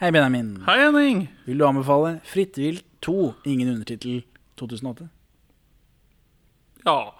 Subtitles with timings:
[0.00, 0.62] Hei, Benjamin.
[0.64, 1.28] Hei, Henning.
[1.44, 4.22] Vil du anbefale Fritt vilt 2, ingen undertittel
[4.56, 5.08] 2008?
[6.86, 7.14] Ja.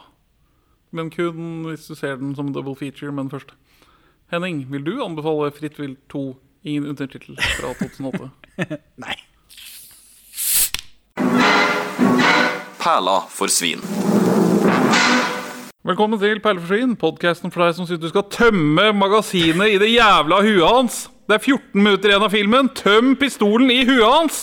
[0.90, 3.52] Men kun hvis du ser den som double feature, men først.
[4.32, 6.24] Henning, vil du anbefale Fritt vilt 2,
[6.64, 8.30] ingen undertittel fra 2008?
[9.04, 9.18] Nei.
[12.80, 13.84] Perla for svin.
[15.84, 20.40] Velkommen til Perleforsvin, podkasten for deg som syns du skal tømme magasinet i det jævla
[20.48, 21.10] huet hans.
[21.30, 22.68] Det er 14 minutter igjen av filmen.
[22.74, 24.38] Tøm pistolen i huet hans!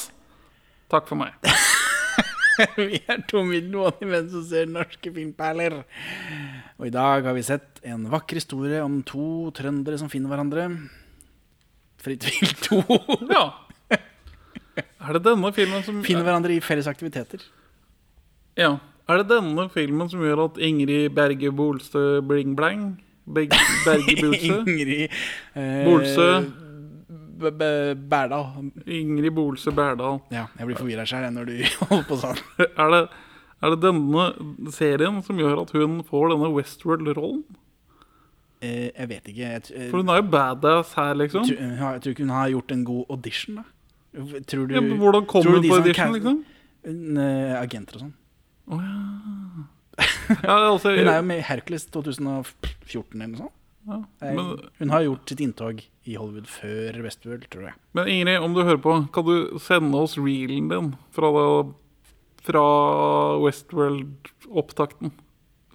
[0.88, 1.34] Takk for meg.
[2.78, 5.82] Vi er to middelmådige menn som ser norske filmperler.
[6.80, 10.70] Og i dag har vi sett en vakker historie om to trøndere som finner hverandre.
[12.06, 12.80] Fritt vilt 2.
[13.34, 13.44] Ja.
[14.80, 17.44] Er det denne filmen som Finner hverandre i felles aktiviteter.
[18.56, 18.78] Ja.
[19.12, 22.94] Er det denne filmen som gjør at Ingrid Berge Bolstø Bling Blang
[23.28, 23.60] Berge
[24.24, 24.40] Bolstø?
[24.72, 26.30] Ingrid eh, Bolsø.
[27.38, 28.72] Berdal.
[28.86, 30.20] Ingrid Bolse Berdal.
[30.34, 31.56] Ja, jeg blir forvirra sjøl når du
[31.90, 32.42] holder på sånn.
[32.66, 33.02] Er det,
[33.64, 34.28] er det denne
[34.76, 37.44] serien som gjør at hun får denne Westworld-rollen?
[38.62, 39.50] Eh, jeg vet ikke.
[39.54, 41.44] Jeg, eh, For hun er jo badass her, liksom.
[41.46, 43.68] tr- hun jeg tror ikke hun har gjort en god audition, da.
[44.50, 46.40] Tror du Ja, hvordan kom hun på audition, liksom?
[46.88, 48.16] Eh, agenter og sånn.
[50.44, 53.54] Ja, altså, Hun er jo med i Hercules 2014 eller noe sånt.
[53.88, 57.76] Ja, men, Hun har gjort sitt inntog i Hollywood før Westworld, tror jeg.
[57.96, 61.32] men Ingrid, om du hører på, kan du sende oss reelen din fra,
[62.44, 62.66] fra
[63.44, 65.14] Westworld-opptakten?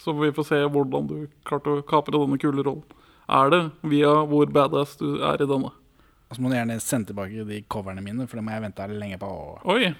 [0.03, 3.01] Så vi får se hvordan du klarte å kapre denne kule rollen.
[3.33, 5.71] Er det via hvor badass du er i denne?
[5.71, 8.89] Og så må du gjerne sende tilbake de coverne mine, for det må jeg vente
[8.91, 9.31] lenge på.
[9.73, 9.93] Oi!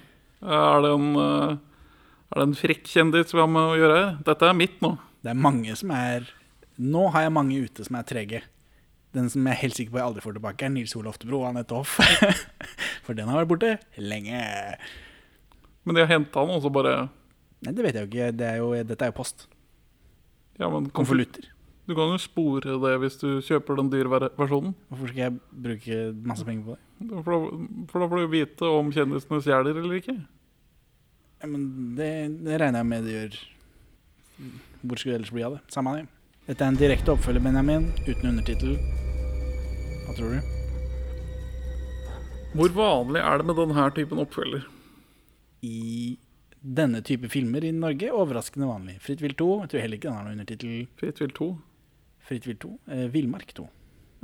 [0.43, 1.57] Er det en, eh,
[2.33, 4.15] er det en frekk kjendis vi har med å gjøre her?
[4.27, 4.97] Dette er mitt nå.
[5.23, 6.27] Det er mange som er
[6.81, 8.43] Nå har jeg mange ute som er trege.
[9.13, 11.43] Den som jeg er helt sikker på jeg aldri får tilbake, er Nils Ole Oftebro
[11.43, 11.99] og Anette Hoff.
[13.05, 14.39] For den har vært borte lenge.
[15.85, 16.95] Men de har henta han, og så bare
[17.63, 18.31] Nei, det vet jeg jo ikke.
[18.35, 19.45] Det er jo, dette er jo post.
[20.59, 21.45] ja, men Konvolutter.
[21.87, 24.73] Du kan jo spore det hvis du kjøper den dyre versjonen.
[24.91, 25.37] Hvorfor skal jeg
[25.67, 27.09] bruke masse penger på det?
[27.27, 27.39] For da,
[27.91, 30.15] for da får du vite om kjendisene stjeler eller ikke.
[31.43, 32.11] Ja, men det,
[32.47, 33.39] det regner jeg med det gjør.
[34.83, 35.63] Hvor skulle det ellers bli av det?
[35.75, 36.05] Samme det.
[36.43, 38.73] Dette er en direkte oppfølger, Benjamin, uten undertittel.
[40.03, 40.41] Hva tror du?
[42.59, 44.65] Hvor vanlig er det med denne typen oppfølger?
[45.63, 46.17] I
[46.63, 48.97] denne type filmer i Norge overraskende vanlig.
[49.05, 49.49] Fritt vilt 2.
[49.63, 50.75] Jeg tror heller ikke den har noen undertittel.
[50.99, 51.49] Fritt vilt 2.
[52.27, 52.73] Fritt vilt 2.
[52.91, 53.67] Eh, Villmark 2.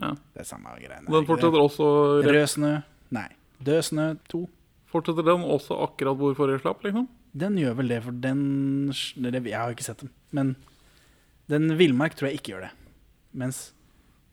[0.02, 0.10] Ja.
[0.34, 1.06] Det er samme greiene.
[1.06, 1.86] Den fortsetter også,
[2.26, 2.72] Rød snø.
[3.14, 3.28] Nei.
[3.62, 4.42] Død snø 2.
[4.90, 7.06] fortsetter den også akkurat hvor forrige slapp, liksom?
[7.38, 10.10] Den gjør vel det, for den Jeg har ikke sett den.
[10.34, 10.56] Men
[11.48, 12.72] den Villmark tror jeg ikke gjør det.
[13.38, 13.68] Mens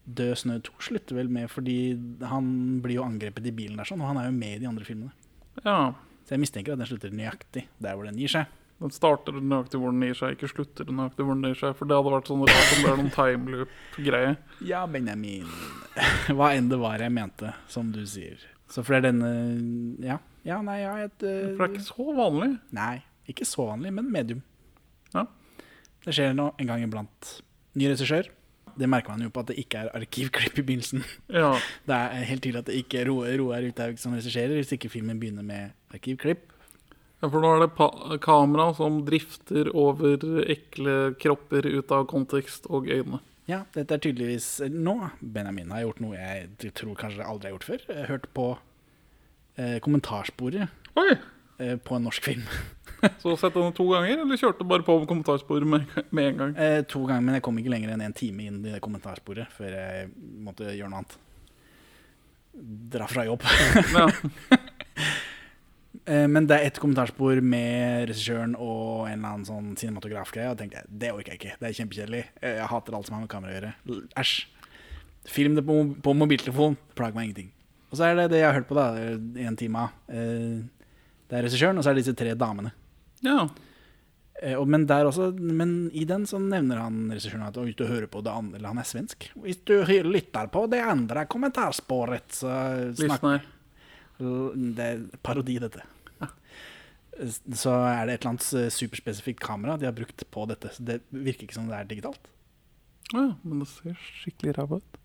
[0.06, 1.96] Død snø 2 slutter vel med fordi
[2.30, 2.50] han
[2.84, 4.86] blir jo angrepet i bilen der, sånn, og han er jo med i de andre
[4.86, 5.16] filmene.
[5.64, 5.96] Ja.
[6.26, 8.52] Så jeg mistenker at den slutter nøyaktig der hvor den gir seg.
[8.84, 11.74] Den starter nøyaktig hvor den gir seg, ikke slutter nøyaktig hvor den gir seg.
[11.80, 14.36] For det hadde vært sånn rart om det er noen timeloop-greie.
[14.68, 15.47] Ja, Benjamin.
[16.38, 18.42] Hva enn det var jeg mente, som du sier.
[18.70, 19.32] Så for det er denne
[20.03, 22.52] Ja, ja nei, ja et, uh, For det er ikke så vanlig.
[22.76, 22.96] Nei,
[23.32, 24.46] ikke så vanlig, men medium.
[25.16, 25.26] Ja.
[26.05, 27.31] Det skjer nå en gang iblant.
[27.75, 28.29] Ny regissør.
[28.75, 31.03] Det merker man jo på at det ikke er arkivklipp i begynnelsen.
[31.31, 31.53] Ja.
[31.88, 33.07] Det er helt tydelig at det ikke er
[33.39, 36.43] Roar Uthaug som regisserer, hvis ikke filmen begynner med arkivklipp.
[37.21, 40.19] ja, for nå er det kamera som drifter over
[40.51, 43.22] ekle kropper ut av kontekst og øyne.
[43.47, 47.67] Ja, dette er tydeligvis Nå, Benjamin, har gjort noe jeg tror kanskje aldri har gjort
[47.69, 47.83] før.
[47.91, 48.45] Jeg har hørt på
[49.61, 50.67] eh, kommentarsporet
[50.97, 51.11] Oi!
[51.61, 52.43] eh, på en norsk film.
[53.21, 55.85] Så sette denne to ganger, eller kjørte bare på kommentarsporet med,
[56.16, 56.55] med en gang?
[56.57, 59.51] Eh, to ganger, men jeg kom ikke lenger enn en time inn i det kommentarsporet
[59.57, 60.09] før jeg
[60.45, 61.17] måtte gjøre noe annet.
[62.95, 63.43] Dra fra jobb.
[63.93, 64.07] Ja.
[66.05, 70.51] Eh, men det er ett kommentarspor med regissøren og en eller annen sånn cinematografgreie.
[70.51, 71.53] Og tenkte jeg, det orker jeg ikke.
[71.57, 72.19] Det er kjempekjedelig.
[72.45, 73.72] Eh, Jeg hater alt som har med kamera å gjøre.
[74.22, 74.33] Æsj.
[75.33, 76.77] Film det på, på mobiltelefon.
[76.99, 77.49] Plager meg ingenting.
[77.89, 78.85] Og så er det det jeg har hørt på, da.
[79.41, 79.87] I en time.
[80.13, 80.59] Eh,
[81.25, 82.69] Det er regissøren, og så er det disse tre damene.
[83.25, 83.47] Ja.
[84.41, 87.85] Eh, og, men, der også, men i den så nevner han regissøren at hvis du
[87.87, 89.29] hører på det andre Eller han er svensk.
[89.45, 92.53] Hvis du hører, lytter på det andre kommentarsporet, så
[92.99, 93.51] Listen.
[94.75, 95.83] Det er parodi, dette.
[97.16, 100.72] Så er det et eller annet superspesifikt kamera de har brukt på dette.
[100.75, 102.31] Så det virker ikke som det er digitalt.
[103.13, 104.99] Ja, men det ser skikkelig ræva ut.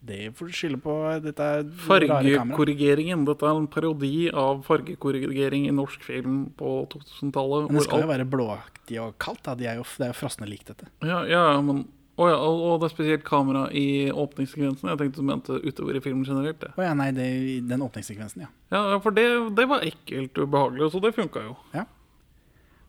[0.00, 1.66] Det får du skylde på dette er.
[1.84, 3.24] Fargekorrigeringen.
[3.26, 7.68] Dette er en parodi av fargekorrigering i norsk film på 2000-tallet.
[7.68, 9.42] Men det skal jo være blåaktig og kaldt.
[9.48, 9.56] Da.
[9.58, 10.90] De er jo, det er jo frosne lik dette.
[11.04, 11.86] Ja, ja, men
[12.18, 14.88] Å ja, og, og det er spesielt kamera i åpningssekvensen.
[14.90, 16.58] Jeg tenkte du mente utover i filmen generelt.
[16.64, 16.72] det.
[16.74, 17.28] Å ja, nei, det,
[17.70, 18.48] den åpningssekvensen, ja.
[18.74, 21.54] Ja, ja, for det, det var ekkelt ubehagelig, så det funka jo.
[21.76, 21.84] Ja,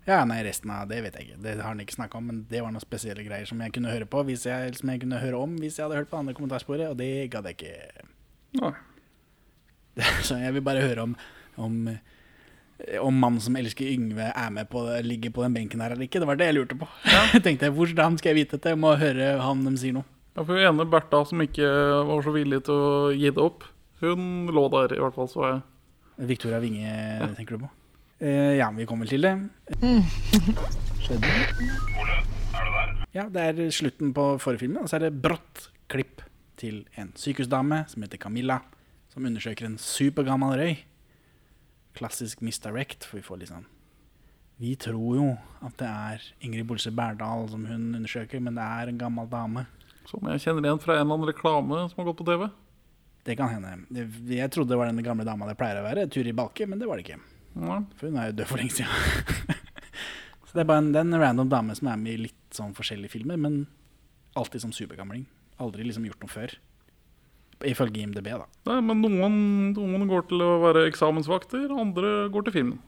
[0.07, 1.41] nei, resten av det vet jeg ikke.
[1.43, 3.91] Det har han ikke snakka om, men det var noen spesielle greier som jeg kunne
[3.91, 6.33] høre på hvis jeg, som jeg kunne høre om hvis jeg hadde hørt på andre
[6.37, 8.07] kommentarsporet, og det gadd jeg ikke.
[8.61, 8.71] Nei.
[10.25, 11.17] Så jeg vil bare høre om
[11.59, 11.89] om,
[13.03, 16.21] om mannen som elsker Yngve er med på ligger på den benken her eller ikke.
[16.21, 16.87] Det var det jeg lurte på.
[17.33, 18.73] Jeg tenkte, Hvordan skal jeg vite dette?
[18.73, 20.07] Jeg må høre han dem sier noe.
[20.37, 21.67] Ja, for hun ene Bertha som ikke
[22.07, 23.65] var så villig til å gi det opp,
[23.99, 25.59] hun lå der i hvert fall, så jeg.
[26.29, 26.93] Victoria Winge,
[27.35, 27.69] tenker du på?
[28.19, 29.31] Eh, ja, vi kommer til det.
[30.99, 31.29] Skjedde
[31.95, 32.17] Ole,
[32.51, 32.89] er du der?
[33.15, 36.25] Ja, det er slutten på forrige film, og så er det brått klipp
[36.59, 38.59] til en sykehusdame som heter Camilla,
[39.13, 40.75] som undersøker en supergammel røy.
[41.95, 43.65] Klassisk misdirect, for vi får litt sånn
[44.59, 45.29] Vi tror jo
[45.65, 49.63] at det er Ingrid Bolse Berdal som hun undersøker, men det er en gammel dame.
[50.11, 52.49] Som jeg kjenner igjen fra en eller annen reklame som har gått på TV.
[53.23, 54.07] Det kan hende.
[54.27, 56.87] Jeg trodde det var den gamle dama det pleier å være, Turi Balke, men det
[56.89, 57.38] var det ikke.
[57.55, 57.81] Ja.
[57.97, 59.59] For hun er jo død for lenge siden.
[60.47, 62.55] så det er bare en, det er en random dame som er med i litt
[62.55, 63.61] sånn forskjellige filmer, men
[64.39, 65.25] alltid som supergamling.
[65.59, 66.53] Aldri liksom gjort noe før.
[67.67, 68.45] Ifølge IMDb, da.
[68.69, 69.39] Nei, men noen,
[69.75, 72.79] noen går til å være eksamensvakter, andre går til filmen.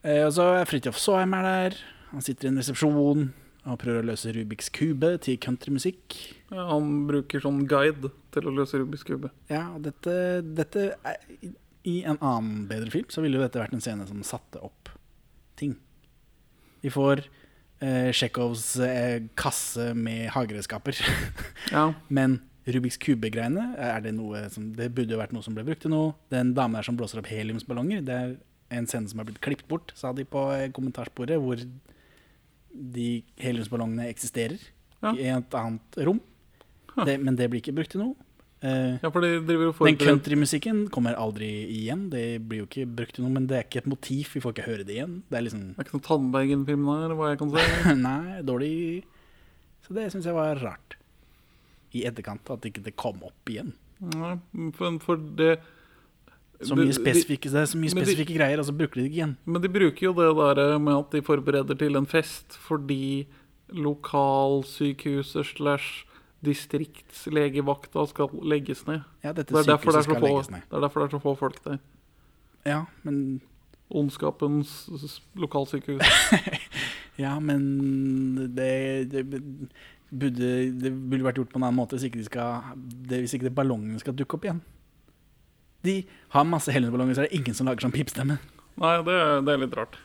[0.00, 1.78] Eh, og så er Fridtjof Saaheim er der.
[2.14, 3.26] Han sitter i en resepsjon
[3.68, 6.16] og prøver å løse Rubiks kube til countrymusikk.
[6.48, 9.30] Ja, han bruker sånn guide til å løse Rubiks kube.
[9.52, 10.14] Ja, og dette,
[10.56, 11.20] dette er,
[11.88, 14.90] I en annen bedre film så ville jo dette vært en scene som satte opp
[15.56, 15.76] ting.
[16.84, 17.22] Vi får
[17.80, 21.00] eh, Tsjekhovs eh, kasse med hageredskaper.
[21.70, 21.90] Ja.
[22.08, 22.40] Men
[22.70, 25.92] Rubiks kube-greiene, er det noe som Det burde jo vært noe som ble brukt til
[25.92, 26.12] noe.
[26.32, 28.32] Den damen der som blåser opp heliumsballonger, det er
[28.76, 31.60] en scene som har blitt klippet bort, sa de på eh, kommentarsporet, hvor
[32.70, 33.08] de
[33.40, 34.58] heliumsballongene eksisterer
[35.02, 35.14] Ja.
[35.16, 36.20] i et annet rom.
[37.06, 38.14] Det, men det blir ikke brukt til noe.
[38.60, 42.10] Eh, ja, for de driver og den countrymusikken kommer aldri igjen.
[42.12, 44.28] Det blir jo ikke brukt til noe, men det er ikke et motiv.
[44.34, 45.14] Vi får ikke høre det igjen.
[45.32, 47.64] Det er liksom Det er ikke noe Tandbergen-film der, hva jeg kan se.
[48.06, 48.72] Nei, dårlig
[49.86, 50.98] Så det syns jeg var rart.
[51.96, 53.72] I etterkant, at ikke det kom opp igjen.
[54.14, 54.36] Nei,
[54.76, 55.54] for, for det
[56.60, 59.10] Så mye spesifikke, det er så mye spesifikke de- greier, og så bruker de det
[59.10, 59.34] ikke igjen.
[59.48, 60.28] Men de bruker jo det
[60.60, 63.24] der med at de forbereder til en fest fordi
[63.72, 66.04] lokalsykehuset slash
[66.46, 69.04] distriktslegevakta skal legges ned.
[69.24, 70.66] Ja, dette Det sykehuset det, skal få, legges ned.
[70.68, 71.80] det er derfor det er så få folk der.
[72.68, 73.40] Ja, men,
[73.90, 74.88] Ondskapens
[75.34, 76.02] lokalsykehus.
[77.24, 79.24] ja, men det, det,
[80.10, 83.34] burde, det burde vært gjort på en annen måte hvis ikke, de skal, det, hvis
[83.34, 84.62] ikke det ballongene skal dukke opp igjen.
[85.82, 85.96] De
[86.36, 88.38] har masse heliumsballonger, så er det ingen som lager sånn pipstemme.
[88.80, 89.98] Nei, det, det er litt rart.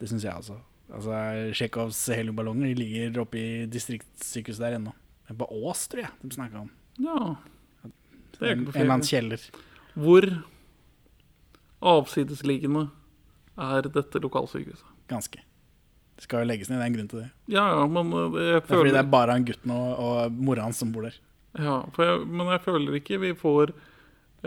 [0.00, 0.56] Det syns jeg altså.
[0.92, 1.12] Altså,
[1.52, 4.94] Tsjekhovs heliumballonger de ligger oppe i distriktssykehuset der ennå.
[5.28, 6.72] Men var Ås, tror jeg de snakka om.
[7.02, 7.18] Ja.
[8.38, 9.46] Det er En, en eller annen kjeller.
[9.94, 10.26] Hvor
[11.82, 12.88] avsidesliggende
[13.60, 14.86] er dette lokalsykehuset?
[15.10, 15.42] Ganske.
[16.16, 17.30] Det skal jo legges ned, det er en grunn til det.
[17.50, 18.50] Ja, ja, men jeg føler...
[18.52, 21.16] Det er fordi det er bare han gutten og, og mora hans som bor der.
[21.58, 23.72] Ja, for jeg, men jeg føler ikke vi får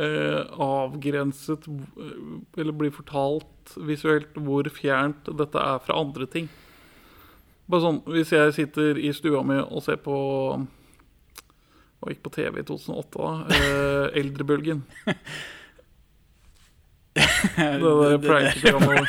[0.01, 2.13] eh, avgrenset eh,
[2.57, 6.50] Eller blir fortalt visuelt hvor fjernt dette er fra andre ting.
[7.66, 10.16] Bare sånn, Hvis jeg sitter i stua mi og ser på
[12.00, 13.58] Hva gikk på TV i 2008, da?
[13.58, 14.86] Eh, Eldrebølgen.
[17.16, 19.08] Det der prank-programmet.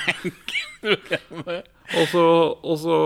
[1.99, 2.25] Og så,
[2.63, 2.99] og så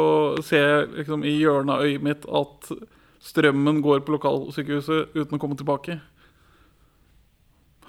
[0.44, 2.68] ser jeg liksom i hjørnet av øyet mitt at
[3.24, 5.96] strømmen går på lokalsykehuset uten å komme tilbake.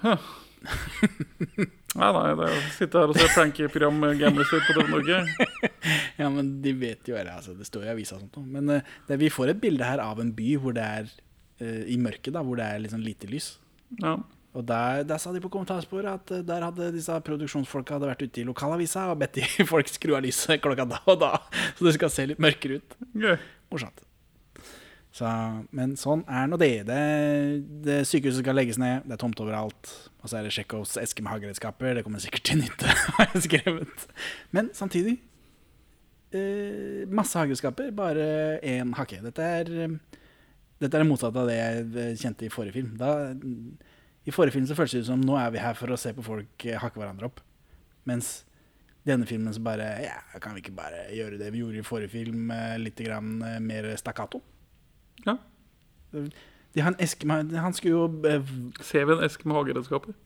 [0.00, 0.24] Huh.
[1.92, 5.18] Nei, nei, det er å sitte her og se prankeprogram med Gamlister på TV Norge.
[6.20, 8.38] Ja, men de vet jo eller, altså, Det står i avisa og sånt.
[8.48, 11.82] Men eh, det, vi får et bilde her av en by hvor det er uh,
[11.90, 13.56] i mørket, da, hvor det er liksom lite lys.
[14.00, 14.14] Ja.
[14.52, 18.24] Og der, der sa de på kommentarsporet at eh, der hadde disse produksjonsfolka hadde vært
[18.24, 21.34] ute i lokalavisa og bedt de folk skru av lyset klokka da og da,
[21.76, 22.96] så det skal se litt mørkere ut.
[23.72, 24.04] Morsomt.
[25.12, 25.28] Så,
[25.76, 26.86] men sånn er nå det.
[26.88, 27.02] det.
[27.84, 27.98] det.
[28.08, 29.92] Sykehuset skal legges ned, det er tomt overalt.
[30.22, 31.96] Og så er det Tsjekhovs eske med hageredskaper.
[31.98, 32.86] Det kommer sikkert til nytte,
[33.18, 34.06] har jeg skrevet.
[34.54, 35.16] Men samtidig
[36.30, 39.18] eh, Masse hageredskaper, bare én hake.
[39.24, 40.20] Dette er, eh,
[40.82, 42.94] dette er det motsatte av det jeg eh, kjente i forrige film.
[43.00, 43.32] Da,
[44.22, 46.14] I forrige film så føltes det ut som nå er vi her for å se
[46.14, 47.42] på folk eh, hakke hverandre opp.
[48.06, 48.44] Mens
[49.02, 51.86] i denne filmen så bare Ja, kan vi ikke bare gjøre det vi gjorde i
[51.86, 54.38] forrige film, litt grann mer stakkato?
[55.26, 55.34] Ja.
[56.72, 60.16] De har en eske med Han skulle jo eh, Ser vi en eske med hageredskaper?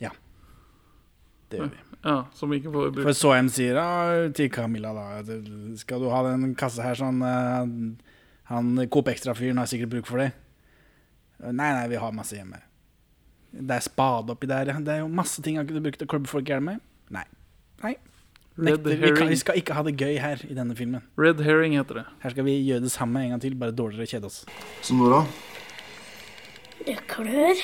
[1.50, 1.82] Det gjør vi.
[2.06, 3.86] Ja, som vi ikke får For så en sier da,
[4.36, 5.06] til Camilla da
[5.80, 7.62] Skal du ha den kassa her sånn eh,
[8.52, 10.30] Han Coop Extra-fyren har sikkert bruk for det.
[11.42, 12.60] Nei, nei, vi har masse hjemme.
[13.50, 14.70] Det er spade oppi der.
[14.84, 16.78] Det er jo masse ting han kunne brukt å klubbe folk i hjel med.
[17.12, 17.24] Nei.
[17.82, 17.96] Nei.
[18.56, 18.90] Red Nekter.
[18.90, 19.32] Vi, kan, herring.
[19.34, 21.04] vi skal ikke ha det gøy her i denne filmen.
[21.20, 22.06] Red herring heter det.
[22.22, 24.38] Her skal vi gjøre det samme en gang til, bare dårligere kjede oss.
[24.86, 25.24] Så Nora,
[26.86, 27.62] Det klør.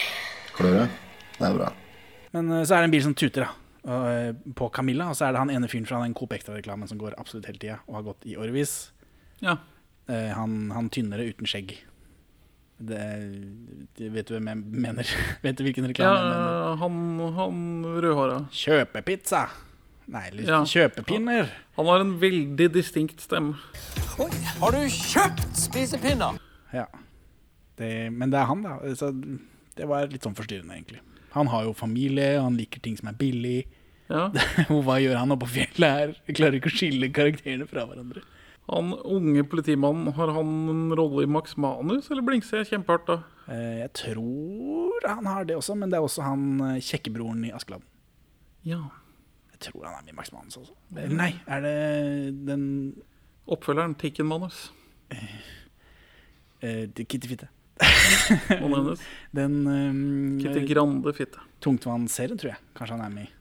[0.56, 0.86] klør ja.
[1.38, 1.68] Det er bra.
[2.34, 4.00] Men eh, så er det en bil som tuter, da.
[4.10, 5.08] eh, På Camilla.
[5.12, 7.58] Og så er det han ene fyren fra den Coop Extra-reklamen som går absolutt hele
[7.62, 8.74] tida, og har gått i årevis.
[9.42, 9.56] Ja.
[10.10, 11.76] Eh, han, han tynnere uten skjegg.
[12.82, 12.98] Det,
[13.94, 15.10] det vet du hvem jeg mener?
[15.44, 16.80] vet du hvilken ja reklame jeg mener?
[16.80, 16.96] han,
[17.36, 17.60] han
[18.02, 18.40] rødhåra.
[18.50, 19.44] Kjøpepizza!
[20.12, 20.58] Nei, eller Ja.
[20.66, 21.52] kjøpepinner.
[21.78, 23.54] Han har en veldig distinkt stemme.
[24.20, 24.26] Oi,
[24.58, 26.40] Har du kjøpt spisepinner?
[26.74, 26.88] Ja.
[27.78, 28.76] Det, men det er han, da.
[28.98, 29.12] Så
[29.76, 31.00] det var litt sånn forstyrrende, egentlig.
[31.32, 33.62] Han har jo familie, han liker ting som er billig.
[34.12, 34.26] Ja.
[34.68, 36.10] Hva gjør han oppe på fjellet her?
[36.28, 38.20] Jeg klarer ikke å skille karakterene fra hverandre.
[38.70, 43.16] Han unge politimannen, har han en rolle i Max Manus, eller blingser jeg kjempehardt da?
[43.50, 47.54] Eh, Jeg tror han har det også, men det er også han eh, kjekkebroren i
[47.56, 47.88] Askeladden.
[48.68, 48.78] Ja.
[49.56, 50.76] Jeg tror han er med i Max Manus også.
[50.94, 51.74] Eller nei, er det
[52.46, 52.68] den
[53.50, 54.68] Oppfølgeren, Tikken Manus.
[56.62, 57.48] eh, Kitty Fitte?
[58.62, 59.04] Må nevnes.
[59.38, 61.42] Den um, Kitty Grande Fitte.
[61.62, 63.32] Tungtvannsserien tror jeg kanskje han er med i.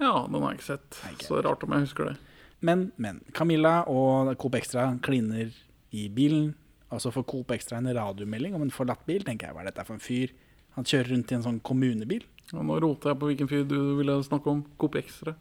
[0.00, 1.00] Ja, den har jeg ikke sett.
[1.04, 2.16] Nei, ikke Så rart om jeg husker det.
[2.64, 3.20] Men, men.
[3.36, 5.52] Camilla og Coop Extra kliner
[5.96, 6.54] i bilen.
[6.90, 9.24] Og så får Coop Extra en radiomelding om en forlatt bil.
[9.26, 10.32] tenker jeg, Hva er dette for en fyr?
[10.76, 12.24] Han kjører rundt i en sånn kommunebil.
[12.50, 14.64] Ja, nå roter jeg på hvilken fyr du ville snakke om.
[14.80, 15.36] Coop Extra.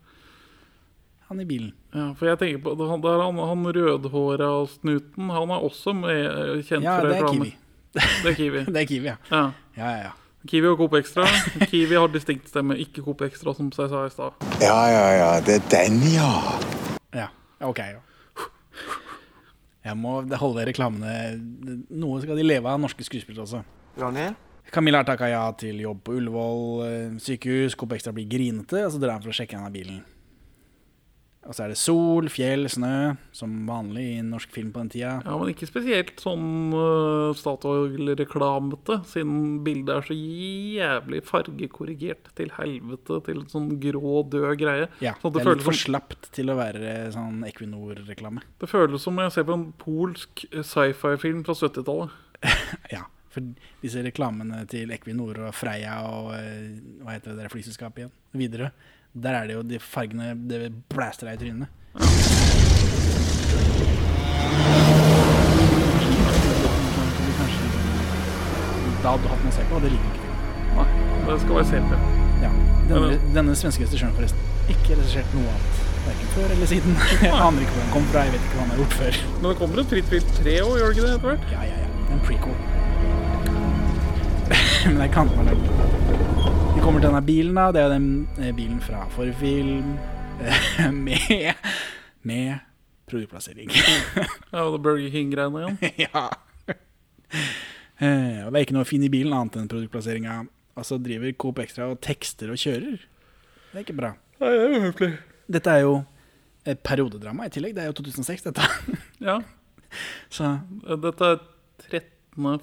[1.29, 1.73] Han i bilen.
[1.93, 3.03] Ja, for jeg tenker på det han,
[3.37, 5.29] han, rødhåra snuten.
[5.29, 7.27] Han er også med, kjent Ja, fra det er.
[7.29, 7.51] Kiwi.
[7.93, 8.65] Det er Kiwi.
[8.73, 9.15] Det er Kiwi, ja.
[9.31, 9.45] Ja.
[9.77, 10.11] Ja, ja, ja.
[10.47, 11.25] Kiwi og Coop Extra.
[11.67, 14.45] Kiwi har distinkt stemme, ikke Coop Extra, som jeg sa i stad.
[14.61, 16.29] Ja, ja, ja, det er den, ja.
[17.15, 17.27] ja.
[17.65, 17.99] Ok, ja.
[19.89, 21.11] Jeg må holde reklamene
[21.97, 23.63] Noe skal de leve av, norske skuespillere også.
[23.99, 24.27] Ronny?
[24.69, 27.75] Camilla har takka ja til jobb på Ullevål eh, sykehus.
[27.79, 30.03] Coop Extra blir grinete, og så drar han for å sjekke han av bilen.
[31.49, 35.15] Og så er det sol, fjell, snø, som vanlig i norsk film på den tida.
[35.25, 43.17] Ja, men ikke spesielt sånn uh, Statoil-reklamete, siden bildet er så jævlig fargekorrigert til helvete
[43.25, 44.91] til en sånn grå, død greie.
[45.01, 48.45] Ja, det det, er litt for slapt til å være sånn Equinor-reklame.
[48.61, 52.13] det føles som jeg ser på en polsk eh, sci-fi-film fra 70-tallet.
[52.93, 53.45] Ja, for
[53.81, 58.69] disse reklamene til Equinor og Freia og eh, hva heter det der flyselskapet igjen, videre,
[59.13, 61.67] der er det jo de fargene det blaster deg i trynet.
[68.99, 70.29] Da hadde du hatt noe å se på, og det liker ikke til
[70.79, 70.85] Nei,
[71.25, 71.91] det skal være CP.
[72.43, 72.49] Ja.
[72.89, 74.43] Denne, denne svenske regissøren forresten.
[74.69, 75.81] Ikke regissert noe annet.
[76.05, 76.97] Verken før eller siden.
[77.25, 79.19] Jeg aner ikke hvor han kom fra, jeg vet ikke hva han har gjort før.
[79.33, 81.13] Men det kommer et Fritt vilt 3 òg, gjør det ikke det?
[81.15, 81.45] etter hvert?
[81.55, 81.89] Ja, ja, ja.
[82.13, 82.57] En prequel.
[84.93, 86.28] Men jeg kan ikke er kanten
[86.75, 87.67] Vi kommer til denne bilen, da.
[87.73, 88.07] Det er den
[88.39, 89.93] eh, bilen fra forrige film.
[90.41, 91.53] eh, med,
[92.23, 92.59] med
[93.09, 93.71] produktplassering.
[94.53, 95.99] Ja, og Burger King-greiene igjen.
[96.07, 96.23] ja.
[97.99, 100.39] Eh, og det er ikke noe å finne i bilen annet enn produktplasseringa.
[100.79, 103.01] Og så driver Coop Extra og tekster og kjører.
[103.69, 104.13] Det er ikke bra.
[104.39, 105.11] Nei, det er jo høflig.
[105.49, 105.93] Dette er jo
[106.85, 107.75] periodedrama i tillegg.
[107.77, 108.67] Det er jo 2006, dette.
[109.25, 109.39] Ja,
[110.29, 110.53] Så
[110.85, 111.55] dette er 13.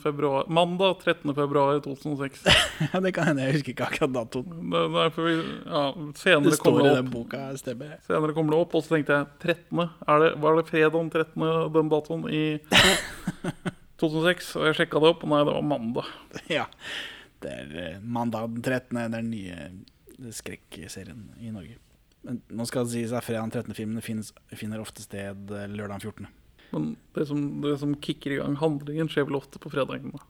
[0.03, 1.35] februar Mandag 13.
[1.35, 2.45] februar 2006.
[2.93, 3.43] ja, det kan hende.
[3.43, 4.71] Jeg husker ikke akkurat datoen.
[4.73, 5.35] Det, det er for vi,
[5.67, 7.97] ja, Det senere står kommer i det den boka, stemmer.
[8.07, 9.83] Senere kommer det opp, og så tenkte jeg 13.
[10.07, 11.49] Er det, var det fredag den 13.
[11.77, 12.45] den datoen i
[14.03, 14.55] 2006?
[14.61, 16.15] Og jeg sjekka det opp, og nei, det var mandag.
[16.61, 16.69] Ja.
[17.43, 18.97] Det er eh, mandag den 13.
[18.97, 21.77] Det er den nye eh, skrekkserien i Norge.
[22.27, 23.77] Men nå skal det sies at fredag den 13.
[23.77, 24.03] filmene
[24.57, 26.31] finner ofte sted eh, lørdag den 14.
[26.77, 30.13] Men det som, det som kicker i gang handlingen, skjer vel ofte på fredagen.
[30.13, 30.21] da.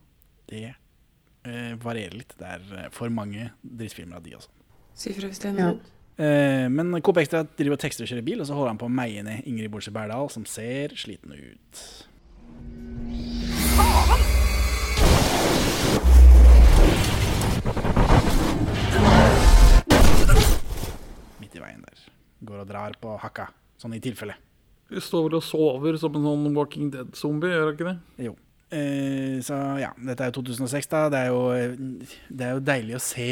[0.47, 2.37] Det eh, varierer litt.
[2.39, 4.53] Det er eh, for mange drittfilmer av de også.
[4.97, 5.93] Si fra hvis det er noe.
[6.17, 8.87] Eh, men Coop Extra driver og tekster og kjører bil, og så holder han på
[8.87, 11.83] å meie ned Ingrid Bolse Berdal, som ser sliten ut.
[21.43, 22.09] Midt i veien der.
[22.47, 23.51] Går og drar på hakka,
[23.83, 24.46] sånn i tilfelle.
[24.93, 28.27] Vi står vel og sover som en sånn Walking Dead-zombie, gjør det ikke det?
[28.29, 28.37] Jo.
[28.75, 31.03] Eh, så ja, dette er jo 2006, da.
[31.13, 31.43] Det er jo,
[32.31, 33.29] det er jo deilig å se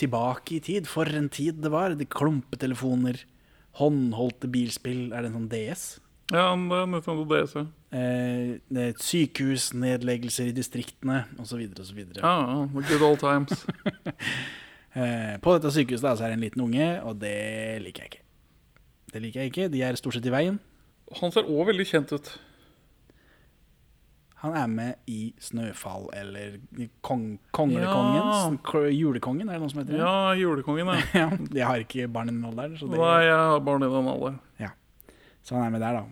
[0.00, 0.88] tilbake i tid.
[0.88, 1.96] For en tid det var.
[1.98, 3.20] Det Klumpetelefoner,
[3.80, 5.06] håndholdte bilspill.
[5.12, 5.86] Er det en sånn DS?
[6.32, 11.60] Ja, det er nesten sånn DS ja Eh, det er sykehusnedleggelser i distriktene, osv.
[11.78, 12.00] osv.
[12.18, 13.64] Ja, ja, good old times.
[14.94, 18.10] Eh, på dette sykehuset da, så er det en liten unge, og det liker jeg
[18.12, 18.20] ikke.
[19.10, 19.64] Det liker jeg ikke.
[19.72, 20.60] De er stort sett i veien.
[21.20, 22.30] Han ser òg veldig kjent ut.
[24.44, 26.58] Han er med i 'Snøfall' eller
[27.02, 28.58] kong, 'Konglekongen'.
[28.62, 30.00] K- 'Julekongen', er det noen som heter det?
[30.02, 31.00] Ja, julekongen, ja.
[31.14, 33.88] Ja, Jeg har ikke barn i den alderen, så, det, Nei, jeg har barn i
[33.88, 34.40] den alderen.
[35.44, 36.02] så han er med der, da.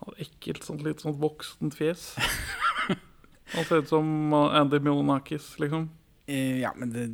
[0.00, 2.14] Han har ekkelt, sånt, litt sånt voksent fjes.
[3.54, 5.88] Han ser ut som uh, Andy Milonakis, liksom.
[6.28, 7.06] Eh, Ja, men det,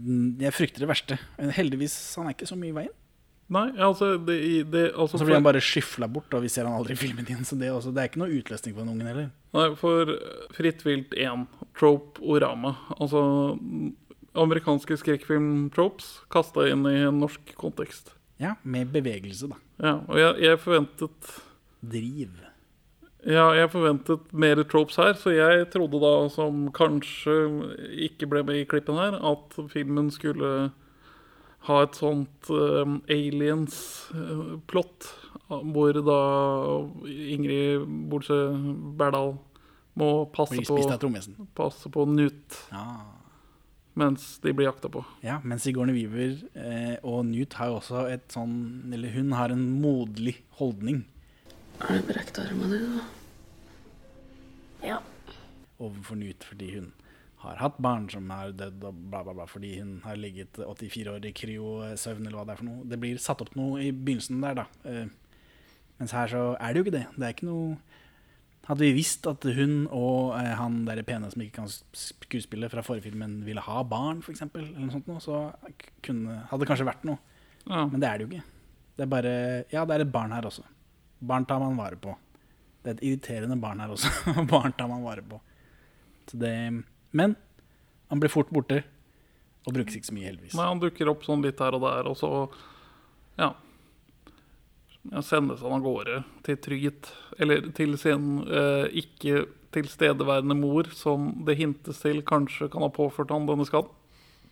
[0.43, 1.19] jeg frykter det verste.
[1.39, 2.95] Heldigvis, han er ikke så mye i veien.
[3.53, 4.39] Nei, altså det,
[4.73, 7.27] det altså, så blir han bare skyfla bort, og vi ser han aldri i filmen
[7.29, 7.45] igjen.
[7.45, 9.29] Så det, også, det er ikke noe utløsning for den ungen heller.
[9.55, 10.15] Nei, for
[10.57, 11.45] Fritt vilt 1,
[11.77, 12.73] trope orama.
[12.97, 13.21] Altså
[14.35, 18.15] amerikanske skrekkfilm-tropes kasta inn i en norsk kontekst.
[18.43, 19.61] Ja, med bevegelse, da.
[19.79, 21.37] Ja, og jeg, jeg forventet
[21.85, 22.41] Driv.
[23.25, 27.37] Ja, jeg forventet mer tropes her, så jeg trodde da, som kanskje
[28.09, 30.73] ikke ble med i klippen her, at filmen skulle
[31.65, 35.07] ha et sånt uh, aliens-plott,
[35.49, 36.19] hvor da
[37.09, 38.37] Ingrid Bolse
[38.99, 39.35] Berdal
[39.99, 40.79] må passe på,
[41.55, 42.85] passe på Newt Ja.
[43.95, 45.05] mens de blir jakta på.
[45.23, 49.53] ja, mens Sigourney Weaver eh, og Newt har jo også et sånn Eller hun har
[49.55, 51.05] en moderlig holdning
[51.79, 53.05] Har du brekt armen din, da?
[54.89, 54.99] Ja.
[55.79, 56.91] overfor Newt fordi hun
[57.45, 61.13] har hatt barn som er dødd, og bla, bla, bla, fordi hun har ligget 84
[61.15, 62.87] år i kryosøvn, eller hva det er for noe.
[62.91, 64.67] Det blir satt opp noe i begynnelsen der, da.
[64.89, 65.05] Eh,
[66.01, 67.05] mens her så er det jo ikke det.
[67.15, 67.77] Det er ikke noe
[68.65, 72.81] Hadde vi visst at hun og eh, han der pene som ikke kan skuespille fra
[72.81, 75.43] forrige filmen, ville ha barn, f.eks., eller noe sånt, noe, så
[76.05, 77.21] kunne, hadde det kanskje vært noe.
[77.67, 77.83] Ja.
[77.91, 78.47] Men det er det jo ikke.
[78.95, 79.35] Det er bare
[79.73, 80.65] Ja, det er et barn her også.
[81.21, 82.15] Barn tar man vare på.
[82.81, 84.11] Det er et irriterende barn her også.
[84.55, 85.43] barn tar man vare på.
[86.31, 86.55] Så det,
[87.17, 87.37] men
[88.11, 88.83] han blir fort borte,
[89.65, 90.55] og brukes ikke så mye, heldigvis.
[90.59, 92.31] Nei, han dukker opp sånn litt her og der, og så
[93.41, 93.51] ja.
[95.25, 97.11] sendes han av gårde til trygghet.
[97.41, 103.33] Eller til sin eh, ikke tilstedeværende mor, som det hintes til kanskje kan ha påført
[103.35, 103.91] han denne skaden.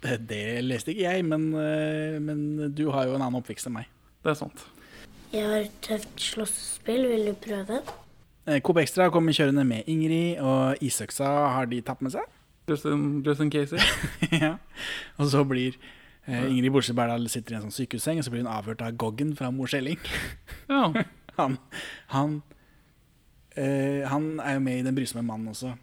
[0.02, 3.78] Det, det leste ikke jeg, men, eh, men du har jo en annen oppvekst enn
[3.82, 3.90] meg.
[4.22, 4.64] Det er sant.
[5.32, 7.06] Jeg har et tøft slåssespill.
[7.08, 7.82] Vil du prøve?
[8.48, 12.26] Eh, Coop Extra kommer kjørende med Ingrid, og isøksa har de tatt med seg.
[12.68, 13.78] Justin, Justin case.
[14.44, 14.56] ja.
[15.18, 15.76] Og så blir
[16.26, 18.96] eh, Ingrid Bolse Berdal sitter i en sånn sykehusseng, og så blir hun avhørt av
[19.00, 20.00] Goggen fra Mor Skjelling.
[20.72, 20.86] Ja.
[21.38, 21.56] han
[22.12, 22.36] han,
[23.56, 25.74] eh, han er jo med i Den brysomme mannen også.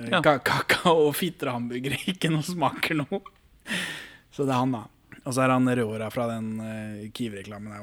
[0.00, 0.22] Eh, Ja.
[0.22, 2.00] kakao og fitter og hamburgere.
[2.10, 3.20] Ikke noe smaker noe.
[4.32, 4.86] Så det er han, da.
[5.26, 7.74] Og så er han rødhåra fra den uh, Kiwi-reklamen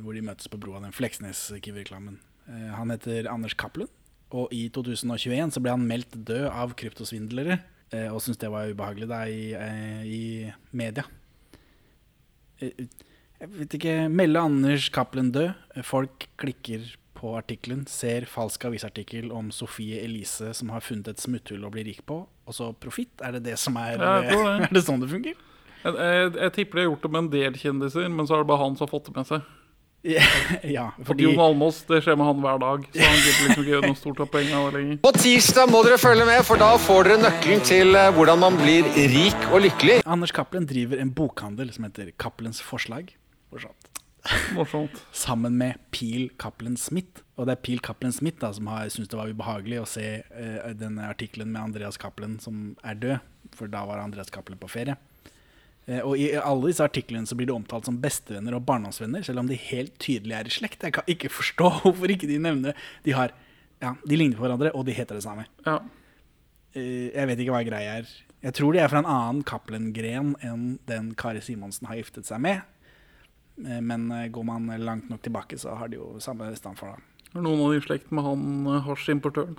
[0.00, 0.80] hvor de møtes på broa.
[0.80, 2.16] Den Fleksnes-Kiwi-reklamen.
[2.48, 3.90] Eh, han heter Anders Cappelen.
[4.36, 7.60] Og i 2021 så ble han meldt død av kryptosvindlere.
[7.92, 11.02] eh, og syntes det var ubehagelig da i, eh, i media.
[12.60, 12.86] Eh,
[13.40, 15.54] jeg vet ikke Melde Anders Cappelen død.
[15.82, 16.84] Folk klikker
[17.20, 21.82] på artikkelen, ser falsk avisartikkel om Sofie Elise som har funnet et smutthull å bli
[21.90, 23.12] rik på, og så profitt?
[23.20, 24.10] Er det det som er det.
[24.64, 25.46] Er det sånn det fungerer?
[25.82, 28.42] Jeg, jeg, jeg tipper de har gjort det med en del kjendiser, men så er
[28.44, 29.44] det bare han som har fått det med seg.
[30.76, 33.72] Ja, Fordi Jon Almaas, det skjer med han hver dag, så han gidder liksom ikke
[33.74, 35.00] gjøre noe stort av poeng av det lenger.
[35.04, 38.56] På tirsdag må dere følge med, for da får dere nøkkelen til eh, hvordan man
[38.62, 39.98] blir rik og lykkelig.
[40.08, 43.12] Anders Cappelen driver en bokhandel som heter Cappelens Forslag.
[43.52, 43.90] Morsomt.
[44.56, 44.96] Morsomt.
[45.12, 47.20] sammen med Pil Cappelen Smith.
[47.36, 50.06] Og det er Pil Cappelen Smith da, som har syntes det var ubehagelig å se
[50.24, 54.68] uh, denne artikkelen med Andreas Cappelen som er død, for da var Andreas Cappelen på
[54.68, 54.96] ferie.
[55.90, 59.42] Eh, og i alle disse artiklene så blir det omtalt som bestevenner og barndomsvenner, selv
[59.42, 60.84] om de helt tydelig er i slekt.
[60.86, 62.76] Jeg kan ikke forstå hvorfor ikke de nevner.
[63.06, 63.34] De, har,
[63.82, 65.48] ja, de ligner på hverandre, og de heter det samme.
[65.66, 65.80] Ja.
[66.78, 68.12] Eh, jeg vet ikke hva greia er.
[68.40, 72.40] Jeg tror de er fra en annen Cappelen-gren enn den Kari Simonsen har giftet seg
[72.44, 72.62] med.
[73.66, 76.94] Eh, Men går man langt nok tilbake, så har de jo samme stamfar.
[76.94, 77.26] da.
[77.34, 79.58] Er noen av de i slekt med han hasjimportøren?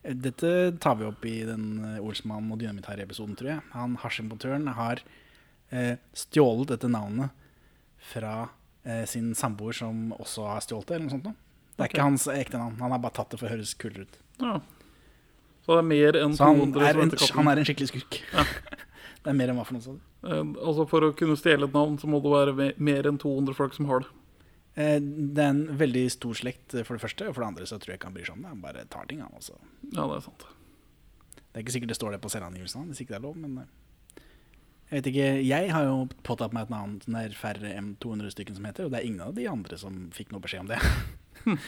[0.00, 3.64] Dette tar vi opp i den Olsmann og Dynamitt-episoden, tror jeg.
[3.74, 5.02] Han hasjimportøren har
[6.16, 7.30] stjålet dette navnet
[8.10, 8.48] fra
[8.82, 11.30] eh, sin samboer, som også har stjålet det, eller noe sånt.
[11.30, 11.34] noe.
[11.76, 11.96] Det er okay.
[11.96, 12.76] ikke hans ekte navn.
[12.82, 14.20] Han har bare tatt det for å høres kulere ut.
[14.42, 14.58] Ja.
[15.64, 18.20] Så det er mer enn Så han 200 er en, han er en skikkelig skurk.
[19.22, 20.06] det er mer enn hva for noe sånt.
[20.24, 23.56] Eh, altså For å kunne stjele et navn, så må det være mer enn 200
[23.58, 24.10] folk som har det.
[24.74, 27.28] Eh, Det er en veldig stor slekt, eh, for det første.
[27.28, 28.54] Og for det andre så tror jeg ikke han bryr seg om det.
[28.54, 29.58] Han bare tar ting, han også.
[29.92, 30.46] Ja, det er sant.
[31.36, 33.58] Det er ikke sikkert det står det på selvangivelsen hvis ikke det er lov, men
[33.58, 33.70] eh,
[34.90, 35.28] jeg vet ikke.
[35.46, 38.64] Jeg har jo påtatt meg et navn som det er færre enn 200 stykker som
[38.66, 40.80] heter, og det er ingen av de andre som fikk noe beskjed om det.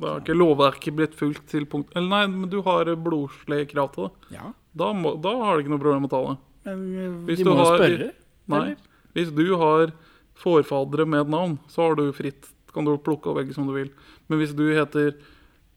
[0.00, 3.90] Da har ikke lovverket blitt fulgt til punkt Eller nei, men du har blodslige krav
[3.92, 4.36] til det.
[4.38, 6.38] Ja, Da, må, da har du ikke noe problem med å ta det.
[6.70, 8.06] men eh, Hvis de du må har- spørre.
[8.48, 8.60] Nei.
[8.62, 8.76] eller?
[9.18, 9.92] Hvis du har
[10.40, 13.74] forfadere med et navn, så har du fritt kan du plukke og velge som du
[13.74, 13.90] vil.
[14.30, 15.16] Men hvis du heter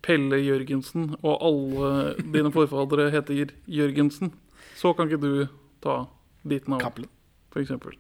[0.06, 4.32] Pelle Jørgensen, og alle dine forfadere heter Jørgensen,
[4.78, 5.48] så kan ikke du
[5.84, 6.06] ta
[6.44, 7.10] ditt av Cappelen.
[7.54, 7.96] for eksempel.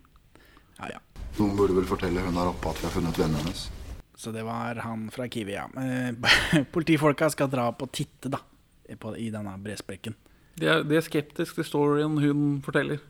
[0.79, 0.99] Ja, ja.
[1.37, 3.67] Noen burde vel fortelle hun der oppe at vi har funnet vennen hennes.
[4.15, 5.65] Så det var han fra Kiwi, ja.
[5.77, 8.39] Eh, Politifolka skal dra opp og titte, da,
[8.99, 10.15] på, i denne bresprekken.
[10.59, 13.01] De er, de er skeptiske til storyen hun forteller.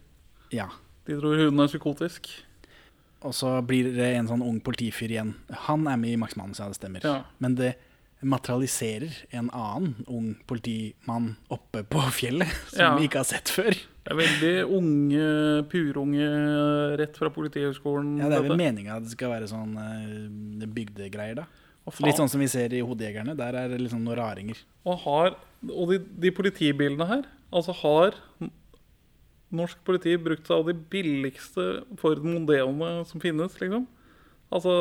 [0.53, 0.69] Ja.
[1.07, 2.29] De tror hun er psykotisk.
[3.23, 5.33] Og så blir det en sånn ung politifyr igjen.
[5.67, 7.03] Han er med i Max Manus, ja, det stemmer.
[7.07, 7.21] Ja.
[7.43, 7.73] Men det
[8.23, 12.91] materialiserer en annen ung politimann oppe på fjellet, som Ja.
[12.97, 13.71] vi ikke har sett før.
[14.03, 15.27] Det er veldig unge,
[15.71, 16.29] purunge
[16.99, 18.17] rett fra Politihøgskolen.
[18.19, 21.45] Ja, Det er vel meninga at det skal være sånn eh, bygdegreier, da.
[22.03, 23.33] Litt sånn som vi ser i Hodejegerne.
[23.35, 24.59] Der er det liksom noen raringer.
[24.87, 25.33] Og, har,
[25.67, 28.15] og de, de politibilene her Altså har
[29.53, 31.65] norsk politi brukt seg av de billigste
[32.01, 33.83] Ford Mondeoene som finnes, liksom.
[34.53, 34.73] Altså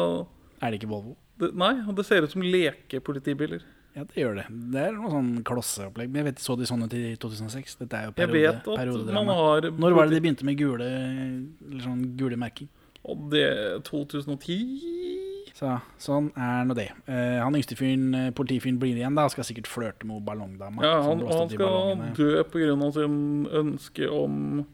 [0.62, 1.16] Er det ikke Volvo?
[1.42, 3.64] Det, Nei, det ser ut som lekepolitibiler.
[3.92, 4.44] Ja, det gjør det.
[4.72, 6.08] Det er noe sånn klosseopplegg.
[6.12, 7.74] Men jeg vet, så de sånne til 2006?
[7.82, 9.34] Dette er jo Jeg periode, periodedrama.
[9.36, 12.70] har Når var det de begynte med gule, eller sånn gule merking?
[13.04, 16.88] Og det 2010 Så sånn er nå det.
[17.04, 19.28] Eh, han yngste fyren, eh, politifyren blir igjen, da.
[19.28, 20.82] Skal sikkert flørte med ballongdama.
[20.82, 22.92] Ja, han, han skal dø pga.
[22.94, 24.64] sin ønske om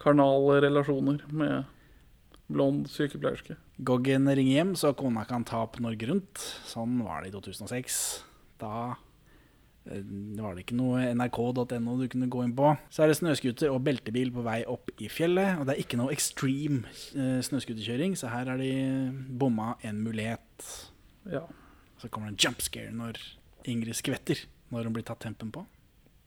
[0.00, 1.68] karnale relasjoner med
[2.54, 3.56] blond sykepleierske.
[3.84, 6.44] Goggen ringer hjem, så kona kan ta opp Norge Rundt.
[6.68, 7.98] Sånn var det i 2006.
[8.62, 8.74] Da
[9.88, 10.04] eh,
[10.38, 12.74] var det ikke noe nrk.no du kunne gå inn på.
[12.92, 15.58] Så er det snøscooter og beltebil på vei opp i fjellet.
[15.58, 16.86] Og det er ikke noe extreme
[17.16, 18.72] eh, snøscooterkjøring, så her har de
[19.28, 20.72] bomma en mulighet.
[21.32, 21.46] Ja.
[22.02, 23.20] Så kommer det en jumpscare når
[23.70, 24.40] Ingrid skvetter
[24.72, 25.62] når hun blir tatt tempen på.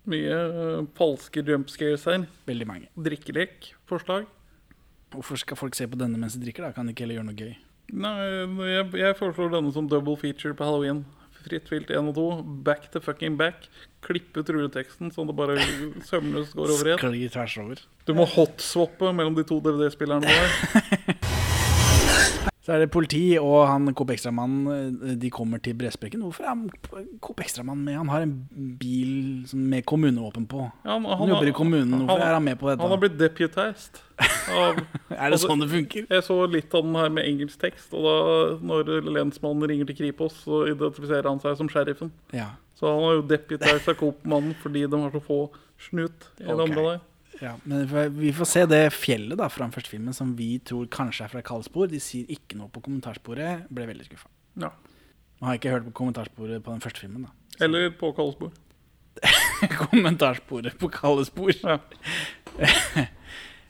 [0.10, 2.28] Mye uh, falske jumpscares her.
[2.46, 2.90] Veldig mange.
[3.08, 4.28] Drikkelek, forslag.
[5.16, 6.68] Hvorfor skal folk se på denne mens de drikker?
[6.68, 6.76] da?
[6.76, 7.54] Kan de ikke heller gjøre noe gøy?
[7.96, 8.16] Nei,
[8.72, 11.04] jeg, jeg foreslår denne som double feature på halloween.
[11.46, 12.26] Fritt vilt 1 og 2.
[12.66, 13.68] Back to fucking back.
[14.06, 15.60] Klippe ut rulleteksten sånn det bare
[16.08, 17.48] sømløst går over i ett.
[17.62, 17.86] Over.
[18.08, 21.20] Du må hotswappe mellom de to DVD-spillerne våre.
[22.66, 25.02] Så er det politi og han Coop Extra-mannen.
[25.06, 26.24] eh, De kommer til Bresprekken.
[26.26, 26.64] Hvorfor er han
[27.22, 27.94] Coop Extra-mann med?
[28.00, 28.32] Han har en
[28.80, 30.64] bil med kommunevåpen på.
[30.84, 32.08] Ja, han, Han jobber i kommunen.
[32.08, 32.82] Hvorfor er han med på dette?
[32.82, 34.02] Han har blitt deputized.
[34.50, 34.80] Av,
[35.12, 36.08] Er det sånn det funker?
[36.10, 39.98] jeg så litt av den her med engelsk tekst, og da når lensmannen ringer til
[40.02, 42.10] Kripos, så identifiserer han seg som sheriffen.
[42.34, 42.56] Ja.
[42.80, 45.40] Så han har jo deputized av Coop-mannen fordi de har så få
[45.78, 46.66] snut i det Ok.
[46.70, 47.02] området.
[47.42, 47.56] Ja.
[47.66, 47.86] Men
[48.18, 51.34] vi- får se det fjellet da fra den første filmen som vi tror kanskje er
[51.34, 51.88] fra kaldspor.
[51.92, 53.66] De sier ikke noe på kommentarsporet.
[53.70, 54.28] Ble veldig skuffa.
[54.56, 54.70] Ja.
[55.42, 57.28] Man har ikke hørt på kommentarsporet på den første filmen.
[57.28, 58.52] da Eller på kaldspor.
[59.90, 60.90] Kommentarsporet på
[61.26, 61.54] spor.
[61.64, 61.80] Ja.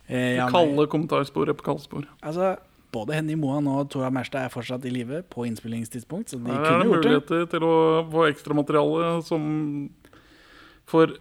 [0.08, 2.04] Eh, ja, Det kalde kommentarsporet på kaldspor.
[2.22, 2.52] Altså,
[2.94, 6.60] både Henny Moan og Tora Merstad er fortsatt i live på innspillingstidspunkt, så de ja,
[6.60, 7.10] er kunne det gjort det.
[7.10, 7.74] muligheter til å
[8.12, 9.48] få ekstramateriale som
[10.86, 11.16] får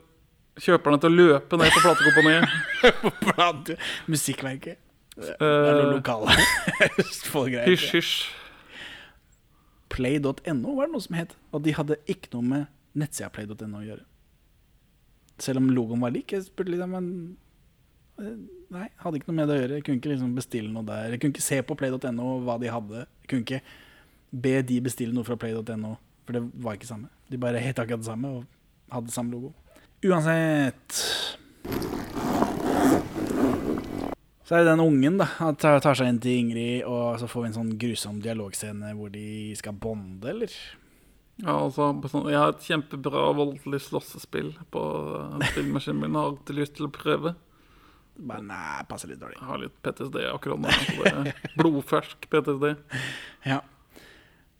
[0.60, 3.76] kjøperne til å løpe ned på platekomponiet.
[4.12, 4.80] Musikkverket.
[5.14, 6.34] Det er noe Eh, lokale
[7.04, 7.68] Østfold-greier.
[7.70, 8.14] Hysj, hysj.
[9.94, 13.84] Play.no var det noe som het, og de hadde ikke noe med nettsida play.no å
[13.84, 14.02] gjøre.
[15.42, 16.34] Selv om logoen var lik.
[16.34, 17.36] Jeg spurte litt, men
[18.18, 18.34] eh,
[18.74, 19.78] Nei, hadde ikke noe med det å gjøre.
[19.78, 21.12] Jeg kunne ikke liksom bestille noe der.
[21.14, 23.04] Jeg kunne ikke se på play.no hva de hadde.
[23.22, 23.60] Jeg kunne ikke
[24.44, 25.92] be de bestille noe fra play.no,
[26.26, 27.10] for det var ikke samme.
[27.30, 28.48] De bare het akkurat det samme og
[28.90, 29.52] hadde samme logo.
[30.04, 30.98] Uansett
[34.44, 37.28] Så er det den ungen da Han tar, tar seg inn til Ingrid, og så
[37.30, 40.52] får vi en sånn grusom dialogscene hvor de skal bonde, eller?
[41.40, 46.18] Ja, altså, sånn, jeg har et kjempebra voldelig slåssespill på filmmaskinen spillmaskinen min.
[46.20, 47.34] Har alltid lyst til å prøve.
[48.14, 49.40] Men nei, passer litt dårlig.
[49.40, 50.74] Jeg har litt PTSD akkurat nå.
[51.08, 52.76] Er blodfersk PTSD.
[53.48, 53.58] Ja.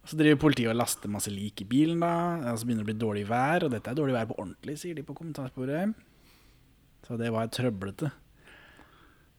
[0.05, 2.11] Så driver politiet og laster masse lik i bilen, da.
[2.53, 4.77] Og så begynner det å bli dårlig vær, og dette er dårlig vær på ordentlig,
[4.83, 5.95] sier de på kommentarsporet.
[7.07, 8.11] Så det var trøblete.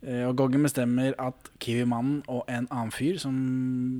[0.05, 3.35] Eh, Og Goggen bestemmer at Kiwi-mannen og en annen fyr som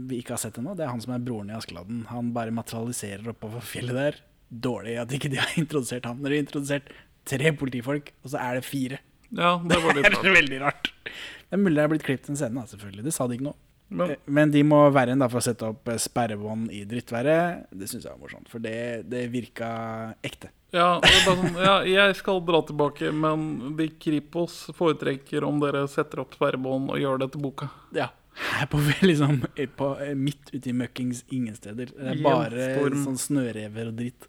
[0.10, 2.54] vi ikke har sett ennå, det er han som er broren i Askeladden, han bare
[2.54, 4.20] materialiserer oppover fjellet der.
[4.50, 6.20] Dårlig at ikke de har introdusert ham.
[6.22, 6.92] Når de har introdusert
[7.26, 9.00] tre politifolk, og så er det fire.
[9.34, 10.92] Ja, det var litt Det er veldig rart.
[11.06, 13.06] Det er mulig det er blitt klippet en scene, selvfølgelig.
[13.08, 13.58] Det sa de ikke noe.
[13.90, 16.84] Men Eh, Men de må være enn da for å sette opp eh, sperrebånd i
[16.90, 17.68] drittværet.
[17.72, 20.50] Det syns jeg var morsomt, for det, det virka ekte.
[20.76, 26.34] ja, sånn, ja, jeg skal dra tilbake, men de Kripos foretrekker om dere setter opp
[26.36, 27.70] sperrebånd og gjør det til boka.
[27.96, 28.10] Ja.
[28.36, 29.44] Her på, liksom,
[29.78, 31.94] på, eh, midt ute i møkkings ingen steder.
[31.96, 32.72] Det er bare
[33.06, 34.28] sånn snørever og dritt.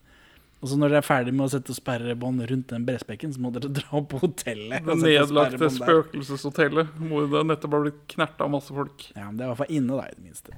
[0.65, 3.51] Og så når dere er ferdig med å sette sperrebånd rundt den bredsbekken, så må
[3.55, 4.87] dere dra opp på hotellet.
[4.87, 9.05] Det nedlagte spøkelseshotellet hvor det nettopp har blitt knerta av masse folk.
[9.13, 10.57] Ja, men det er i hvert fall inne, da, i det minste.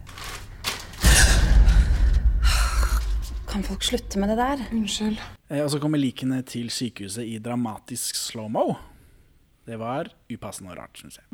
[3.49, 4.63] Kan folk slutte med det der?
[4.77, 5.19] Unnskyld.
[5.49, 8.77] Eh, og så kommer likene til sykehuset i dramatisk slow-mo.
[9.69, 11.27] Det var upassende og rart, syns jeg.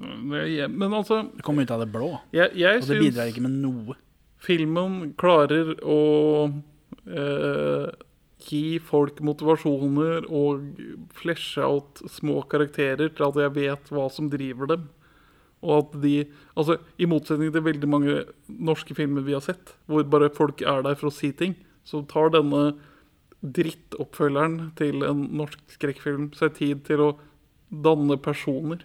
[0.70, 3.58] Men altså, Det kom ut av det blå, jeg, jeg og det bidrar ikke med
[3.62, 3.94] noe.
[4.42, 5.98] filmen klarer å
[7.06, 7.86] eh,
[8.46, 10.78] gi folk motivasjoner og
[11.16, 14.88] fleshe out små karakterer til at jeg vet hva som driver dem.
[15.64, 16.16] Og at de
[16.54, 20.84] Altså, i motsetning til veldig mange norske filmer vi har sett, hvor bare folk er
[20.84, 22.76] der for å si ting, så tar denne
[23.44, 27.08] drittoppfølgeren til en norsk skrekkfilm seg tid til å
[27.68, 28.84] danne personer.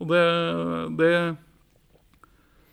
[0.00, 0.24] Og det
[0.98, 1.12] Det,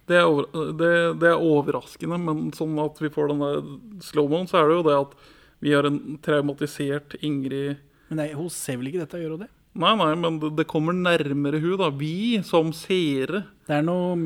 [0.08, 3.62] det, er, over, det, det er overraskende, men sånn at vi får den der
[4.04, 5.14] slow-moen, så er det jo det at
[5.62, 7.78] vi har en traumatisert Ingrid
[8.10, 9.50] Men nei, hun ser vel ikke dette, gjør hun det?
[9.82, 11.88] Nei, nei, men det, det kommer nærmere hun da.
[11.96, 13.46] Vi som seere.
[13.70, 14.18] Det er noe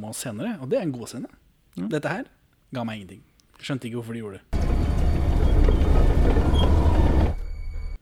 [0.00, 1.28] med oss senere, og det er en god scene.
[1.92, 2.24] Dette her
[2.72, 3.20] ga meg ingenting.
[3.60, 4.46] Skjønte ikke hvorfor de gjorde det.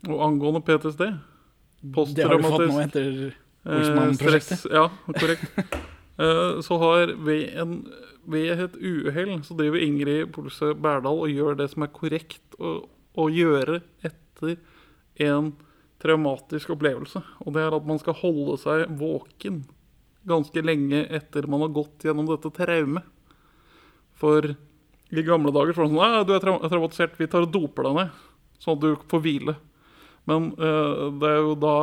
[0.05, 1.03] Og angående PTSD
[2.15, 4.61] Det har du fått nå etter eh, Olsmann-prosjektet.
[4.61, 5.45] stress- Ja, korrekt.
[6.19, 7.79] Eh, så har ved, en,
[8.31, 12.85] ved et uhell så driver Ingrid Polse Berdal og gjør det som er korrekt å,
[13.19, 14.59] å gjøre etter
[15.25, 15.53] en
[16.03, 17.23] traumatisk opplevelse.
[17.43, 19.65] Og det er at man skal holde seg våken
[20.29, 23.05] ganske lenge etter man har gått gjennom dette traumet.
[24.15, 24.55] For
[25.15, 27.89] i gamle dager så var det sånn Nei, du er traumatisert, vi tar og doper
[27.89, 28.21] deg ned.
[28.63, 29.57] Sånn at du får hvile.
[30.31, 31.77] Men uh, det er jo da,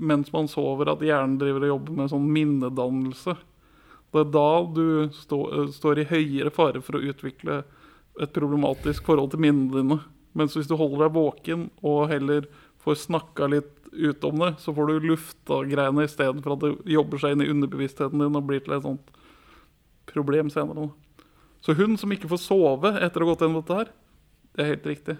[0.00, 3.36] mens man sover, at hjernen driver og jobber med sånn minnedannelse.
[4.08, 7.58] Det er da du stå, eh, står i høyere fare for å utvikle
[8.18, 9.98] et problematisk forhold til minnene dine.
[10.38, 12.48] Mens hvis du holder deg våken og heller
[12.80, 17.20] får snakka litt ut om det, så får du lufta greiene istedenfor at det jobber
[17.20, 19.12] seg inn i underbevisstheten din og blir til et sånt
[20.08, 20.88] problem senere.
[21.60, 23.92] Så hun som ikke får sove etter å ha gått gjennom dette her,
[24.54, 25.16] det er helt riktig.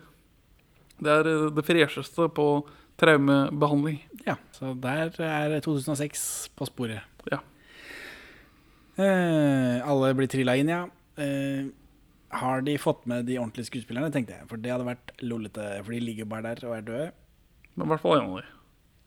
[0.98, 2.48] Det er eh, det fresheste på
[2.98, 4.00] traumebehandling.
[4.26, 7.06] Ja, så der er 2006 på sporet.
[7.30, 7.40] Ja.
[8.98, 10.82] Eh, alle blir trilla inn, ja.
[11.18, 11.70] Eh,
[12.34, 14.48] har de fått med de ordentlige skuespillerne, tenkte jeg.
[14.50, 17.10] For det hadde vært lollete, for de ligger bare der og er døde.
[17.74, 18.54] Men i hvert fall en av de.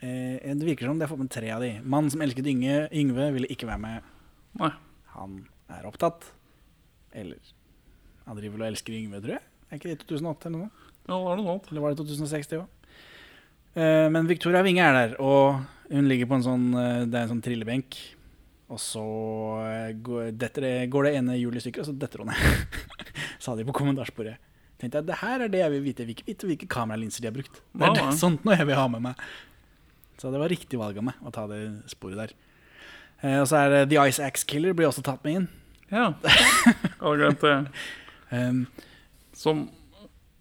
[0.02, 1.74] Eh, det virker som de har fått med tre av de.
[1.84, 4.14] Mannen som elsket Yngve, Yngve ville ikke være med.
[4.62, 4.72] Nei.
[5.18, 6.32] Han er opptatt.
[7.12, 7.52] Eller
[8.26, 9.46] han driver vel og elsker Yngve, tror jeg.
[9.68, 10.81] Er ikke det 2008 eller noe?
[11.08, 11.70] Ja, det var noe sånt.
[11.72, 12.78] Eller var det 2006, det òg?
[13.72, 15.62] Men Victoria Winge er der, og
[15.92, 17.98] hun ligger på en sånn eh, Det er en sånn trillebenk.
[18.72, 19.04] Og så
[19.66, 22.78] eh, går, detter det, går det ene hjulet i stykker, og så detter hun ned.
[23.44, 24.40] Sa de på kommentarsporet.
[24.80, 26.08] Tenkte jeg, Det her er det jeg vil vite.
[26.14, 27.60] Ikke vite hvilke kameralinser de har brukt.
[27.76, 29.26] Det er det, sånt noe jeg vil ha med meg.
[30.22, 31.60] Så det var riktig valg av meg å ta det
[31.92, 32.34] sporet der.
[33.26, 35.50] Eh, og så er det The Ice Axe Killer blir også tatt med inn.
[35.92, 36.14] Ja.
[36.24, 37.56] Jeg hadde glemt det.
[38.32, 38.64] Um,
[39.36, 39.66] Som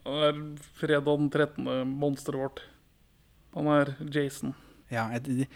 [0.06, 0.40] er
[0.78, 1.66] fredag den 13.
[1.88, 2.62] monsteret vårt.
[3.56, 4.54] Han er Jason.
[4.90, 5.46] Ja, jeg, de,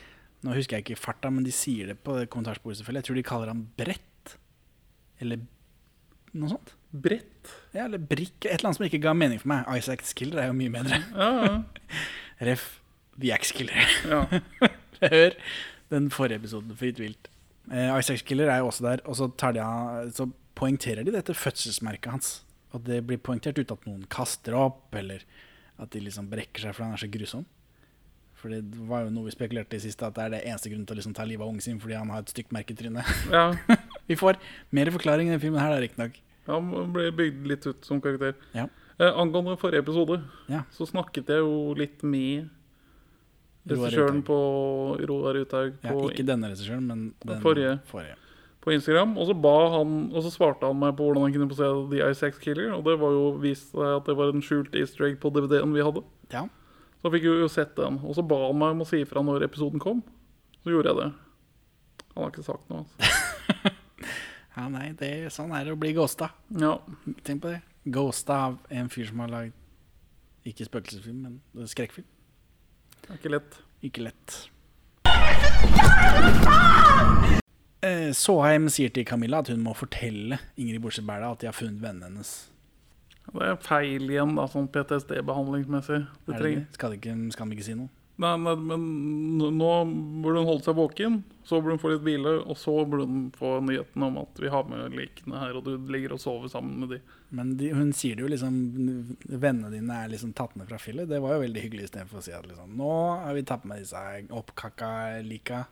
[0.45, 3.03] nå husker jeg ikke farta, men de sier det på kommentarsporet selvfølgelig.
[3.03, 4.37] Jeg tror de kaller ham Brett.
[5.23, 5.45] Eller
[6.35, 6.75] noe sånt.
[6.95, 7.53] Brett?
[7.75, 8.45] Ja, eller Brikk.
[8.45, 9.67] Et eller annet som ikke ga mening for meg.
[9.79, 11.01] Isaac Skiller er jo mye bedre.
[11.15, 11.55] Ja, ja.
[12.51, 12.67] Ref.
[13.15, 13.93] The Axe Killer.
[14.11, 14.25] Ja.
[15.13, 15.37] Hør
[15.93, 17.29] den forrige episoden, Fritt vilt.
[17.71, 22.11] Eh, Isaac Killer er jo også der, og så, de, så poengterer de dette fødselsmerket
[22.11, 22.44] hans.
[22.75, 25.23] Og det blir poengtert uten at noen kaster opp, eller
[25.79, 27.45] at de liksom brekker seg fordi han er så grusom.
[28.39, 28.61] For det
[28.91, 30.99] var jo noe vi spekulerte i siste, at det er det eneste grunnen til å
[31.01, 33.05] liksom ta livet av ungen sin, fordi han har et stygt merketryne.
[33.33, 33.45] Ja.
[34.11, 34.37] vi får
[34.75, 36.19] mer forklaring i denne filmen her, da, riktignok.
[36.51, 38.35] Han ble bygd litt ut som karakter.
[38.53, 38.67] Ja.
[38.99, 40.21] Eh, angående forrige episode,
[40.53, 40.67] Ja.
[40.75, 42.51] så snakket jeg jo litt med
[43.67, 44.37] regissøren på
[45.09, 47.79] Roar Uthaug Ja, ikke denne regissøren, men den Forrige.
[47.89, 48.19] forrige.
[48.65, 49.15] På Instagram.
[49.21, 51.71] Og så, ba han, og så svarte han meg på hvordan han kunne få se
[51.93, 52.73] The Isaac Killer.
[52.77, 55.75] Og det var jo vist seg at det var en skjult easter egg på DVD-en
[55.77, 56.05] vi hadde.
[56.33, 56.47] Ja.
[57.05, 58.01] Så fikk jeg jo sett den.
[58.01, 60.01] Og så ba han meg om å si ifra når episoden kom.
[60.65, 61.11] Så gjorde jeg det.
[62.15, 62.87] Han har ikke sagt noe.
[62.87, 63.75] Altså.
[64.57, 66.31] ja, nei, det, sånn er det å bli ghosta.
[66.57, 66.79] Ja.
[67.27, 67.61] Tenk på det.
[67.93, 69.61] Ghosta av en fyr som har lagd
[70.49, 72.09] ikke spøkelsesfilm, men skrekkfilm.
[73.05, 73.61] Det er ikke lett.
[73.85, 74.29] Ikke lett.
[77.85, 81.57] Eh, Såheim sier til Camilla at hun må fortelle Ingrid Bortsett Berda at de har
[81.57, 82.33] funnet vennene hennes.
[83.25, 86.01] Det er feil igjen, da, sånn PTSD-behandlingsmessig.
[86.29, 86.55] Det det?
[86.77, 87.91] Skal, de ikke, skal de ikke si noe?
[88.23, 88.83] Nei, nei, men
[89.59, 89.69] nå
[90.23, 93.25] burde hun holde seg våken, så burde hun få litt hvile, og så burde hun
[93.35, 96.85] få nyheten om at vi har med likene her, og du ligger og sover sammen
[96.85, 97.01] med de.
[97.35, 98.61] Men de, hun sier det jo liksom
[99.27, 101.11] Vennene dine er liksom tatt ned fra fjellet.
[101.11, 102.93] Det var jo veldig hyggelig istedenfor å si at liksom Nå
[103.25, 104.93] har vi tatt med disse oppkakka
[105.27, 105.65] lika.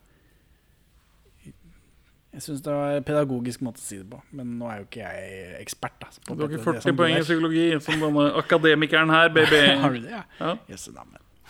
[2.32, 4.86] Jeg syns det var en pedagogisk måte å si det på, men nå er jo
[4.86, 5.98] ikke jeg ekspert.
[6.00, 9.60] Da, på Du har ikke 40 poeng i psykologi, som denne akademikeren her, baby.
[9.82, 10.22] Har du det, ja?
[10.40, 10.52] Ja.
[10.70, 10.88] Yes.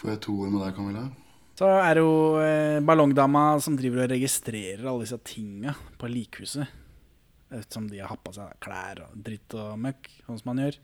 [0.01, 1.05] Får jeg to ord med deg, Camilla?
[1.59, 6.79] Så er det jo eh, ballongdama som driver og registrerer alle disse tinga på likhuset.
[7.69, 10.81] Som de har hatt på seg klær og dritt og møkk, sånn som man gjør.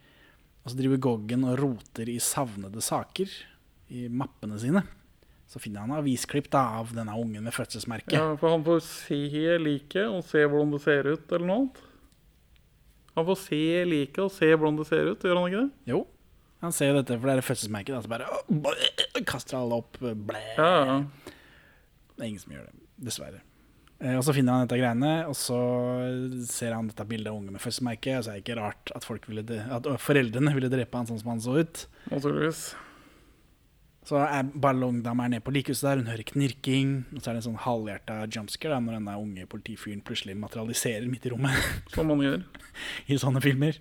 [0.63, 3.33] Og så driver Goggen og roter i savnede saker
[3.97, 4.85] i mappene sine.
[5.49, 8.13] Så finner han avisklipp da, av denne ungen med fødselsmerke.
[8.13, 11.83] Ja, for han får se liket og se hvordan det ser ut, eller noe annet.
[13.17, 15.93] Han får se liket og se hvordan det ser ut, gjør han ikke det?
[15.95, 16.05] Jo,
[16.63, 17.95] han ser jo dette, for det er fødselsmerket.
[17.95, 19.99] Da, så bare å, blæ, kaster alle opp.
[20.01, 20.41] Blæ.
[20.59, 20.97] Ja, ja.
[22.17, 23.43] Det er ingen som gjør det, dessverre.
[24.03, 25.59] Eh, og Så finner han dette greiene, og så
[26.51, 28.17] ser han dette bildet av unge med fødselsmerke.
[28.19, 31.23] Og så er det ikke rart at, folk ville at foreldrene ville drepe han sånn
[31.23, 31.85] som han så ut.
[32.11, 32.65] Naturligvis.
[34.09, 36.93] Så er ballongdama er nede på likhuset der, hun hører knirking.
[37.13, 41.05] Og så er det en sånn halvhjerta jumpscare da, når denne unge politifyren plutselig materialiserer
[41.11, 41.69] midt i rommet.
[41.95, 42.47] Som man gjør.
[43.13, 43.77] I sånne filmer.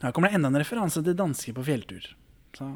[0.00, 2.08] Her kommer det enda en referanse til dansker på fjelltur.
[2.56, 2.70] Så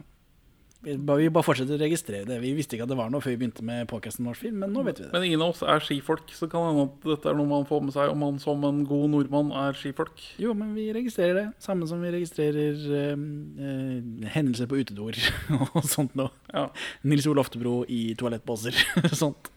[0.78, 2.36] vi bare, fortsetter å registrere det.
[2.38, 4.70] Vi visste ikke at det var noe før vi begynte med podkasten vår, Film, men
[4.70, 5.10] nå vet vi det.
[5.10, 7.66] Men ingen av oss er skifolk, så kan det hende at dette er noe man
[7.66, 10.22] får med seg om man som en god nordmann er skifolk.
[10.38, 11.46] Jo, men vi registrerer det.
[11.64, 15.18] Samme som vi registrerer eh, eh, hendelser på utedoer
[15.58, 16.30] og sånt noe.
[16.52, 16.68] Ja.
[17.02, 18.78] Nils Ole Oftebro i toalettbåser.
[19.24, 19.50] sånt.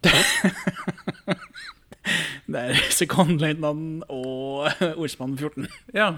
[2.50, 5.66] det er sekondløytnanten og ordsmannen 14.
[5.98, 6.14] ja.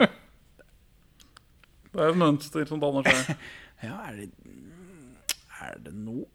[2.03, 3.37] Det er et mønster som danner seg.
[3.83, 4.29] Ja, er det,
[5.63, 6.27] er det noe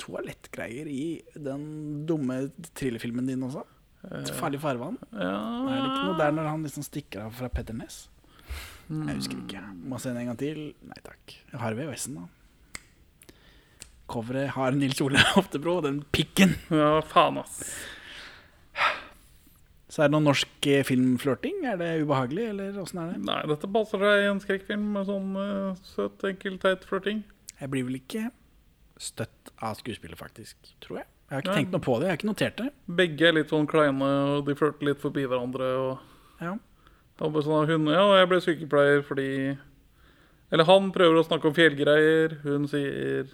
[0.00, 1.62] toalettgreier i den
[2.08, 2.40] dumme
[2.78, 3.62] thrillerfilmen din også?
[4.16, 4.96] Et farlig farvann?
[5.12, 5.28] Ja,
[5.70, 8.08] Er det ikke noe der når han liksom stikker av fra Petter Ness?
[8.90, 9.62] Jeg husker ikke.
[9.86, 10.62] Må se den en gang til.
[10.82, 11.36] Nei takk.
[11.52, 13.30] Jeg har VHS-en, da.
[14.10, 16.56] Coveret har Nils Ole Oftebro, den pikken.
[16.74, 17.60] ja faen, ass.
[19.90, 21.64] Så er det noe norsk eh, filmflørting?
[21.66, 23.22] Er det ubehagelig, eller åssen er det?
[23.26, 27.24] Nei, dette passer seg i en skrekkfilm med sånn uh, søt, enkel, teit flørting.
[27.58, 28.28] Jeg blir vel ikke
[29.00, 30.56] støtt av skuespillet, faktisk.
[30.84, 31.08] Tror jeg.
[31.30, 31.58] Jeg har ikke Nei.
[31.62, 32.06] tenkt noe på det.
[32.06, 32.68] Jeg har ikke notert det.
[33.00, 35.68] Begge er litt sånn kleine, og de flørter litt forbi hverandre.
[35.78, 36.54] Og Ja.
[36.54, 39.58] det bare sånn hun Ja, jeg ble sykepleier fordi
[40.50, 42.40] Eller han prøver å snakke om fjellgreier.
[42.42, 43.28] Hun sier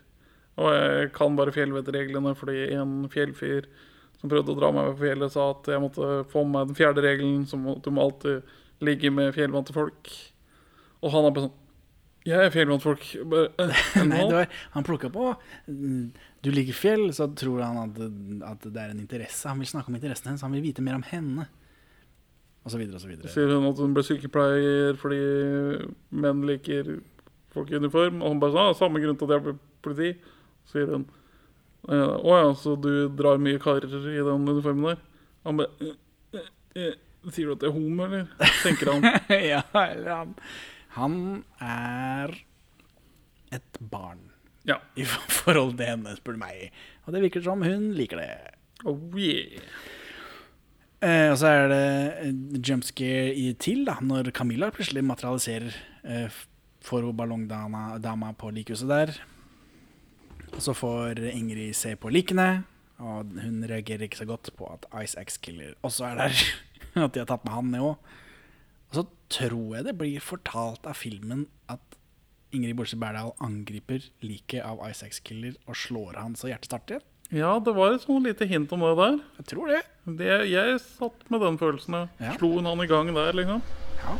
[0.58, 3.64] Og jeg kan bare fjellvettreglene fordi en fjellfyr
[4.20, 6.70] som prøvde å dra meg med på fjellet, sa at jeg måtte få med meg
[6.70, 10.11] den fjerde regelen, som at du må alltid ligge med fjellvante folk.
[11.05, 11.62] Og han er bare sånn
[12.26, 13.05] Jeg er fjellvant folk.
[13.31, 15.29] Bare, eh, Nei, var, han plukka på
[15.68, 16.09] Du
[16.42, 18.00] Du liker fjell, så tror han at,
[18.52, 19.46] at det er en interesse.
[19.48, 21.46] Han vil snakke om interessen hennes, han vil vite mer om henne.
[22.66, 23.31] Og så videre og så videre.
[23.31, 25.20] Sier hun at hun ble sykepleier fordi
[26.18, 26.96] menn liker
[27.55, 28.18] folk i uniform.
[28.22, 29.55] Og han bare sånn, ah, samme grunn til at jeg ble
[29.87, 30.09] politi.
[30.66, 31.07] Så sier hun
[31.87, 35.03] «Eh, å ja, så du drar mye karer i den uniformen der?
[35.46, 35.94] Han bare «Eh,
[36.35, 36.49] eh,
[36.83, 36.94] eh,
[37.31, 38.27] Sier du at jeg er homo, eller?
[38.62, 39.07] Tenker han.
[39.53, 40.35] ja, eller han,
[40.94, 41.16] han
[41.59, 42.35] er
[43.57, 44.29] et barn
[44.66, 44.77] Ja.
[44.99, 46.68] i forhold til henne, spør du meg.
[47.07, 48.31] Og det virker som hun liker det.
[48.87, 49.59] Oh yeah.
[51.03, 55.75] Eh, og så er det jumpscare i til, da, når Camilla plutselig materialiserer
[56.07, 56.38] eh,
[56.87, 59.12] for ballongdama på likhuset der.
[60.56, 62.64] Og så får Ingrid se på likene,
[62.96, 66.46] og hun reagerer ikke så godt på at Ice Axe Killer også er der.
[67.04, 68.14] at de har tatt med han ned òg.
[68.86, 71.98] Og så tror jeg det blir fortalt av filmen at
[72.56, 77.04] Ingrid Bolse Berdal angriper liket av Ice Axe Killer og slår han så hjertet starter.
[77.34, 79.20] Ja, det var et sånn lite hint om det der.
[79.40, 79.82] Jeg tror det.
[80.22, 82.06] Det, jeg satt med den følelsen.
[82.22, 82.36] Ja.
[82.38, 83.64] Slo hun han i gang der, liksom?
[83.98, 84.14] Ja.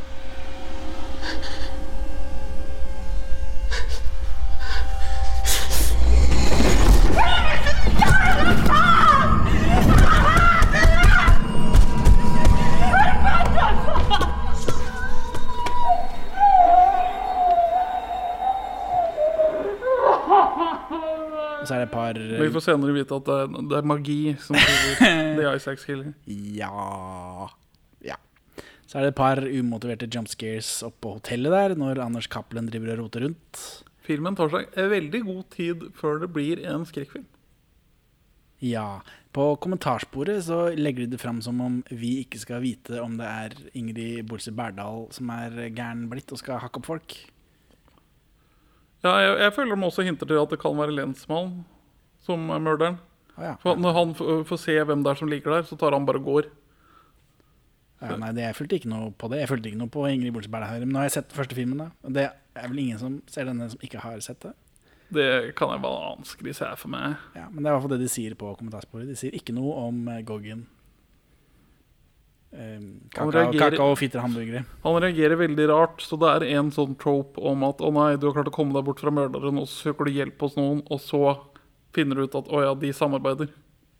[21.67, 23.87] Og så er det et par Vi får senere vite at det er, det er
[23.91, 26.13] magi som driver The Ice Axe Killer.
[26.55, 27.49] Ja
[28.07, 28.15] Ja.
[28.87, 32.69] Så er det et par umotiverte jump scares oppe på hotellet der, når Anders Cappelen
[32.71, 33.63] driver og roter rundt.
[34.07, 37.27] Filmen tar seg veldig god tid før det blir en skrekkfilm.
[38.63, 39.01] Ja.
[39.35, 43.27] På kommentarsporet så legger de det fram som om vi ikke skal vite om det
[43.27, 47.17] er Ingrid Bolse Berdal som er gæren blitt og skal hakke opp folk.
[49.05, 51.51] Ja, jeg, jeg føler de også hinter til at det kan være lensmann
[52.25, 52.97] som er morderen.
[53.37, 53.55] Å ja.
[53.61, 56.21] For Når han får se hvem det er som ligger der, så tar han bare
[56.21, 56.47] og går.
[58.01, 58.15] ja.
[58.17, 59.43] Nei, det, jeg fulgte ikke noe på det.
[59.43, 60.85] Jeg fulgte ikke noe på Ingrid Bolse her.
[60.85, 61.89] Men nå har jeg sett den første filmen, da.
[62.17, 62.25] Det
[62.57, 64.55] er vel ingen som ser denne som ikke har sett det.
[65.13, 67.15] Det kan jeg vanskelig se for meg.
[67.37, 69.07] Ja, men det er i hvert fall det de sier på kommentarsporet.
[69.07, 70.65] De sier ikke noe om Goggen.
[70.65, 70.76] Um, Han
[72.51, 74.65] kakao, reagerer- kakao og fitter hamburgere.
[74.83, 78.27] Han reagerer veldig rart, så det er en sånn trope om at å nei, du
[78.27, 80.81] har klart å komme deg bort fra morderen, og så søker du hjelp hos noen,
[80.89, 81.21] og så
[81.93, 83.49] finner du ut at å ja, de samarbeider.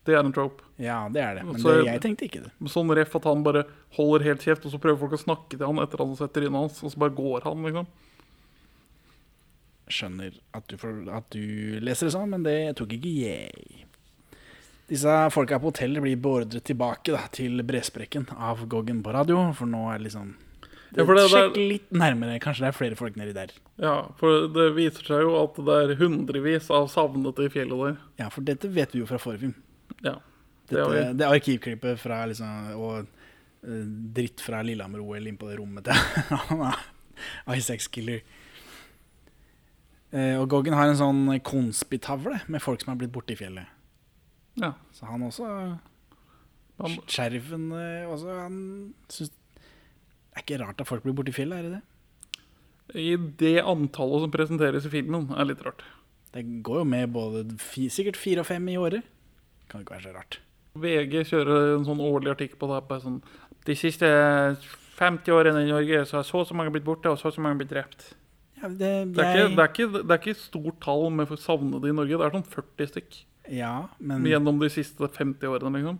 [0.08, 0.62] Det er en trope.
[0.80, 1.44] Ja, det er det.
[1.44, 2.52] Men Så det, jeg tenkte ikke det.
[2.72, 3.66] Sånn ref at han bare
[3.98, 6.32] holder helt kjeft, og så prøver folk å snakke til han etter han har sett
[6.32, 7.86] trynet hans, og så bare går han, liksom.
[9.88, 13.84] Skjønner at du, får, at du leser det sånn, men det tok ikke jeg.
[14.88, 19.68] Disse folka på hotellet blir beordret tilbake da, til bresprekken av Goggen på radio, for
[19.68, 20.34] nå er det liksom
[20.96, 22.40] Ja, for det- det er- Sjekk litt nærmere.
[22.40, 23.48] Kanskje det er flere folk nedi der.
[23.78, 27.96] Ja, for det viser seg jo at det er hundrevis av savnede i fjellet der.
[28.18, 29.54] Ja, for dette vet vi jo fra forrige film.
[30.02, 30.14] Ja.
[30.68, 33.06] Det Dette, det arkivklippet fra liksom, og
[33.64, 33.84] eh,
[34.14, 35.92] dritt fra Lillehammer-OL inn på det rommet til
[37.48, 38.20] er Isaac Killer.
[40.12, 43.66] Eh, og Goggen har en sånn konspitavle med folk som har blitt borte i fjellet.
[44.58, 44.72] Ja.
[44.94, 45.48] Så han også
[46.78, 48.58] skjerven, Sheriffen eh, også, han
[49.10, 51.84] syns Det er ikke rart at folk blir borte i fjellet, er det det?
[52.98, 53.08] I
[53.40, 55.82] det antallet som presenteres i filmen, er litt rart.
[56.32, 57.42] Det går jo med både
[57.90, 59.02] sikkert fire og fem i året.
[59.68, 60.38] Kan ikke være så rart.
[60.78, 62.78] VG kjører en sånn årlig artikkel på det.
[62.88, 63.18] På sånn,
[63.66, 64.08] De siste
[65.00, 67.36] 50 årene i Norge så har så og så mange blitt borte, og så og
[67.36, 68.12] så mange blitt drept.
[68.62, 71.90] Ja, det, Det er, ikke, det, er ikke, det er ikke stort tall med savnede
[71.90, 72.16] i Norge.
[72.16, 73.18] Det er sånn 40 stykk
[73.50, 75.78] ja, men gjennom de siste 50 årene.
[75.78, 75.98] liksom.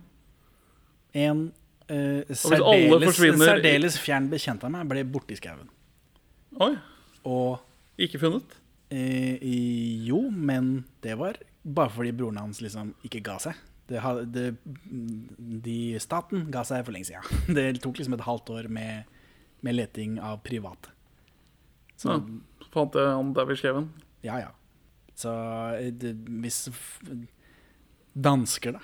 [1.13, 1.43] En
[1.89, 5.69] eh, særdeles, særdeles fjern bekjent av meg ble borte i skauen.
[6.61, 6.73] Oi,
[7.25, 7.59] Og
[7.99, 8.55] ikke funnet?
[8.91, 9.37] eh,
[10.07, 13.57] jo, men det var bare fordi broren hans liksom ikke ga seg.
[13.89, 13.99] Det,
[14.33, 14.45] det,
[15.65, 17.25] de, staten ga seg for lenge siden.
[17.57, 19.03] Det tok liksom et halvt år med,
[19.65, 20.93] med leting av private.
[21.97, 22.21] Så Ja.
[22.69, 23.87] Fant jeg han der ved skauen.
[24.21, 24.51] ja, ja.
[25.17, 25.31] Så
[25.75, 26.67] eh, det, hvis
[28.13, 28.83] Dansker, da.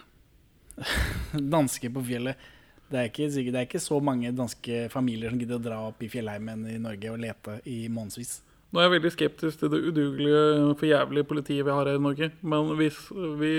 [1.55, 2.51] Dansker på fjellet.
[2.85, 6.03] Det er, ikke, det er ikke så mange danske familier som gidder å dra opp
[6.05, 8.37] i fjellheimen i Norge og lete i månedsvis.
[8.75, 12.27] Nå er jeg veldig skeptisk til det udugelige, forjævlige politiet vi har her i Norge.
[12.43, 12.97] Men hvis,
[13.39, 13.51] vi,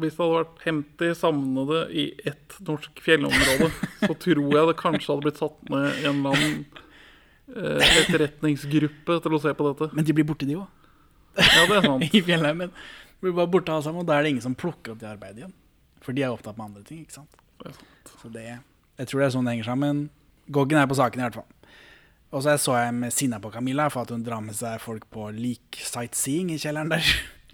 [0.00, 3.70] hvis det hadde vært 50 savnede i ett norsk fjellområde,
[4.02, 6.56] så tror jeg det kanskje hadde blitt satt ned en eller annen
[7.54, 9.90] eh, etterretningsgruppe til å se på dette.
[9.94, 10.66] Men de blir borte, de òg.
[11.38, 12.08] Ja, det er sant.
[12.18, 12.74] I fjellheimen.
[13.22, 15.42] Blir bare borte alle sammen, og da er det ingen som plukker opp det arbeidet
[15.44, 15.54] igjen.
[16.04, 17.36] For de er opptatt med andre ting, ikke sant.
[17.64, 17.72] Det.
[18.20, 18.44] Så det,
[19.00, 20.02] jeg tror det er sånn det henger sammen.
[20.52, 21.52] Goggen er på saken i hvert fall.
[22.36, 25.06] Og så så jeg med sinna på Camilla for at hun drar med seg folk
[25.14, 27.06] på lik-sightseeing i kjelleren der.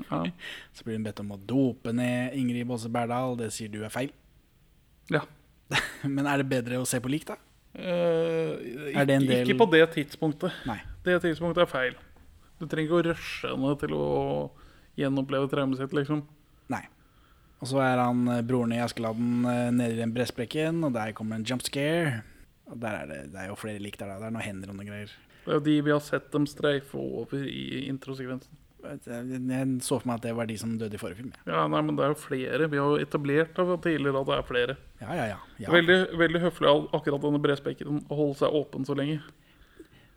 [0.09, 0.23] Ja.
[0.75, 3.37] Så blir hun bedt om å dope ned Ingrid Bosse Berdal.
[3.39, 4.11] Det sier du er feil.
[5.13, 5.23] ja.
[6.05, 7.37] Men er det bedre å se på lik, da?
[7.73, 10.57] Eh, det en ikke, del- ikke på det tidspunktet.
[10.69, 10.81] Nei.
[11.07, 11.95] Det tidspunktet er feil.
[12.61, 14.09] Du trenger ikke å rushe henne til å
[14.99, 16.25] gjenoppleve traumet sitt, liksom.
[16.73, 16.85] Nei.
[17.63, 21.15] Og så er han eh, broren i Askeladden eh, nede i den bresprekken, og der
[21.17, 22.23] kommer en jump scare.
[22.73, 24.19] Og der er det, det er jo flere lik der, da.
[24.19, 25.15] Det er noen hender og noen greier.
[25.43, 28.59] Det er jo de vi har sett dem streife over i introsekvensen.
[28.83, 31.35] Jeg så for meg at det var de som døde i forrige film.
[31.47, 31.53] ja.
[31.55, 32.67] Ja, nei, men det er jo flere.
[32.71, 34.77] Vi har jo etablert da, tidligere at det er flere.
[35.03, 35.37] Ja, ja, ja.
[35.63, 35.71] ja.
[35.71, 39.21] Veldig, veldig høflig av akkurat denne brespekken å holde seg åpen så lenge.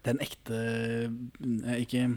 [0.05, 2.07] Den ekte eh, Ikke,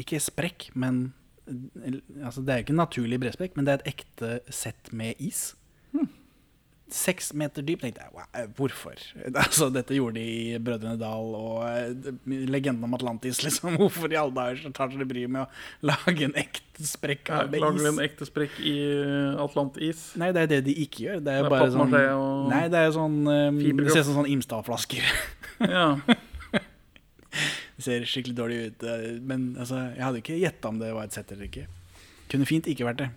[0.00, 1.14] ikke sprekk, men
[1.46, 5.14] altså Det er jo ikke en naturlig bresprekk, men det er et ekte sett med
[5.22, 5.54] is.
[6.86, 7.80] Seks meter dyp.
[7.82, 8.94] tenkte jeg, wow, eh, hvorfor?
[9.42, 12.12] Altså, dette gjorde de i Brødrene Dal og eh,
[12.46, 13.40] legenden om Atlantis.
[13.46, 13.74] liksom.
[13.80, 17.62] Hvorfor i alle dager tar dere bryet med å lage en ekte sprekk av is?
[17.64, 20.04] lager vi en ekte sprekk i eh, Atlantis.
[20.22, 21.24] Nei, det er det de ikke gjør.
[21.26, 24.10] Det er Det er bare sånn og- Nei, det er sånn um, Det ser ut
[24.12, 25.10] som sånn Imstad-flasker.
[25.66, 25.88] Ja.
[27.76, 28.82] Det ser skikkelig dårlig ut.
[28.88, 31.66] eh, Men altså, jeg hadde ikke gjetta om det var et sett eller ikke.
[32.32, 33.10] Kunne fint ikke vært det.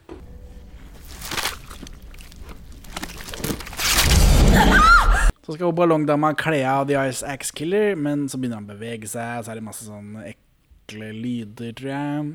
[5.46, 9.08] Så skal ballongdama kle av The Ice Axe Killer, men så begynner han å bevege
[9.10, 12.28] seg, og så er det masse sånn ekle lyder, tror jeg.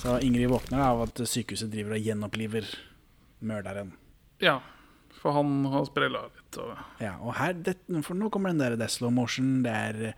[0.00, 2.70] Så Ingrid våkner av at sykehuset driver og gjenoppliver
[3.44, 3.96] morderen.
[4.42, 4.60] ja.
[5.22, 6.56] For han har sprella litt.
[6.58, 6.70] Og...
[6.98, 10.16] Ja, og her, det, for nå kommer den der, det er slow motion, det er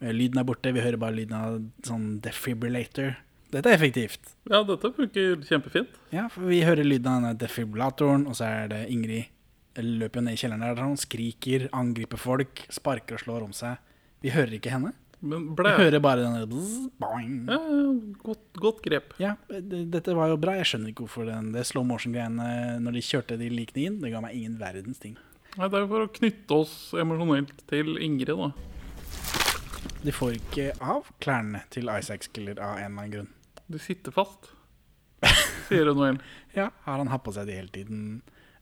[0.00, 1.54] Lyden er borte, vi hører bare lyden av
[1.86, 3.14] sånn defibrillator.
[3.54, 4.34] Dette er effektivt.
[4.50, 5.88] Ja, dette funker kjempefint.
[6.12, 9.32] Ja, for vi hører lyden av denne defibrillatoren, og så er det Ingrid
[9.76, 13.76] løper ned i kjelleren der, sånn, skriker, angriper folk, sparker og slår om seg.
[14.24, 14.92] Vi hører ikke henne.
[15.26, 17.58] Men Vi hører bare denne bzz, ja,
[18.22, 19.14] godt, godt grep.
[19.18, 20.52] Ja, det- dette var jo bra.
[20.56, 24.12] Jeg skjønner ikke hvorfor den, det slow motion-greiene når de kjørte de likene inn, det
[24.12, 25.16] ga meg ingen verdens ting.
[25.56, 28.52] Nei, det er jo for å knytte oss emosjonelt til Ingrid, da.
[30.04, 33.30] De får ikke av klærne til Isaac Killer av en eller annen grunn.
[33.66, 34.50] De sitter fast,
[35.68, 36.20] sier Noel.
[36.56, 38.04] Ja, Har han hatt på seg de hele tiden?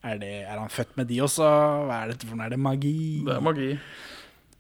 [0.02, 1.46] Er, det, er han født med de også?
[1.86, 2.48] Hva er dette for noe?
[2.48, 2.96] Er det magi?
[3.24, 3.68] Det er magi.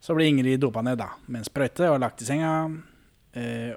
[0.04, 2.52] Så blir Ingrid dopa ned da, med en sprøyte og lagt i senga.
[3.34, 3.74] Eh,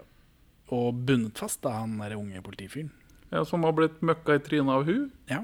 [0.76, 2.92] og bundet fast av han der unge politifyren.
[3.32, 5.08] Ja, som har blitt møkka i trynet av hun.
[5.32, 5.42] Ja.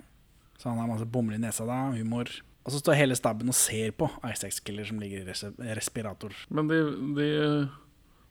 [0.59, 2.29] Så han har masse bomler i nesa da, humor.
[2.63, 5.43] Og så står hele staben og ser på Ice Killer som ligger i res
[5.75, 6.35] respirator.
[6.53, 6.79] Men de,
[7.17, 7.27] de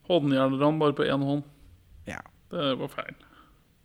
[0.09, 1.45] håndjerner han bare på én hånd.
[2.09, 2.22] Ja.
[2.53, 3.16] Det var feil.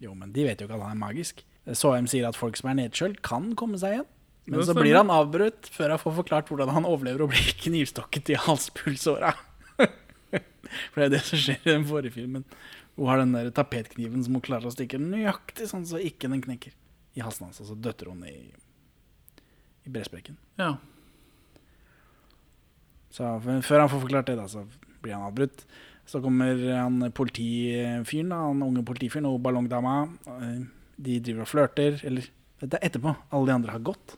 [0.04, 1.44] Jo, men de vet jo ikke at han er magisk.
[1.76, 4.10] Soem sier at folk som er nedkjølt, kan komme seg igjen.
[4.48, 8.32] Men så blir han avbrutt før han får forklart hvordan han overlever å bli knivstokket
[8.32, 9.34] i halspulsåra.
[9.84, 12.46] For det er det som skjer i den forrige filmen.
[12.96, 16.42] Hun har den der tapetkniven som hun klarer å stikke nøyaktig sånn så ikke den
[16.46, 16.72] knekker
[17.18, 17.60] i halsen hans.
[17.62, 18.38] Og så døtter hun i,
[19.88, 20.38] i bresprekken.
[20.60, 20.74] Ja.
[23.14, 23.24] Så
[23.66, 24.66] før han får forklart det, da, så
[25.02, 25.64] blir han avbrutt.
[26.08, 29.96] Så kommer han politifyren, da, han unge politifyren og ballongdama.
[30.38, 30.62] eh,
[30.98, 32.00] De driver og flørter.
[32.08, 32.30] Eller
[32.62, 33.12] det er etterpå.
[33.32, 34.16] Alle de andre har gått.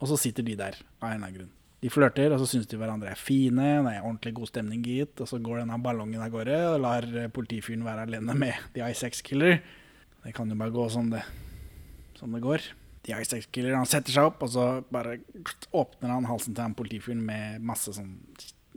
[0.00, 1.50] Og så sitter de der av en eller annen grunn.
[1.82, 3.82] De flørter, og så syns de hverandre er fine.
[3.82, 5.18] Det er ordentlig god stemning, gitt.
[5.20, 9.10] Og så går denne ballongen av gårde og lar politifyren være alene med The Ice
[9.26, 9.58] Killer.
[10.22, 11.24] Det kan jo bare gå som det,
[12.14, 12.62] som det går.
[13.02, 15.16] The Ice Killer han setter seg opp, og så bare
[15.74, 18.12] åpner han halsen til han politifyren med masse sånn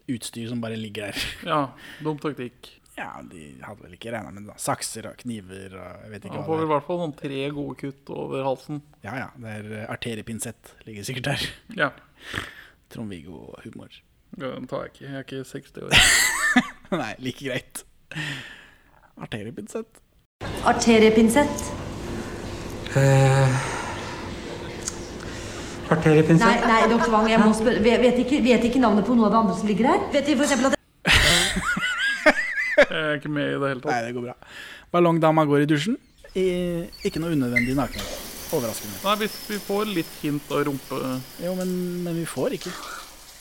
[0.09, 1.27] utstyr som bare ligger der.
[1.51, 1.59] ja.
[2.05, 2.71] Dum taktikk.
[2.95, 4.53] Ja, de hadde vel ikke regna med det.
[4.53, 4.57] da.
[4.61, 6.71] Sakser og kniver og jeg vet ikke Han hva får vel i er.
[6.71, 8.79] hvert fall sånn tre gode kutt over halsen.
[9.03, 11.45] Ja ja, det er eh, arteriepinsett ligger sikkert der.
[11.81, 11.89] Ja.
[12.95, 13.91] Trond-Viggo-humor.
[14.39, 14.53] ja.
[14.55, 15.05] Den tar jeg ikke.
[15.05, 15.91] Jeg er ikke 60 år.
[17.03, 17.83] Nei, like greit.
[19.19, 20.01] Arteriepinsett.
[20.63, 21.71] Arteriepinsett.
[25.93, 26.45] Arteriepinsett?
[26.45, 27.81] Nei, nei, doktor Wang, jeg må spørre.
[27.85, 30.01] Vet, vet, ikke, vet ikke navnet på noe av det andre som ligger her?
[30.15, 30.73] Vet de for eksempel at
[32.75, 33.91] Jeg er ikke med i det hele tatt.
[33.91, 34.35] Nei, det går bra.
[34.91, 35.95] Ballongdama går i dusjen.
[36.35, 36.45] I,
[37.07, 38.15] ikke noe unødvendig nakenhet.
[38.55, 38.97] Overraskende.
[39.05, 40.99] Nei, hvis vi får litt hint av rumpe
[41.43, 41.71] Jo, men,
[42.05, 42.73] men vi får ikke.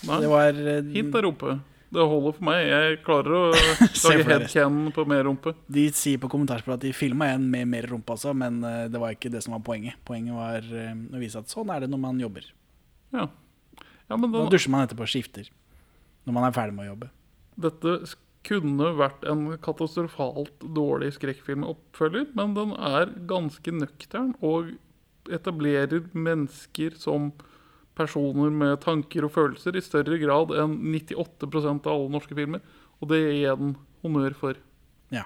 [0.09, 1.57] Nei, Det var eh, hint av rumpe.
[1.95, 2.61] Det holder for meg.
[2.69, 5.55] Jeg klarer å lage for deg headcan på mer rumpe.
[5.71, 9.03] De sier på kommentarsporet at de filma en med mer rumpe altså, men eh, det
[9.03, 10.01] var ikke det som var poenget.
[10.09, 12.51] Poenget var eh, å vise at sånn er det når man jobber.
[13.15, 13.29] Ja.
[13.79, 15.51] ja, men Da den, dusjer man etterpå og skifter.
[16.27, 17.11] Når man er ferdig med å jobbe.
[17.65, 17.97] dette
[18.45, 24.75] kunne vært en katastrofalt dårlig skrekkfilmoppfølger, men den er ganske nøktern og
[25.33, 27.31] etablerer mennesker som
[27.99, 32.63] personer med tanker og følelser i større grad enn 98% av alle norske filmer.
[33.01, 34.61] Og det gir jeg den honnør for.
[35.15, 35.25] Ja.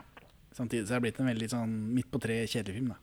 [0.56, 2.92] Samtidig så er det blitt en veldig sånn midt på tre kjedelig film.
[2.94, 3.00] da.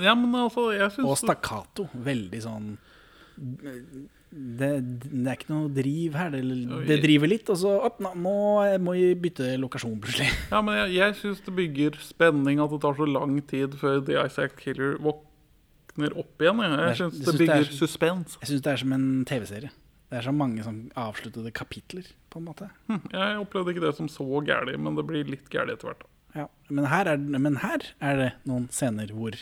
[0.00, 1.88] Ja, men altså, jeg Og syns stakkato.
[2.06, 2.72] Veldig sånn
[4.30, 6.34] det, det er ikke noe driv her.
[6.34, 6.42] Det,
[6.86, 8.34] det driver litt, og så opp, nå, nå
[8.84, 10.28] må vi bytte lokasjon plutselig.
[10.52, 14.02] Ja, men jeg, jeg syns det bygger spenning at det tar så lang tid før
[14.06, 15.29] The Isaac Killer våkner
[15.98, 16.62] opp igjen.
[16.64, 18.38] Jeg, jeg syns det synes det er bygger suspens.
[18.40, 19.72] Jeg syns det er som en TV-serie.
[20.10, 22.66] Det er så mange sånn avsluttede kapitler, på en måte.
[22.88, 26.02] Hm, Jeg opplevde ikke det som så gærlig, men det blir litt gærlig etter hvert.
[26.34, 26.46] Ja.
[26.70, 29.36] Men, her er, men her er det noen scener hvor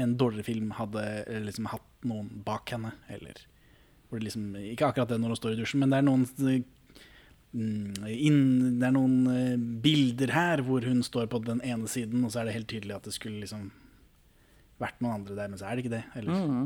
[0.00, 1.04] en dårligere film hadde
[1.46, 3.40] liksom hatt noen bak henne, eller
[4.08, 6.24] hvor det liksom Ikke akkurat det når hun står i dusjen, men det er noen
[7.52, 8.40] mm, inn,
[8.80, 12.42] Det er noen eh, bilder her hvor hun står på den ene siden, og så
[12.42, 13.70] er det helt tydelig at det skulle liksom
[14.80, 16.02] vært noen andre der, men så er det ikke det.
[16.18, 16.64] Eller mm.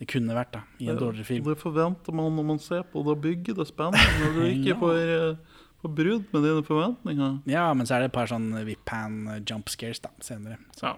[0.00, 1.46] det kunne vært, da, i en dårligere film.
[1.48, 4.04] Det forventer man når man ser på det, bygget, bygger det spennende.
[4.24, 4.78] Når du ikke Ja.
[4.82, 7.40] får, eh, får brudd med dine forventninger.
[7.50, 10.58] Ja, men så er det et par sånn whip-hand eh, jump scares da, senere.
[10.82, 10.96] Ja.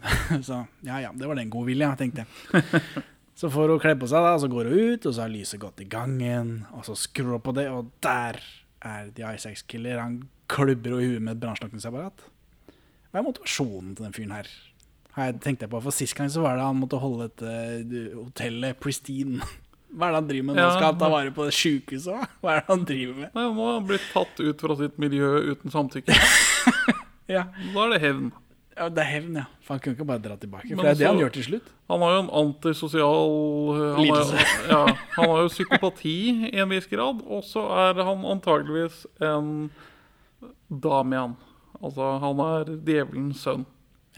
[0.48, 2.62] Så ja ja, det var den godvilja, tenkte jeg.
[3.40, 5.30] Så får hun kle på seg, da, og så går hun ut, og så har
[5.32, 6.66] lyset gått i gangen.
[6.76, 8.36] Og så skrur hun på det, og der
[8.84, 9.96] er The Ice Killer.
[10.02, 10.18] Han
[10.50, 12.26] klubber henne i huet med et brannslukningsapparat.
[13.08, 14.50] Hva er motivasjonen til den fyren her?
[15.20, 18.78] Har jeg tenkte på, For Sist gang så var det han måtte holde dette hotellet
[18.80, 19.44] pristine.
[19.96, 20.62] Hva er det han driver med nå?
[20.62, 20.70] Ja.
[20.76, 22.36] Skal han ta vare på det sjukehuset?
[22.40, 23.32] Hva er det han driver med?
[23.34, 26.14] Nei, nå har han blitt tatt ut fra sitt miljø uten samtykke.
[27.30, 27.44] Ja,
[27.74, 28.30] Da er det hevn.
[28.74, 29.44] ja Det er hevn, ja.
[29.62, 30.70] For han kunne ikke bare dra tilbake.
[30.72, 31.68] Men For det er det han gjør til slutt.
[31.92, 33.30] Han har jo en antisosial
[33.76, 34.46] han har, Lidelse.
[34.72, 34.80] ja,
[35.14, 36.14] han har jo psykopati
[36.50, 39.52] i en viss grad, og så er han antageligvis en
[40.70, 41.36] Damian.
[41.80, 43.66] Altså, han er djevelens sønn.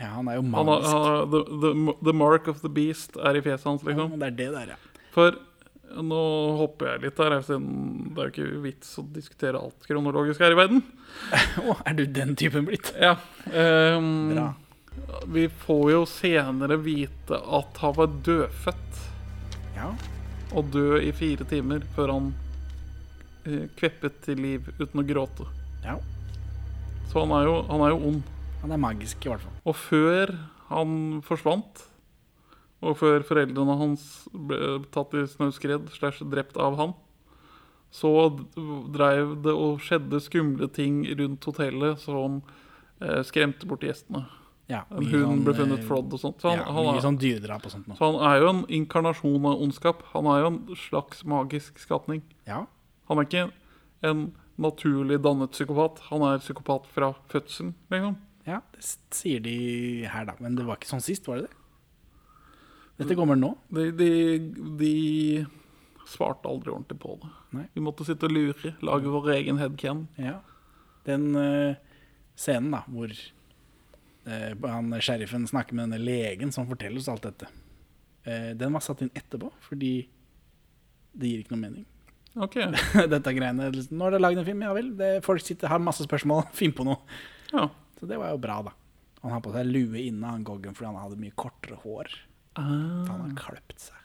[0.00, 1.72] Ja, Han er jo Han han the, the,
[2.08, 4.18] the mark of the beast er i fjeset hans, Ja, liksom.
[4.20, 4.78] det er det der, ja.
[5.12, 5.36] For
[6.02, 6.20] nå
[6.56, 10.54] hopper jeg litt her, siden det er jo ikke vits å diskutere alt kronologisk her
[10.54, 10.80] i verden.
[11.68, 12.88] Å, er du den typen blitt?
[12.96, 13.10] Ja.
[13.52, 14.46] Um, Bra.
[15.28, 19.02] vi får jo senere vite at han var dødfødt
[19.76, 19.90] Ja.
[20.56, 22.32] og død i fire timer før han
[23.44, 25.44] eh, kveppet til liv uten å gråte.
[25.84, 25.98] Ja.
[27.12, 28.22] Så han er jo, han er jo ond.
[28.62, 29.54] Han er magisk, i hvert fall.
[29.66, 30.34] Og før
[30.70, 31.86] han forsvant,
[32.82, 34.04] og før foreldrene hans
[34.34, 36.94] ble tatt i snøskred slash drept av han,
[37.92, 38.10] så
[38.94, 42.40] dreiv det og skjedde skumle ting rundt hotellet som
[43.02, 44.24] eh, skremte bort gjestene.
[44.70, 46.38] Ja, En hund sånn, ble funnet eh, flådd og sånt.
[46.40, 47.96] Så han, ja, han, mye er, sånn dyredrap og sånt Nå.
[47.98, 50.04] så han er jo en inkarnasjon av ondskap.
[50.14, 52.22] Han er jo en slags magisk skapning.
[52.48, 52.64] Ja,
[53.10, 53.48] Han er ikke
[54.08, 54.30] en
[54.62, 56.00] naturlig dannet psykopat.
[56.08, 58.16] Han er psykopat fra fødselen, liksom.
[58.46, 58.84] Ja, det
[59.14, 59.56] sier de
[60.10, 60.36] her, da.
[60.42, 61.58] Men det var ikke sånn sist, var det det?
[63.02, 63.54] Dette kommer nå.
[63.72, 64.08] De, de,
[64.78, 64.94] de
[66.08, 67.30] svarte aldri ordentlig på det.
[67.56, 67.66] Nei.
[67.74, 70.04] Vi måtte sitte og lure, lage vår egen headcan.
[70.20, 70.38] Ja.
[71.06, 71.78] Den uh,
[72.38, 77.48] scenen da, hvor uh, han, sheriffen snakker med denne legen som forteller oss alt dette,
[78.28, 79.94] uh, den var satt inn etterpå, fordi
[81.12, 81.88] det gir ikke noe mening.
[82.42, 82.58] Ok,
[83.12, 83.68] dette greiene.
[83.92, 84.92] Nå er det laget en film, ja vel.
[84.98, 87.00] Det, folk sitter, har masse spørsmål, finn på noe.
[87.54, 87.70] ja.
[88.02, 88.72] Så det var jo bra, da.
[89.22, 92.08] Han har på seg lue inne, han Goggen, fordi han hadde mye kortere hår.
[92.56, 92.64] For
[93.12, 94.00] han har kløpt seg.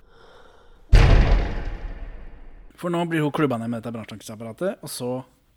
[2.78, 5.10] For nå blir hun klubba ned med dette brannslukningsapparatet, og så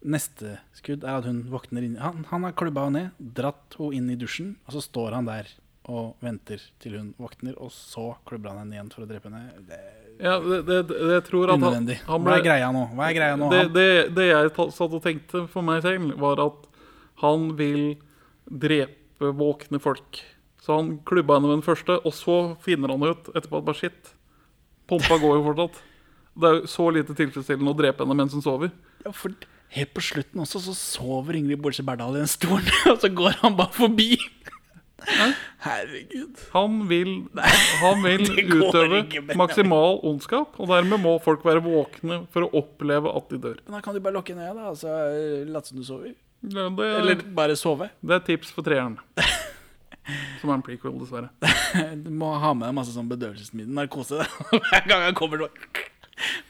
[0.09, 4.01] neste skudd er at hun våkner inn Han, han har klubba henne ned, dratt henne
[4.01, 5.53] inn i dusjen, og så står han der
[5.93, 9.53] og venter til hun våkner, og så klubber han henne igjen for å drepe henne.
[9.69, 9.85] Det
[10.25, 12.89] ja det, det, det, tror at han, han ble, Hva er greia nå?
[12.97, 13.53] Hva er greia nå?
[13.53, 16.71] det, det, det jeg satt og tenkte for meg selv, var at
[17.21, 17.99] han vil
[18.51, 20.23] drepe våkne folk.
[20.61, 23.79] Så han klubba henne med den første, og så finner han ut etterpå at bare
[23.79, 24.13] shit,
[24.91, 25.81] pumpa går jo fortsatt.
[26.41, 28.75] Det er jo så lite tilfredsstillende å drepe henne mens hun sover.
[29.05, 29.33] ja, for
[29.71, 33.41] helt på slutten også så sover Ingrid Bolse Berdal i den stolen, og så går
[33.41, 34.13] han bare forbi.
[35.65, 36.41] Herregud.
[36.53, 37.13] Han vil,
[37.81, 39.05] han vil utøve
[39.39, 43.63] maksimal ondskap, og dermed må folk være våkne for å oppleve at de dør.
[43.65, 44.97] Men da kan du bare lukke øya, da, og så
[45.49, 46.13] late som du sover.
[46.41, 47.91] Det, det, Eller bare sove.
[48.01, 48.97] det er tips for treeren.
[50.41, 51.31] Som er en prequel, dessverre.
[52.05, 54.25] Du må ha med deg masse sånn bedøvelsesmiddel, narkose.
[54.71, 55.45] Hver gang jeg kommer,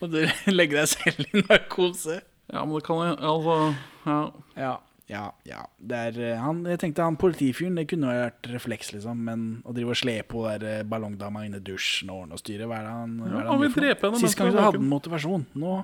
[0.00, 0.22] må du
[0.52, 2.20] legge deg selv i narkose.
[2.50, 3.58] Ja, men det kan jeg Altså,
[4.06, 4.20] ja.
[4.60, 4.72] Ja,
[5.10, 5.60] ja, ja.
[5.76, 9.22] Det er, eh, han, jeg tenkte han politifyren, det kunne vært refleks, liksom.
[9.26, 12.42] Men å drive og slepe på der eh, ballongdama inne i dusjen og ordne og
[12.42, 14.68] styre, hva er det han, ja, er det han vil drepe henne Sist gang så
[14.68, 15.48] hadde han motivasjon.
[15.58, 15.80] Nå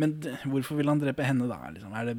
[0.00, 0.14] Men
[0.48, 1.60] hvorfor vil han drepe henne, da?
[1.74, 1.92] Liksom?
[2.00, 2.16] Er det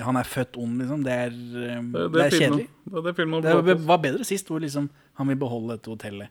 [0.00, 1.02] Han- er født ond, liksom.
[1.04, 2.68] Det er, eh, Det, det er kjedelig.
[2.84, 3.16] Det det
[3.66, 6.28] Det var, bedre sist, hvor liksom han vil beholde dette hotellet.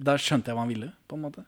[0.00, 1.44] Da skjønte jeg hva han ville, på en måte.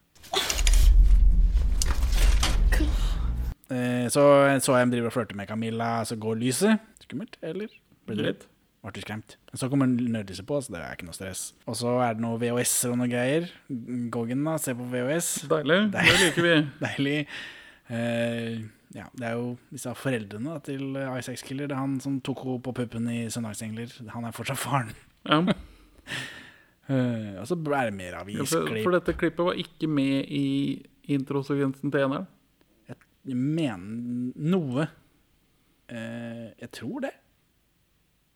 [3.73, 4.23] Eh, så
[4.61, 6.79] så jeg dem driver og flørte med Camilla, så går lyset.
[7.01, 7.69] Skummelt, eller?
[8.07, 8.45] Ble du redd?
[8.85, 9.37] Ble du skremt?
[9.57, 11.55] Så kommer nødlyset på, så det er ikke noe stress.
[11.67, 13.49] Og så er det noe VHS-er og noe greier.
[14.13, 15.31] Goggen, da, se på VHS.
[15.49, 15.81] Deilig.
[15.95, 16.55] Det liker vi.
[16.85, 17.19] Deilig.
[17.89, 18.59] Eh,
[18.95, 21.67] ja, det er jo disse foreldrene da, til Isaac Killer.
[21.71, 23.97] Det er han som tok henne på puppen i 'Søndagsengler'.
[24.15, 24.93] Han er fortsatt faren.
[25.27, 25.41] Ja.
[25.41, 30.85] uh, og så er det mer Ja, for, for dette klippet var ikke med i
[31.09, 32.27] introsekvensen til eneren.
[33.25, 34.89] Jeg mener noe
[35.85, 37.11] Uh, Jeg tror det.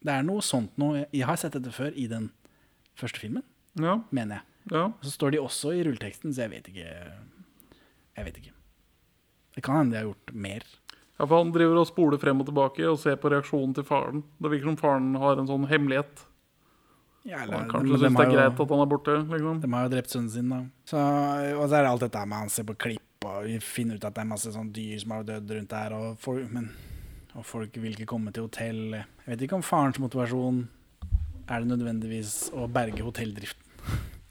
[0.04, 1.06] Det er noe sånt noe.
[1.16, 2.30] Jeg har sett dette før i den
[2.98, 3.42] første filmen,
[3.80, 4.44] Ja, mener jeg.
[4.74, 4.82] ja.
[5.02, 6.92] Så står de også i rulleteksten, så jeg vet ikke.
[8.18, 8.52] Jeg vet ikke.
[9.58, 10.62] Det kan hende de har gjort mer.
[11.18, 14.20] ja, for han driver og spoler frem og tilbake og ser på reaksjonen til faren.
[14.38, 16.24] Det virker som faren har en sånn hemmelighet.
[17.26, 19.16] Ja, Han kanskje de, syns dem det er greit jo- at han er borte.
[19.32, 19.60] liksom.
[19.60, 20.60] De har jo drept sønnen sin, da.
[20.86, 20.96] Så,
[21.58, 24.04] og så er det alt dette med han ser på klipp, og vi finner ut
[24.04, 26.70] at det er masse sånn dyr som har dødd rundt der, og folk, men,
[27.34, 28.94] og folk vil ikke komme til hotell.
[28.94, 30.68] Jeg vet ikke om farens motivasjon
[31.50, 33.64] er det nødvendigvis å berge hotelldriften.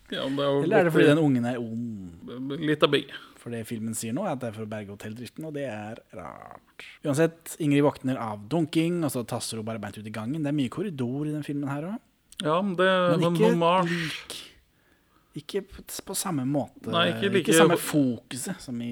[0.09, 2.55] Ja, det er Eller er det fordi den ungen er ond?
[2.63, 3.11] Litt av begge.
[3.47, 5.61] For det filmen sier nå, er at det er for å berge hotelldriften, og det
[5.71, 6.83] er rart.
[7.07, 10.43] Uansett, Ingrid våkner av dunking, og så tasser hun bare beint ut i gangen.
[10.43, 12.01] Det er mye korridor i den filmen her òg.
[12.43, 13.53] Ja, men det er en ikke
[13.87, 14.35] lik
[15.39, 15.61] Ikke
[16.03, 16.91] på, samme måte.
[16.91, 18.91] Nei, ikke like- samme fokuset som i,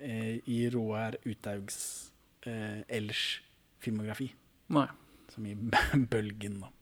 [0.00, 2.10] eh, i Roar Uthaugs
[2.46, 3.42] eh, ellers
[3.84, 4.30] filmografi.
[4.72, 4.86] Nei.
[5.28, 5.52] Som i
[6.14, 6.72] Bølgen, da.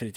[0.00, 0.16] Fritt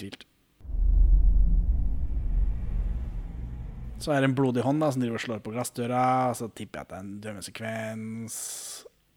[4.00, 6.30] Så er det en blodig hånd da som driver og slår på glassdøra.
[6.30, 8.36] og Så tipper jeg at det er en drømmesekvens.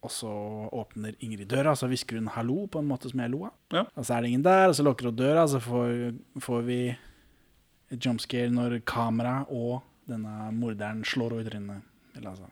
[0.03, 0.31] Og så
[0.75, 3.53] åpner Ingrid døra, og så hvisker hun 'hallo' på en måte som jeg lo av.
[3.71, 3.86] Ja.
[3.95, 6.61] Og så er det ingen der, og så lukker hun døra, og så får, får
[6.67, 6.97] vi
[7.91, 11.81] jumpscare når kamera og denne morderen slår henne i trynet.
[12.17, 12.49] Eller altså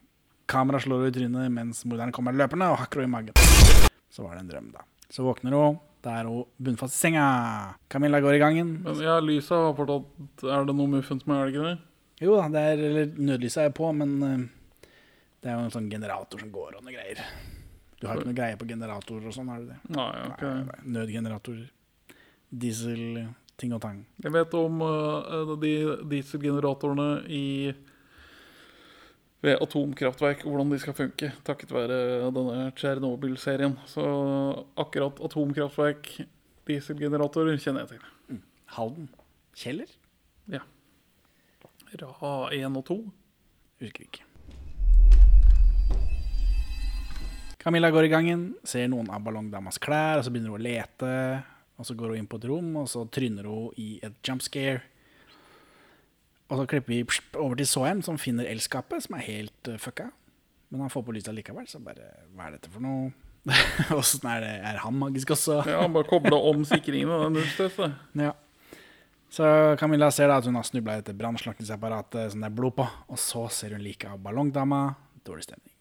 [0.48, 3.34] Kamera slår henne i trynet mens morderen kommer løpende og hakker henne i magen.
[4.10, 4.86] Så var det en drøm, da.
[5.10, 5.80] Så våkner hun.
[6.02, 7.76] Da er hun bunnfast i senga.
[7.90, 8.82] Camilla går i gangen.
[8.84, 11.78] Men ja, lyset har fortalt Er det noe muffens med, elgen det?
[12.22, 14.88] Jo da, det er, eller nødlyset er på, men eh,
[15.42, 17.22] det er jo en sånn generator som går og noe greier.
[18.02, 19.78] Du har ikke noe greie på generatorer og sånn, har du det?
[19.94, 20.44] Nei, ok.
[20.90, 21.70] Nødgeneratorer.
[22.62, 23.22] Diesel,
[23.62, 24.02] ting og tang.
[24.22, 25.74] Jeg vet om uh, de
[26.10, 27.46] dieselgeneratorene i
[29.42, 31.96] ved atomkraftverk, hvordan de skal funke, takket være
[32.34, 33.74] denne Tsjernobyl-serien.
[33.90, 34.04] Så
[34.82, 36.12] akkurat atomkraftverk,
[36.70, 38.42] dieselgeneratorer, kjenner jeg til.
[38.78, 39.10] Halden.
[39.58, 39.90] Kjeller?
[42.00, 43.00] Ra 1 og 2.
[43.82, 44.28] Husker ikke.
[47.62, 51.16] Camilla går i gangen, ser noen av ballongdamas klær, og så begynner hun å lete.
[51.78, 54.42] Og så går hun inn på et rom, og så tryner hun i et jump
[54.46, 54.82] scare.
[56.52, 57.02] Og så klipper vi
[57.40, 60.10] over til Soem, som finner elskapet, som er helt uh, fucka.
[60.72, 63.12] Men han får på lyset likevel, så bare Hva er dette for noe?
[64.00, 64.54] Åssen er det?
[64.72, 65.62] Er han magisk også?
[65.68, 67.92] Ja, bare kobla om sikringen og den det.
[68.22, 68.34] Ja.
[69.32, 69.46] Så
[69.80, 72.84] Camilla ser da at hun har snubla i dette brannslukningsapparatet som det er blod på,
[72.84, 74.82] og så ser hun like av ballongdama.
[75.24, 75.72] Dårlig stemning.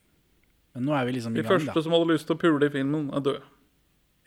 [0.77, 2.69] Men nå er vi liksom i De gang, første som hadde lyst til å pule
[2.69, 3.43] i filmen, er døde.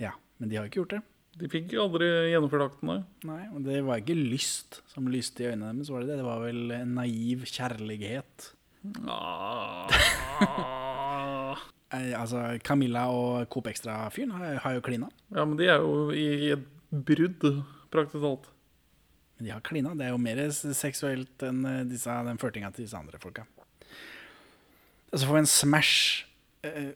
[0.03, 0.11] Ja,
[0.41, 1.01] men de har ikke gjort det.
[1.39, 2.97] De fikk aldri gjennomført aktene.
[3.25, 6.19] Nei, og det var ikke lyst som lyste i øynene deres, var det det?
[6.19, 8.49] Det var vel en naiv kjærlighet.
[9.07, 9.87] Ah.
[11.93, 15.11] Eh, altså, Camilla og Coop Extra-fyren har, har jo klina.
[15.29, 17.43] Ja, men de er jo i et brudd,
[17.93, 18.47] praktisk talt.
[19.37, 19.93] Men de har klina.
[19.97, 23.45] Det er jo mer seksuelt enn eh, disse, den flørtinga til disse andre folka.
[25.13, 26.25] Og så får vi en smash
[26.65, 26.93] eh,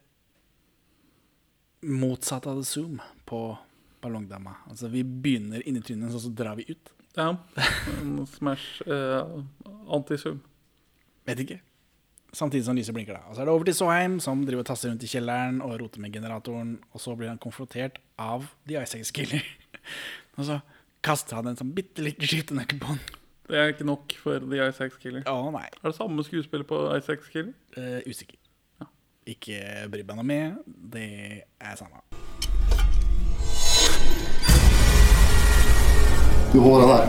[1.88, 3.42] motsatt av the zoom på
[4.02, 4.56] ballongdama.
[4.70, 6.94] Altså, vi begynner inni trynet, så, så drar vi ut.
[7.18, 7.32] Ja.
[8.02, 10.42] En Smash eh, zoom
[11.26, 11.60] Vet ikke.
[12.36, 13.18] Samtidig som lyset blinker.
[13.18, 13.26] da.
[13.28, 15.80] Og så er det over til Soheim, som driver og tasser rundt i kjelleren og
[15.82, 16.78] roter med generatoren.
[16.94, 19.44] Og så blir han konfrontert av The Ice Killer.
[20.38, 20.60] og så
[21.06, 23.02] kaster han en sånn bitte liten skiftenøkkel på han.
[23.48, 25.24] Det er ikke nok for The Ice Killer.
[25.30, 25.68] Å nei.
[25.80, 27.54] Er det samme skuespiller på Ice Killer?
[27.80, 28.36] Eh, usikker.
[28.82, 28.90] Ja.
[29.30, 30.58] Ikke bry meg noe med.
[30.66, 31.08] Det
[31.46, 32.04] er samme.
[36.52, 37.08] Du deg der.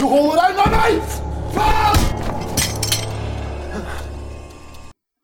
[0.00, 0.94] Du holder deg unna meg!
[1.54, 1.98] Faen!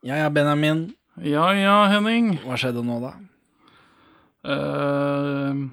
[0.07, 0.91] Ja ja, Benjamin.
[1.25, 2.37] Ja ja, Henning.
[2.45, 3.15] Hva skjedde nå, da?
[4.47, 5.67] Uh,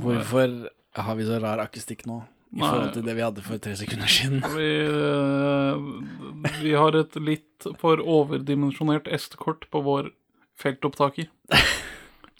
[0.00, 0.54] Hvorfor
[0.96, 2.22] har vi så rar akustikk nå?
[2.50, 2.66] I Nei.
[2.66, 4.40] forhold til det vi hadde for tre sekunder siden.
[4.58, 10.10] vi, eh, vi har et litt for overdimensjonert S-kort på vår
[10.58, 11.28] feltopptaker.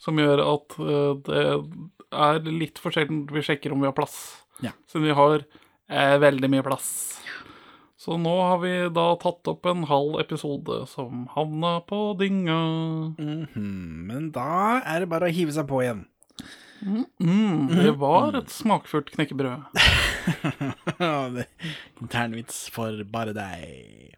[0.03, 1.45] Som gjør at eh, det
[2.11, 4.19] er litt for sjelden vi sjekker om vi har plass.
[4.65, 4.75] Ja.
[4.91, 6.91] Siden vi har eh, veldig mye plass.
[8.01, 12.61] Så nå har vi da tatt opp en halv episode som havna på dynga.
[13.19, 16.07] Mhm, Men da er det bare å hive seg på igjen.
[16.81, 19.69] Mm, det var et smakfullt knekkebrød.
[22.01, 24.17] Internvits for bare deg.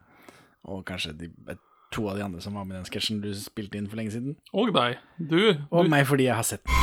[0.71, 1.33] Og kanskje de,
[1.91, 4.15] to av de andre som var med i den sketsjen du spilte inn for lenge
[4.15, 4.37] siden.
[4.55, 5.03] Og deg.
[5.19, 5.41] Du.
[5.75, 6.79] Og du meg fordi jeg har sett den.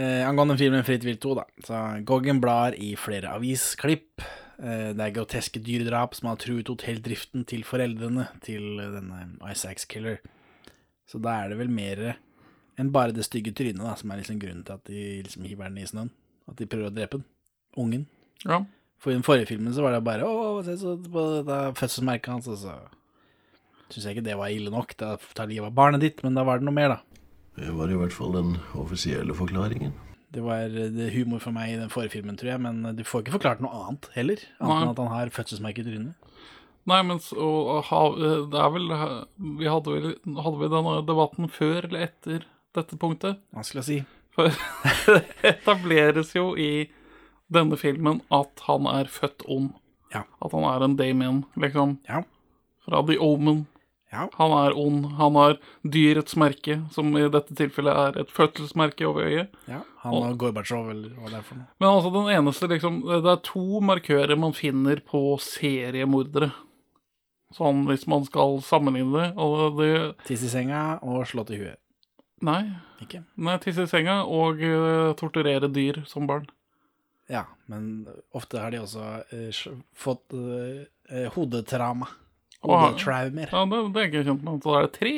[0.00, 1.44] Eh, angående filmen Fritt vilt 2, da.
[1.66, 1.76] Så
[2.08, 4.24] Goggen blar i flere avisklipp.
[4.60, 10.20] Eh, det er groteske dyredrap som har truet hotelldriften til foreldrene til denne Isaacs Killer.
[11.08, 12.02] Så da er det vel mer
[12.80, 15.68] enn bare det stygge trynet da, som er liksom grunnen til at de liksom hiver
[15.68, 16.12] den i snøen.
[16.48, 17.26] At de prøver å drepe den.
[17.80, 18.06] Ungen.
[18.44, 18.62] Ja.
[19.00, 22.32] For i den forrige filmen så var det bare Å, se så på dette fødselsmerket
[22.34, 22.76] hans, og så
[23.90, 24.92] syns jeg ikke det var ille nok.
[25.00, 27.24] Da tar livet av barnet ditt, men da var det noe mer, da.
[27.60, 29.94] Det var i hvert fall den offisielle forklaringen.
[30.34, 32.96] Det var eh, det humor for meg i den forrige filmen, tror jeg, men eh,
[32.96, 34.44] du får ikke forklart noe annet heller.
[34.60, 36.30] Annet enn at han har fødselsmerke i trynet.
[36.90, 37.46] Nei, men så,
[37.86, 38.86] ha, det er vel
[39.60, 40.06] Vi hadde vel
[40.40, 43.42] Hadde vi denne debatten før eller etter dette punktet?
[43.54, 43.98] Vanskelig å si.
[44.34, 44.48] For
[45.10, 45.20] det
[45.52, 46.88] etableres jo i
[47.52, 49.72] denne filmen at han er født ond.
[50.14, 50.24] Ja.
[50.42, 51.98] At han er en Damien, liksom.
[52.08, 52.22] Ja.
[52.86, 53.64] Fra The Omen.
[54.10, 54.26] Ja.
[54.34, 55.04] Han er ond.
[55.20, 59.54] Han har dyrets merke, som i dette tilfellet er et fødselsmerke over øyet.
[59.70, 59.84] ja.
[60.00, 61.68] Han og Gorbatsjov, eller hva det er for noe.
[61.76, 66.54] Men altså den eneste liksom Det er to markører man finner på seriemordere.
[67.52, 69.28] Sånn hvis man skal sammenligne det.
[69.36, 69.90] Og det
[70.24, 71.76] Tiss i senga og slått i huet.
[72.46, 72.62] Nei.
[73.04, 73.22] Ikke?
[73.36, 76.48] Nei, tisse i senga og uh, torturere dyr som barn.
[77.30, 79.60] Ja, men ofte har de også uh,
[79.92, 80.80] fått uh,
[81.12, 82.08] eh, hodetrauma.
[82.08, 82.16] Åh.
[82.62, 83.48] Hodetraumer.
[83.52, 84.60] Ja, det, det er ikke jeg kjent med.
[84.62, 85.14] Så da er det tre.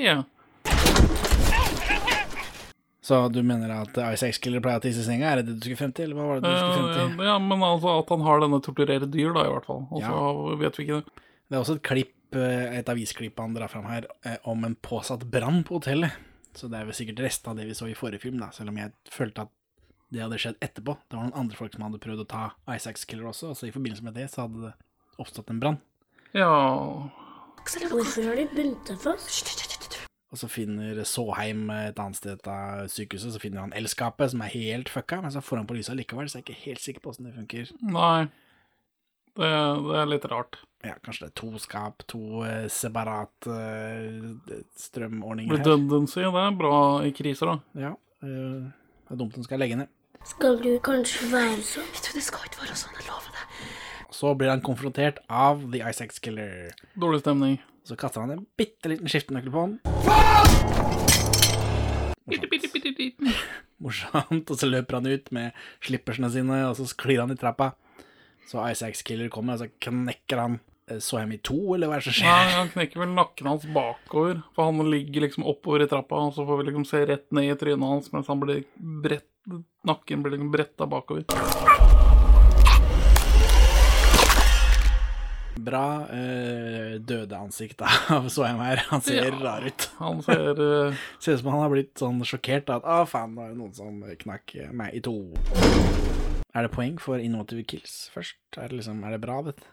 [3.02, 5.26] Så du mener at Isaac Killer pleier å tisse i senga?
[5.32, 7.24] Er det det du skulle frem til, eller hva var det du skulle frem til?
[7.24, 9.80] Eh, ja, men altså at han har denne torturere dyr, da, i hvert fall.
[9.90, 10.56] Og så Ja.
[10.60, 11.24] vet vi ikke det.
[11.50, 14.76] Det er også et klipp, eh, et avisklipp han drar fram her, eh, om en
[14.76, 16.12] påsatt brann på hotellet.
[16.54, 18.68] Så det er vel sikkert resten av det vi så i forrige film, da, selv
[18.70, 19.48] om jeg følte at
[20.12, 20.94] det hadde skjedd etterpå.
[21.10, 23.66] Det var noen andre folk som hadde prøvd å ta Isaacs Killer også, og så
[23.66, 24.74] i forbindelse med det så hadde det
[25.18, 25.78] oppstått en brann.
[26.34, 27.10] Ja
[27.62, 29.52] Hvorfor har de bundet deg fast?
[30.32, 34.54] Og så finner Såheim et annet sted av sykehuset, så finner han elskapet, som er
[34.54, 37.04] helt fucka, men så får han på lyset likevel, så jeg er ikke helt sikker
[37.04, 37.72] på åssen det funker.
[37.84, 38.30] Nei.
[39.36, 39.48] Det,
[39.88, 40.58] det er litt rart.
[40.84, 45.62] Ja, kanskje det er to skap, to eh, separate eh, strømordninger her.
[45.62, 47.84] Redundancy, det er bra i kriser, da.
[47.86, 47.92] Ja,
[48.24, 48.72] eh,
[49.06, 49.92] det er dumt den skal legge ned.
[50.32, 51.88] Skal du kanskje være sånn?
[51.92, 53.21] Vet du, det skal ikke være sånn, det.
[54.12, 56.74] Så blir han konfrontert av The Isaacs Killer.
[56.94, 57.62] Dårlig stemning.
[57.84, 59.78] Så kaster han en bitte liten skiftenøkkel på han.
[63.82, 64.50] Morsomt.
[64.52, 67.72] Og så løper han ut med slippersene sine, og så sklir han i trappa.
[68.46, 70.54] Så Isaacs Killer kommer, og så knekker han
[70.90, 73.46] Så jeg Sohem i to, eller hva er det som Nei, han knekker vel nakken
[73.48, 76.98] hans bakover, for han ligger liksom oppover i trappa, og så får vi liksom se
[77.08, 78.60] rett ned i trynet hans mens han blir
[79.06, 79.30] brett,
[79.88, 81.24] nakken blir liksom bretta bakover.
[85.60, 88.84] Bra uh, døde ansikt av Sohem her.
[88.90, 89.32] Han ser Ja.
[89.42, 89.88] rar ut.
[89.98, 91.02] Han ser uh...
[91.22, 93.74] Ser ut som han har blitt sånn sjokkert av at Å, faen, det var noen
[93.76, 95.16] som knakk meg i to.
[96.52, 98.38] Er det poeng for innovative kills først?
[98.56, 99.68] Er det, liksom, er det bra, dette?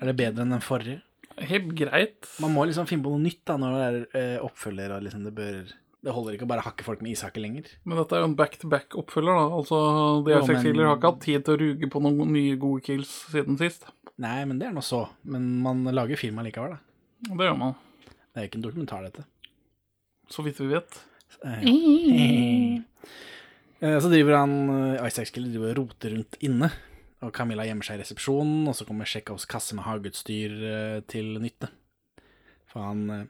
[0.00, 1.02] Er det bedre enn den forrige?
[1.36, 2.24] helt greit.
[2.40, 4.94] Man må liksom finne på noe nytt da når det er uh, oppfølger.
[4.96, 5.58] Og liksom det, bør,
[6.06, 7.66] det holder ikke å bare hakke folk med ishakke lenger.
[7.84, 9.46] Men dette er jo en back-to-back-oppfølger, da.
[9.58, 9.78] Altså,
[10.24, 12.56] The Jo, Isaac men- Killer har ikke hatt tid til å ruge på noen nye
[12.62, 13.88] gode kills siden sist.
[14.22, 15.08] Nei, men det er nå så.
[15.24, 16.78] Men man lager film allikevel, da.
[17.26, 17.74] Det gjør man.
[18.06, 19.24] Det er jo ikke en dokumentar, dette.
[20.30, 21.00] Så vidt vi vet.
[21.44, 21.66] Eh,
[23.82, 24.54] eh, Så driver han
[24.96, 26.70] eh, Isaac Skiller driver og roter rundt inne.
[27.24, 31.68] Og Camilla gjemmer seg i resepsjonen, og så kommer Tsjekhovs kasse med hageutstyr til nytte.
[32.70, 33.28] For han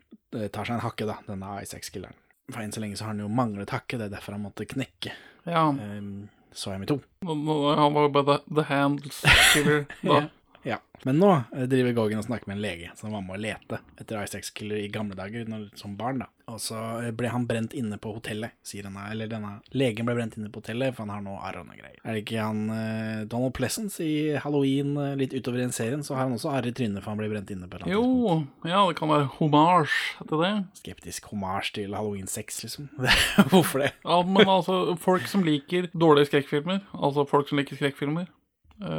[0.52, 2.14] tar seg en hakke, da, denne Isaac Skilleren.
[2.52, 4.66] For enn så lenge så har han jo manglet hakket, det er derfor han måtte
[4.70, 5.12] knekke
[5.46, 6.28] Ja, um,
[6.72, 7.00] er vi to.
[7.26, 9.20] han var jo bare the, the Handles
[9.52, 10.20] Killer da.
[10.66, 10.80] Ja.
[11.06, 13.78] Men nå eh, driver Gogan og snakker med en lege som var med å lete
[14.00, 16.24] etter Isaacs Killer i gamle dager når, som barn.
[16.24, 16.30] da.
[16.50, 18.96] Og så eh, ble han brent inne på hotellet, sier han.
[19.10, 21.78] Eller denne legen ble brent inne på hotellet, for han har noe arr og noe
[21.78, 22.00] greier.
[22.02, 26.14] Er det ikke han eh, Donald Pleasence i Halloween eh, litt utover i serien, så
[26.16, 28.26] har han også arr i trynet for han ble brent inne på et eller annet.
[28.26, 30.52] Jo, ja, det kan være hommage til det.
[30.82, 32.90] Skeptisk hommage til Halloween 6, liksom.
[33.52, 33.92] Hvorfor det?
[34.02, 38.30] Ja, men altså, folk som liker dårlige skrekkfilmer, altså folk som liker skrekkfilmer,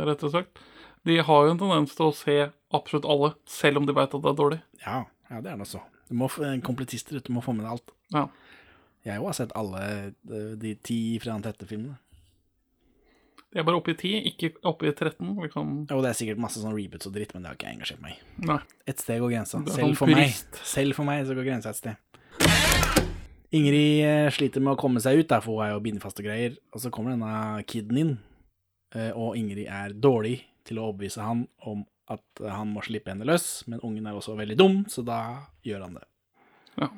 [0.07, 0.67] rett og slett,
[1.07, 2.37] de har jo en tendens til å se
[2.75, 4.59] absolutt alle, selv om de vet at det er dårlig.
[4.83, 4.97] Ja,
[5.31, 5.83] ja det er det så.
[6.07, 7.93] Du må få ute må få med deg alt.
[8.15, 8.27] Ja.
[9.07, 11.95] Jeg har sett alle eh, de ti Fredag Tette-filmene.
[13.47, 15.69] De er bare oppe i 10, ikke oppe i 13, liksom.
[15.87, 18.01] Jo, det er sikkert masse sånn reboots og dritt, men det har ikke jeg engasjert
[18.03, 18.19] meg i.
[18.49, 18.57] Nei.
[18.91, 19.61] Et sted går grensa.
[19.63, 20.35] Selv sånn for meg.
[20.67, 22.03] Selv for meg så går grensa et sted.
[23.55, 26.27] Ingrid eh, sliter med å komme seg ut, der, for hun er jo bindefast og
[26.27, 26.59] greier.
[26.75, 28.13] Og så kommer denne kiden inn,
[28.91, 33.11] eh, og Ingrid er dårlig til å overbevise han om at eh, han må slippe
[33.11, 35.19] henne løs, men ungen er også veldig dum, så da
[35.67, 36.07] gjør han det.
[36.77, 36.89] Ja.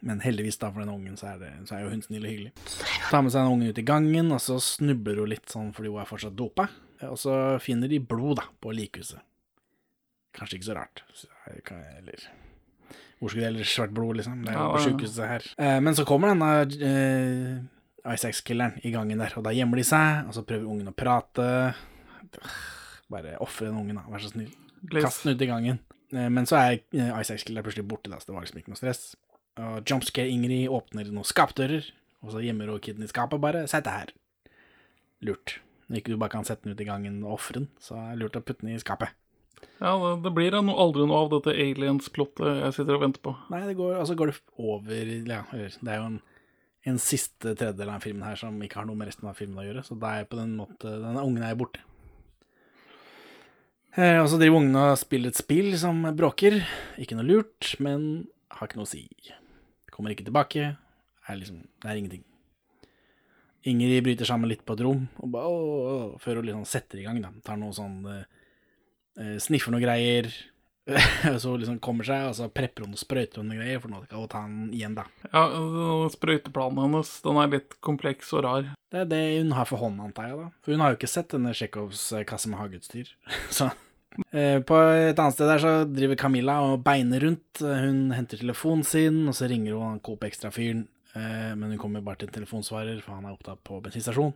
[0.00, 2.32] Men heldigvis da for den ungen, så er, det, så er jo hun snill og
[2.32, 2.52] hyggelig.
[3.10, 5.92] Tar med seg den ungen ut i gangen, og så snubler hun litt sånn fordi
[5.92, 6.68] hun er fortsatt dopa.
[7.08, 9.20] Og så finner de blod da, på likhuset.
[10.36, 11.02] Kanskje ikke så rart.
[11.98, 12.24] Eller
[13.18, 14.40] Hvor skulle det ellers svart blod, liksom?
[14.46, 15.48] Det er jo Ja, på sjukehuset her.
[15.58, 20.24] Eh, men så kommer denne uh, Isaacs-killeren i gangen der, og da gjemmer de seg,
[20.26, 21.48] og så prøver ungen å prate.
[23.12, 24.52] Bare ofre den ungen, da, vær så snill.
[24.82, 25.04] Please.
[25.04, 25.80] Kast den ut i gangen.
[26.12, 28.80] Eh, Men så er Ice Isaacs-killeren plutselig borte, da, så det var liksom ikke noe
[28.80, 29.02] stress.
[29.60, 31.90] Og Jumpscare Ingrid åpner noen skapdører,
[32.22, 33.66] og så gjemmer hun kiden i skapet, bare.
[33.70, 34.14] Sett det her.
[35.22, 35.58] Lurt.
[35.88, 38.14] Når ikke du bare kan sette den ut i gangen og ofre den, så er
[38.14, 39.12] det lurt å putte den i skapet.
[39.82, 43.34] Ja, det, blir no, aldri noe av dette aliens-plottet jeg sitter og venter på.
[43.52, 46.18] Nei, det går, altså går det over Ja, det er jo en,
[46.88, 49.66] en siste tredjedel av filmen her som ikke har noe med resten av filmen å
[49.66, 51.82] gjøre, så det er på den måte Denne ungen er borte.
[53.92, 56.62] Eh, og så driver ungene og spiller et spill som bråker.
[57.02, 58.24] Ikke noe lurt, men
[58.56, 59.04] har ikke noe å si.
[59.92, 60.70] Kommer ikke tilbake.
[61.28, 62.22] Er liksom, det er ingenting.
[63.68, 66.98] Ingrid bryter sammen litt på et rom, og bare, å, å, før hun liksom setter
[66.98, 67.20] i gang.
[67.22, 67.30] Da.
[67.46, 68.24] Tar noe sånn eh,
[69.20, 70.32] eh, Sniffer noe greier.
[71.42, 74.00] så liksom kommer seg, og så prepper hun og sprøyter hun noe greier, for nå
[74.02, 75.04] skal hun ta den igjen, da.
[75.30, 75.42] Ja,
[76.10, 78.66] Sprøyteplanen hennes den er litt kompleks og rar.
[78.90, 80.48] Det er det hun har for hånden, antar jeg, da.
[80.64, 83.12] For hun har jo ikke sett denne Tsjekhovs eh, kasse med hageutstyr.
[83.58, 83.68] så
[84.34, 87.62] eh, På et annet sted der så driver Camilla og beiner rundt.
[87.62, 90.88] Hun henter telefonen sin, og så ringer hun Coop Extra-fyren.
[91.14, 94.34] eh, Men hun kommer bare til en telefonsvarer, for han er opptatt på bensinstasjon.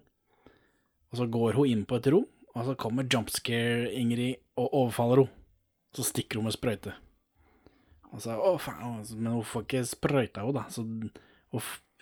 [1.11, 2.25] Og så går hun inn på et rom,
[2.55, 5.43] og så kommer jumpscare-Ingrid og overfaller henne.
[5.97, 6.93] Så stikker hun med sprøyte.
[8.13, 10.69] Og så, å faen, Men hun får ikke sprøyta henne, da.
[10.73, 10.85] Så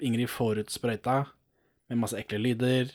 [0.05, 1.20] Ingrid får ut sprøyta
[1.88, 2.90] med masse ekle lyder.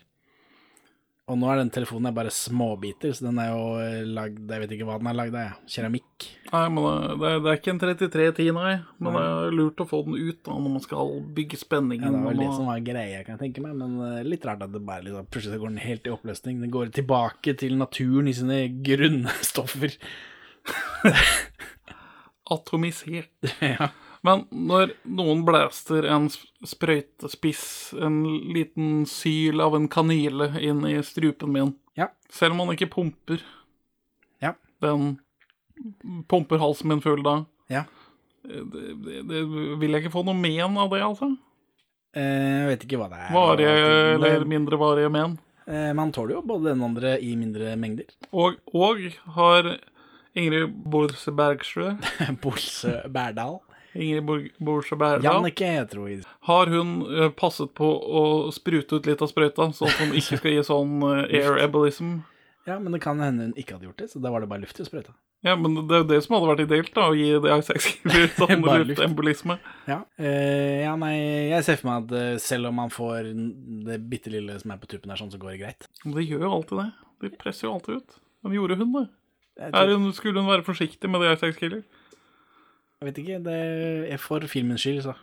[1.30, 4.64] Og nå er den telefonen er bare småbiter, så den er jo eh, lagd Jeg
[4.64, 6.26] vet ikke hva den er lagd av, keramikk.
[6.50, 8.72] Nei, men det, det, er, det er ikke en 3310, nei.
[8.98, 12.18] Men det er lurt å få den ut da, når man skal bygge Ja, spenningen.
[12.26, 14.82] det var som var greia, kan jeg tenke meg, men eh, litt rart at det
[14.90, 16.64] bare liksom, plutselig går den helt i oppløsning.
[16.66, 19.94] Den går tilbake til naturen i sine grunne stoffer.
[22.50, 23.30] Atomisert.
[23.62, 23.90] ja.
[24.26, 27.62] Men når noen blæster en sp- sprøytespiss,
[28.04, 28.18] en
[28.52, 32.10] liten syl av en kanyle inn i strupen min, Ja.
[32.32, 33.40] selv om man ikke pumper
[34.42, 34.54] Ja.
[34.82, 35.20] den
[36.28, 37.86] pumper halsen min full da, ja.
[38.44, 38.66] det,
[39.06, 39.44] det, det,
[39.80, 41.30] vil jeg ikke få noe men av det, altså?
[42.16, 43.32] Eh, Jeg vet ikke hva det er.
[43.36, 43.78] Varige
[44.18, 45.38] eller mindre varige men.
[45.68, 48.10] eh, Man tåler jo både den andre i mindre mengder.
[48.34, 49.00] Og, og
[49.38, 49.78] har
[50.38, 51.96] Ingrid Bolse Bergsjø
[52.44, 53.60] Bolse Berdal.
[53.94, 56.26] Ingrid Bolse Berdal Jannicke heter hun.
[56.50, 60.42] Har hun eh, passet på å sprute ut litt av sprøyta, sånn at hun ikke
[60.42, 62.20] skal gi sånn eh, air embolism?
[62.68, 64.64] Ja, men det kan hende hun ikke hadde gjort det, så da var det bare
[64.68, 65.16] luft i sprøyta.
[65.48, 68.34] Ja, men det er jo det som hadde vært ideelt, da, å gi det I6-killer
[68.36, 69.56] sånn luftembolisme.
[69.88, 70.02] Ja.
[70.20, 71.14] Uh, ja, nei,
[71.54, 73.32] jeg ser for meg at selv om man får
[73.88, 75.88] det bitte lille som er på tuppen der, sånn, så går det greit.
[76.04, 76.90] Men det gjør jo alltid det.
[77.24, 78.20] De presser jo alltid ut.
[78.44, 79.06] Men gjorde hun det?
[79.60, 81.84] Jeg, hun, skulle hun være forsiktig med det I6-killer?
[83.00, 83.60] jeg vet ikke, det
[84.12, 85.16] er for filmens skyld, så.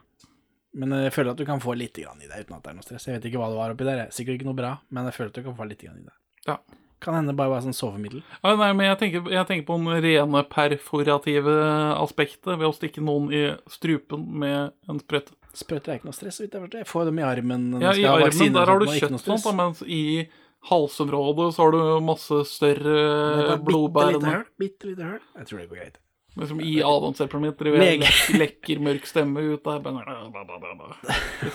[0.77, 2.77] Men jeg føler at du kan få litt grann i det uten at det er
[2.79, 3.07] noe stress.
[3.09, 5.33] Jeg vet ikke hva det var oppi der, sikkert ikke noe bra, men jeg føler
[5.33, 6.17] at du kan få litt grann i det.
[6.49, 6.57] Ja.
[7.05, 8.23] Kan hende bare være sånn sovemiddel.
[8.41, 11.57] Ja, nei, men jeg tenker, jeg tenker på den rene perforative
[12.01, 15.37] aspektet ved å stikke noen i strupen med en sprøyte.
[15.57, 16.83] Sprøyter er ikke noe stress, så vidt jeg forstår.
[16.85, 17.69] Jeg får dem i armen.
[17.85, 20.03] Ja, i armen der har du sånt, og kjøtt, sånt, mens i
[20.69, 24.43] halsområdet så har du masse større blodbærende.
[24.59, 25.21] Bitte lite høl.
[25.39, 25.99] Jeg tror det går greit.
[26.37, 28.39] Liksom i adamseplet mitt driver jeg Lege.
[28.43, 29.79] lekker mørk stemme ut der.
[29.81, 30.97] bare-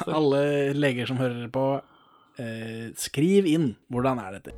[0.18, 1.66] Alle leger som hører på,
[2.42, 4.56] eh, skriv inn hvordan er dette.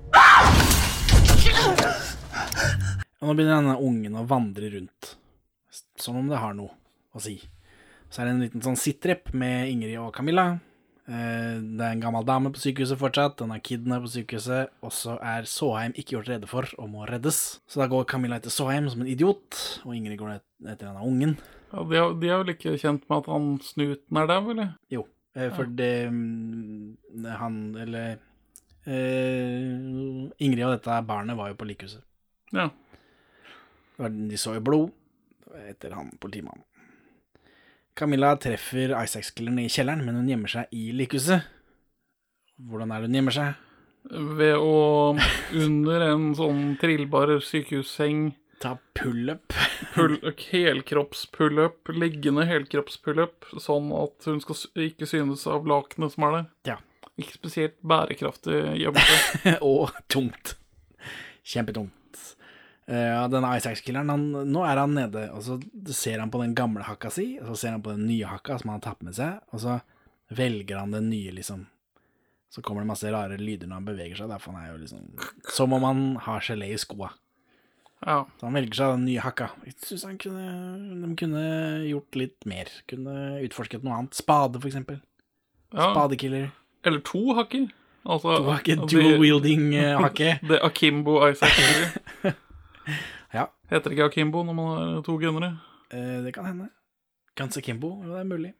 [3.19, 5.13] Og nå begynner denne ungen å vandre rundt,
[5.99, 6.71] som om det har noe
[7.15, 7.37] å si.
[8.11, 10.59] Så er det en liten sånn sittrep med Ingrid og Camilla.
[11.03, 14.69] Eh, Det er en gammel dame på sykehuset fortsatt, den er kidden her på sykehuset,
[14.81, 17.59] og så er Såheim ikke gjort rede for og må reddes.
[17.67, 21.35] Så da går Camilla etter Såheim som en idiot, og Ingrid går etter denne ungen.
[21.73, 24.71] Ja, de, er, de er vel ikke kjent med at han snuten er der, eller?
[24.93, 25.03] Jo,
[25.35, 26.97] eh, for det mm,
[27.41, 28.17] Han, eller
[28.85, 32.03] eh, Ingrid og dette barnet var jo på likhuset.
[32.53, 32.69] Ja.
[33.97, 34.91] De så jo blod
[35.67, 36.63] etter han politimannen.
[37.97, 41.45] Camilla treffer Isaac-killeren i kjelleren, men hun gjemmer seg i likhuset.
[42.63, 43.59] Hvordan er det hun gjemmer seg?
[44.39, 45.13] Ved å
[45.63, 48.33] under en sånn trillbar sykehusseng
[48.63, 49.53] Ta pullup.
[49.93, 56.45] pull, helkroppspullup, liggende helkroppspullup, sånn at hun skal ikke synes av lakenet som er der.
[56.71, 56.77] Ja.
[57.19, 59.57] Ikke spesielt bærekraftig gjemmelse.
[59.73, 60.55] og tungt.
[61.43, 61.91] Kjempetungt.
[62.83, 65.55] Uh, denne Isaacs-killeren, nå er han nede, og så
[65.95, 68.57] ser han på den gamle hakka si, og så ser han på den nye hakka
[68.59, 69.77] som han har tatt med seg, og så
[70.35, 71.67] velger han den nye, liksom.
[72.53, 75.07] Så kommer det masse rare lyder når han beveger seg, derfor han er jo liksom
[75.55, 77.09] Som om han har gelé i skoa.
[78.05, 78.19] Ja.
[78.37, 79.47] Så han velger seg den nye hakka.
[79.65, 80.43] Jeg syns han kunne,
[81.01, 81.45] de kunne
[81.87, 82.69] gjort litt mer.
[82.91, 83.15] Kunne
[83.47, 84.19] utforsket noe annet.
[84.19, 84.99] Spade, for eksempel.
[85.73, 85.87] ja.
[85.95, 86.51] Spadekiller.
[86.83, 87.69] Eller to hakker.
[88.03, 90.35] Altså, to hakker, dual-wielding eh, hakke.
[90.49, 91.55] Det Akimbo Isaac.
[93.33, 93.47] Ja.
[93.71, 95.55] Heter det ikke Akimbo når man har to gunnere?
[95.93, 96.69] Eh, det kan hende.
[97.37, 98.53] Guns Akimbo, jo, det er mulig.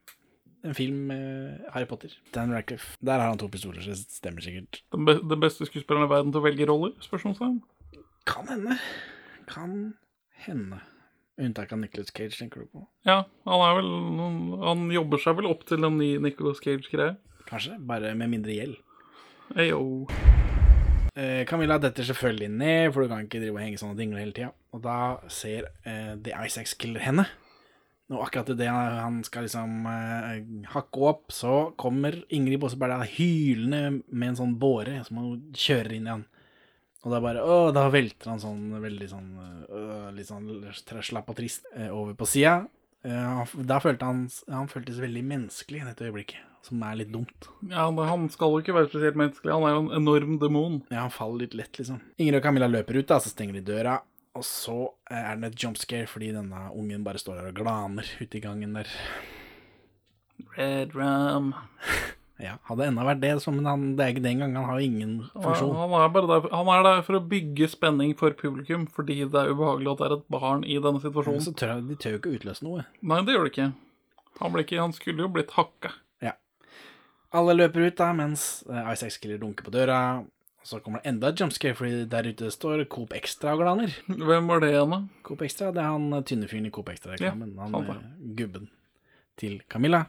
[0.63, 2.13] En film med Harry Potter.
[2.33, 2.95] Dan Radcliffe.
[3.03, 4.81] Der har han to pistoler, så det stemmer sikkert.
[4.95, 6.95] Den, be den beste skuespilleren i verden til å velge roller?
[7.03, 7.59] Spørsmålstegn.
[8.29, 8.77] Kan hende.
[9.51, 9.75] Kan
[10.45, 10.79] hende.
[11.41, 12.85] Unntak av Nicholas Cage, tenker du på?
[13.09, 13.91] Ja, han er vel
[14.63, 17.17] Han jobber seg vel opp til en ny Nicolas Cage-greie.
[17.49, 18.79] Kanskje, bare med mindre gjeld.
[19.59, 19.83] Ayo.
[21.13, 24.35] Eh, Camilla detter selvfølgelig ned, for du kan ikke drive og henge sånne dingler hele
[24.35, 24.51] tida.
[24.73, 24.97] Og da
[25.31, 27.27] ser eh, The Isaacs killer henne.
[28.11, 30.43] Og akkurat idet han skal liksom eh,
[30.73, 35.95] hakke opp, så kommer Ingrid Bosse Berdal hylende med en sånn båre som hun kjører
[35.97, 36.25] inn i han.
[37.03, 39.31] Og da bare Å, da velter han sånn veldig sånn
[39.67, 40.47] øh, Litt sånn
[41.03, 42.61] slapp og trist eh, over på sida.
[43.03, 47.49] Eh, da følte han Han føltes veldig menneskelig i dette øyeblikket, som er litt dumt.
[47.69, 49.51] Ja, Han skal jo ikke være spesielt menneskelig.
[49.51, 50.81] Han er jo en enorm demon.
[50.89, 51.99] Ja, han faller litt lett, liksom.
[52.17, 53.99] Ingrid og Camilla løper ut, da, så stenger de døra.
[54.33, 54.77] Og så
[55.11, 58.43] eh, er det et jumpscare fordi denne ungen bare står der og glaner ute i
[58.43, 58.89] gangen der.
[60.57, 61.53] Red Ram.
[62.41, 64.57] Ja, hadde enda vært det, men han, det er ikke den gangen.
[64.57, 65.69] Han har ingen funksjon.
[65.77, 69.37] han, er bare der, han er der for å bygge spenning for publikum, fordi det
[69.37, 71.39] er ubehagelig at det er et barn i denne situasjonen.
[71.39, 72.83] Men så tør, de tør jo ikke utløse noe.
[73.05, 73.69] Nei, det gjør de ikke.
[74.41, 75.93] Han, ikke, han skulle jo blitt hakka.
[77.33, 79.99] Alle løper ut, da, mens eh, Isaac Skiller dunker på døra.
[80.63, 83.91] Så kommer det enda et jumpscare, fordi der ute står Coop Extra og glaner.
[84.07, 85.01] Hvem var det igjen, da?
[85.27, 87.51] Coop Extra, det er han eh, tynne fyren i Coop Extra-reklamen.
[87.57, 87.97] Ja, han det.
[87.97, 88.69] eh, gubben
[89.41, 90.05] til Camilla.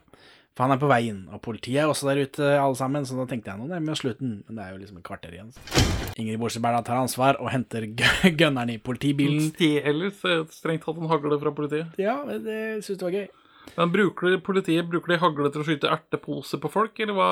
[0.55, 3.17] For han er på vei inn, og politiet er også der ute, alle sammen, så
[3.19, 4.37] da tenkte jeg nå nærmer vi oss slutten.
[4.47, 5.49] Men det er jo liksom et kvarter igjen.
[5.51, 6.13] så.
[6.15, 9.49] Ingrid Borseberg tar ansvar og henter gu- gunneren i politibilen.
[9.49, 10.13] Stjeler
[10.55, 11.99] strengt tatt en hagle fra politiet.
[11.99, 13.27] Ja, det syns jeg var gøy.
[13.75, 17.29] Men bruker de, Politiet bruker de hagle til å skyte erteposer på folk, eller hva?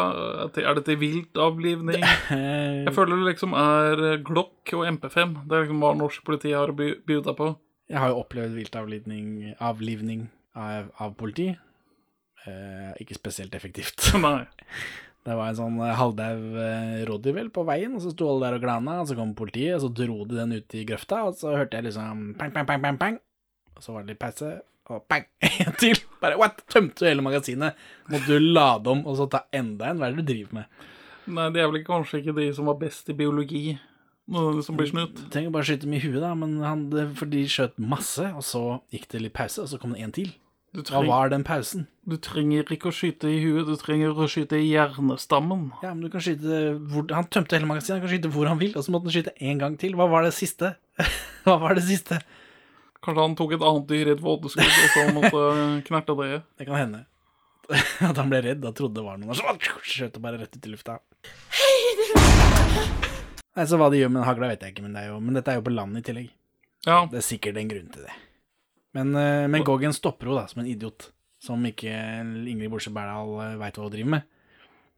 [0.59, 2.03] Er det til viltavlivning?
[2.33, 5.35] Eh, Jeg føler det liksom er eh, Glock og MP5.
[5.47, 7.51] Det er liksom hva norsk politi har å by deg på.
[7.91, 10.25] Jeg har jo opplevd viltavlivning avlivning
[10.57, 11.51] av, av politi.
[12.47, 14.09] Eh, ikke spesielt effektivt.
[14.23, 14.43] Nei.
[15.23, 16.41] Det var en sånn eh, halvdau
[17.07, 19.77] rådyr vel på veien, og så sto alle der og glana, og så kom politiet,
[19.77, 22.67] og så dro de den ut i grøfta, og så hørte jeg liksom pang, pang,
[22.67, 23.19] pang, pang, pang.
[23.77, 24.57] Og så var det litt pause,
[24.91, 25.27] og bang,
[25.63, 26.01] en til.
[26.23, 26.63] Bare what?
[26.71, 27.79] Tømte du hele magasinet?
[28.11, 30.01] Måtte du lade om, og så ta enda en?
[30.01, 30.85] Hva er det du driver med?
[31.33, 33.63] Nei, det er vel kanskje ikke de som var best i biologi,
[34.27, 35.15] som blir snutt.
[35.15, 37.79] Du trenger bare å skyte dem i huet, da, men han, det, for de skjøt
[37.79, 40.33] masse, og så gikk det litt pause, og så kom det en til.
[40.73, 41.87] Hva var den pausen?
[42.03, 45.69] du trenger ikke å skyte i huet, du trenger å skyte i hjernestammen.
[45.83, 48.59] Ja, men du kan skyte hvor, Han tømte hele magasinet, han kan skyte hvor han
[48.59, 49.95] vil, og så måtte han skyte en gang til.
[49.95, 50.73] Hva var det siste?
[51.45, 52.19] Hva var det siste?
[53.03, 55.41] Kanskje han tok et annet dyr i et vådeskudd, og så måtte
[55.89, 56.29] knerte det.
[56.59, 57.01] Det kan hende.
[58.09, 59.55] At han ble redd og trodde det var noen, så
[59.93, 60.99] skjøt bare rett ut i lufta.
[63.53, 65.19] Nei, Så hva de gjør med den hagla, vet jeg ikke, men, det er jo,
[65.23, 66.31] men dette er jo på land i tillegg.
[66.87, 68.15] Ja, Det er sikkert en grunn til det.
[68.93, 71.09] Men, eh, men Goggen stopper henne da, som en idiot,
[71.43, 71.91] som ikke
[72.49, 74.27] Ingrid Borse Berdal veit hva hun driver med.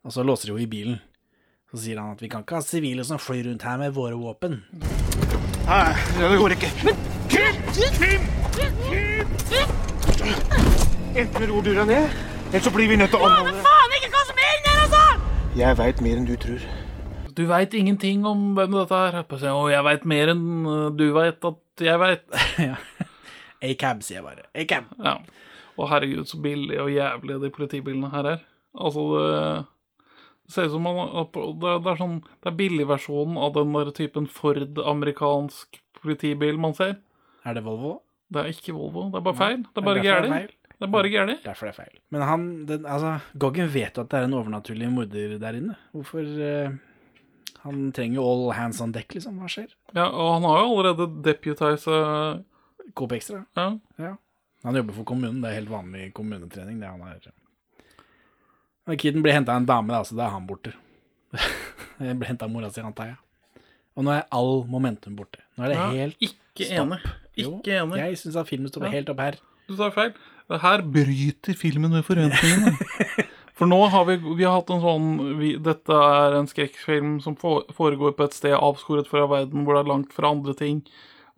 [0.06, 0.98] Og så låser de henne i bilen.
[1.74, 4.18] Så sier han at vi kan ikke ha sivile som flyr rundt her med våre
[4.20, 4.62] våpen.
[5.66, 5.84] Nei,
[6.22, 6.74] det går ikke.
[7.74, 7.94] Kim!
[8.00, 8.26] Kim!
[11.16, 12.16] Enten ror du deg ned,
[12.52, 13.62] eller så blir vi nødt til å anholde deg.
[13.66, 15.04] Faen ikke hva som er inni her, altså!
[15.56, 16.66] Jeg veit mer enn du tror.
[17.36, 19.22] du veit ingenting om hvem dette er.
[19.54, 22.28] Og jeg veit mer enn uh, du veit at jeg veit.
[23.66, 24.46] A-cab, sier jeg bare.
[24.54, 24.92] A-cab.
[25.00, 25.16] Ja.
[25.76, 28.46] Og herregud, så billig og jævlig de politibilene her er.
[28.76, 30.04] Altså, det,
[30.46, 31.02] det ser ut som man
[31.34, 31.42] det
[31.72, 36.98] er, det er sånn Det er billigversjonen av den der typen Ford-amerikansk politibil man ser.
[37.46, 38.00] Er det Volvo?
[38.34, 39.08] Det er ikke Volvo.
[39.14, 39.62] Det er bare feil.
[39.70, 40.30] Det er bare gæli.
[40.32, 40.54] det er.
[40.76, 41.38] Det bare gærlig.
[41.46, 42.00] Derfor det er feil.
[42.12, 45.76] Men han, den, altså, Goggen vet jo at det er en overnaturlig morder der inne.
[45.94, 46.74] Hvorfor uh,
[47.64, 49.38] Han trenger jo all hands on deck, liksom.
[49.40, 49.72] Hva skjer?
[49.96, 52.02] Ja, og han har jo allerede deputisa
[52.94, 53.46] Coop Extra.
[53.56, 53.70] ja.
[53.98, 54.12] Ja.
[54.66, 55.42] Han jobber for kommunen.
[55.44, 56.80] Det er helt vanlig kommunetrening.
[56.82, 57.32] det han har.
[58.88, 60.74] Og Kiden blir henta av en dame, da, så da er han borte.
[62.00, 63.62] blir henta av mora si, antar jeg.
[63.96, 65.40] Og nå er all momentum borte.
[65.56, 66.82] Nå er det Ja, helt Ikke stopp.
[66.98, 67.00] enig.
[67.38, 67.98] Ikke enig.
[68.02, 68.92] Jeg syns at filmen står Ja.
[68.98, 69.38] helt opp her.
[69.68, 70.14] Du tar feil.
[70.50, 72.76] Her bryter filmen med forventningene.
[73.56, 77.38] For nå har vi, vi har hatt en sånn vi, Dette er en skrekkfilm som
[77.40, 80.82] foregår på et sted avskåret fra verden, hvor det er langt fra andre ting.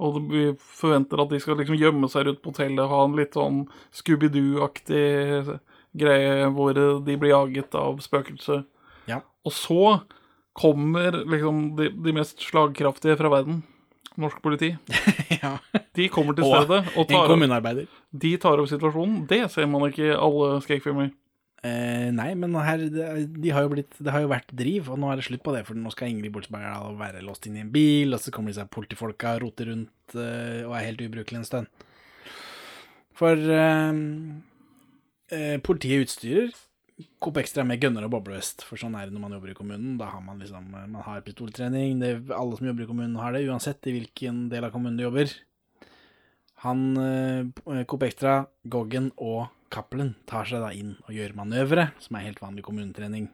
[0.02, 3.38] Og vi forventer at de skal liksom gjemme seg rundt på hotellet ha en litt
[3.38, 3.64] sånn
[3.98, 5.60] Scooby-Doo-aktig
[5.98, 8.66] greie hvor de blir jaget av spøkelser.
[9.10, 9.22] Ja.
[9.46, 9.82] Og så
[10.58, 13.62] kommer liksom de, de mest slagkraftige fra verden.
[14.18, 14.72] Norsk politi.
[15.44, 15.54] ja.
[15.98, 17.96] De kommer til stedet og En tar, opp,
[18.26, 19.24] de tar opp situasjonen.
[19.30, 21.12] Det ser man ikke i alle skrekkfilmer.
[21.66, 25.20] Eh, nei, men her, de har blitt, det har jo vært driv, og nå er
[25.20, 25.64] det slutt på det.
[25.68, 28.68] For nå skal Ingrid Bolsberg være låst inn i en bil, og så kommer disse
[28.74, 31.88] politifolka og roter rundt eh, og er helt ubrukelige en stund.
[33.18, 34.02] For eh,
[35.34, 36.54] eh, politiet utstyrer
[37.22, 39.98] Coop Extra med gunner og boblevest, for sånn er det når man jobber i kommunen.
[40.00, 42.00] Da har man liksom eh, Man har pistoltrening.
[42.02, 45.06] Det, alle som jobber i kommunen har det, uansett i hvilken del av kommunen du
[45.06, 45.34] jobber.
[46.66, 48.08] Han eh, Coop
[48.66, 53.28] Goggen og Cappelen tar seg da inn og gjør manøvre, som er helt vanlig kommunetrening.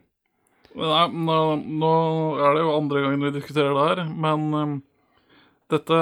[0.74, 1.92] Nei, nå, nå
[2.42, 4.72] er det jo andre gangen vi diskuterer det her, men um,
[5.74, 6.00] dette,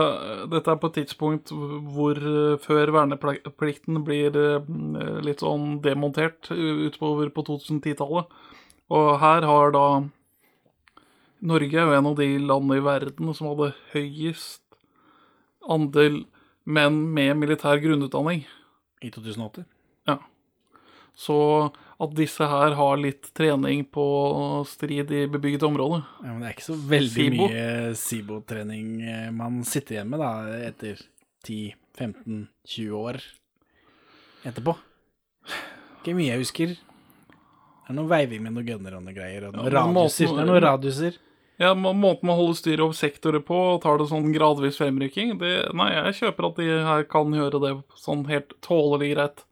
[0.53, 4.73] dette er på et tidspunkt hvor uh, før verneplikten blir uh,
[5.25, 8.43] litt sånn demontert utover på 2010-tallet.
[8.93, 9.87] Og her har da
[11.43, 14.63] Norge er jo en av de landene i verden som hadde høyest
[15.67, 16.23] andel
[16.63, 18.45] menn med militær grunnutdanning.
[19.03, 19.65] I 2008.
[20.07, 20.21] Ja.
[21.19, 21.37] Så
[22.03, 24.05] at disse her har litt trening på
[24.67, 27.49] strid i bebygget område Ja, men det er ikke så veldig Sibo.
[27.49, 30.33] mye SIBO-trening eh, man sitter igjen med da,
[30.69, 31.03] etter
[31.47, 33.21] 10-15-20 år
[34.47, 34.75] etterpå.
[36.03, 36.73] Ikke mye jeg husker.
[36.73, 40.27] Det er noe veiving med noen gunner og noen greier, og noen Ja, radiuser.
[40.27, 41.19] måten- Det er noen radiuser.
[41.61, 45.73] Ja, Måten man holder styr over sektorer på og tar det sånn gradvis fremrykking det,
[45.75, 49.45] Nei, jeg kjøper at de her kan gjøre det sånn helt tålelig greit.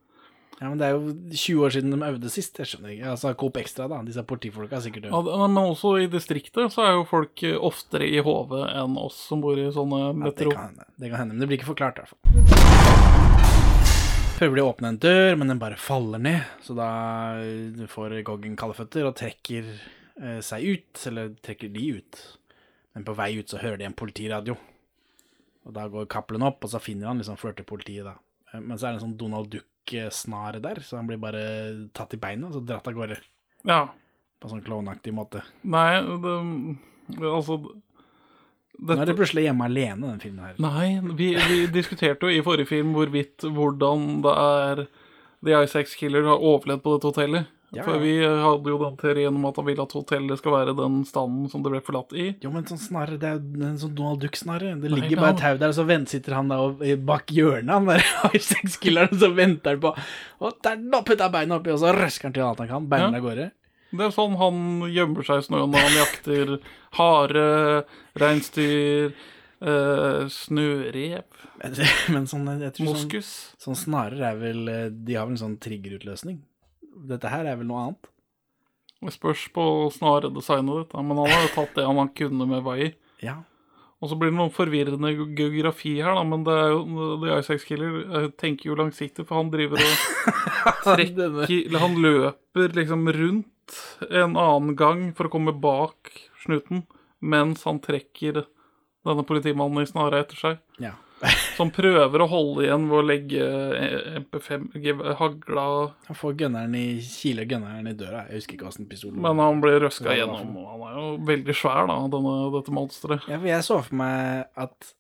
[0.61, 2.59] Ja, men det er jo 20 år siden de øvde sist.
[2.61, 3.07] Jeg skjønner ikke.
[3.15, 4.03] Altså, Coop Extra, da.
[4.05, 5.31] Disse politifolka er sikkert Ja, døde.
[5.33, 9.17] det- men også i distriktet så er jo folk eh, oftere i HV enn oss
[9.31, 10.51] som bor i sånne metro.
[10.53, 13.41] Ja, det kan hende, det kan hende, men det blir ikke forklart i hvert fall.
[14.41, 16.91] Prøver de å åpne en dør, men den bare faller ned, så da
[17.41, 22.21] eh, får Goggen kalde føtter og trekker eh, seg ut, eller trekker de ut.
[22.95, 24.57] Men på vei ut så hører de en politiradio,
[25.65, 28.17] og da går Cappelen opp, og så finner han liksom flørtepolitiet, politiet da.
[28.61, 31.43] Men så er det en sånn Donald Duck-snare der, så han blir bare
[31.97, 33.19] tatt i beina, og så dratt av gårde.
[33.69, 33.85] Ja.
[34.41, 35.43] På sånn klovnaktig måte.
[35.63, 36.35] Nei, det,
[37.29, 37.61] altså
[38.81, 40.61] Nå er det plutselig hjemme alene, den filmen her.
[40.63, 44.85] Nei, vi, vi diskuterte jo i forrige film hvorvidt hvordan det er
[45.45, 47.51] The Ice Killer har overlevd på dette hotellet.
[47.73, 50.73] Ja, For vi hadde jo den teorien om at han ville at hotellet skal være
[50.75, 52.25] den standen som det ble forlatt i.
[52.43, 54.73] Jo, men sånn snarre, det er jo en sånn Donald Duck-snarre.
[54.83, 57.31] Det ligger Nei, bare et tau der, og så vent, sitter han da og- bak
[57.31, 59.95] hjørnet, han der high-sex-killeren, og så venter han på
[60.41, 60.77] Og der
[61.07, 62.89] putter han beina oppi, og så røsker han til alt han kan.
[62.91, 63.17] Beina Ja.
[63.23, 63.51] av gårde.
[63.91, 64.59] Det er sånn han
[64.91, 66.59] gjemmer seg i snøen når han jakter
[66.99, 67.85] hare,
[68.19, 69.15] reinsdyr,
[69.61, 71.75] Uh, snørep, Men,
[72.15, 73.33] men sånn, sånn, moskus.
[73.61, 76.39] sånn snarer er vel eh, De har vel en sånn triggerutløsning.
[77.11, 78.11] Dette her er vel noe annet.
[79.01, 79.65] Det spørs på
[79.95, 82.93] snaredesignet ditt, men han har jo tatt det han kunne med vaier.
[83.25, 83.39] Ja.
[84.01, 87.59] Og så blir det noe forvirrende geografi her, da, men det er jo The Ice
[87.69, 90.39] Killer tenker jo langsiktig, for han driver og
[90.87, 93.77] trekker Han løper liksom rundt
[94.09, 96.13] en annen gang for å komme bak
[96.45, 96.87] snuten,
[97.21, 98.43] mens han trekker
[99.05, 100.61] denne politimannen i snara etter seg.
[100.81, 100.97] Ja.
[101.57, 103.47] Som prøver å holde igjen ved å legge
[103.77, 105.65] eh, MP5 gev- hagla
[106.09, 108.25] Han får gunneren i kiler gunneren i døra.
[108.31, 111.11] Jeg husker ikke åssen pistolen Men han blir røska Hva gjennom, og han er jo
[111.33, 113.29] veldig svær, da, denne, dette monsteret.
[113.31, 114.93] Ja, for jeg så for meg at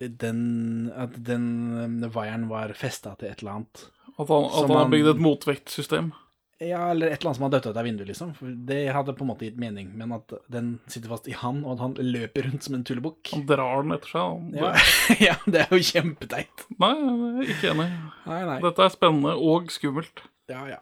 [0.00, 1.46] den, at den
[1.76, 3.82] um, vaieren var festa til et eller annet.
[4.16, 6.12] At han, at han har bygd et motvektsystem.
[6.60, 8.32] Ja, eller et eller annet som har dødd ut av vinduet, liksom.
[8.68, 11.78] Det hadde på en måte gitt mening, men at den sitter fast i han, og
[11.78, 13.30] at han løper rundt som en tullebukk.
[13.32, 14.20] Han drar den etter seg.
[14.20, 14.72] Han, Ja.
[15.30, 16.66] ja, det er jo kjempeteit.
[16.76, 17.88] Nei, jeg er ikke enig.
[18.28, 18.58] Nei, nei.
[18.66, 20.20] Dette er spennende og skummelt.
[20.52, 20.80] Ja, ja.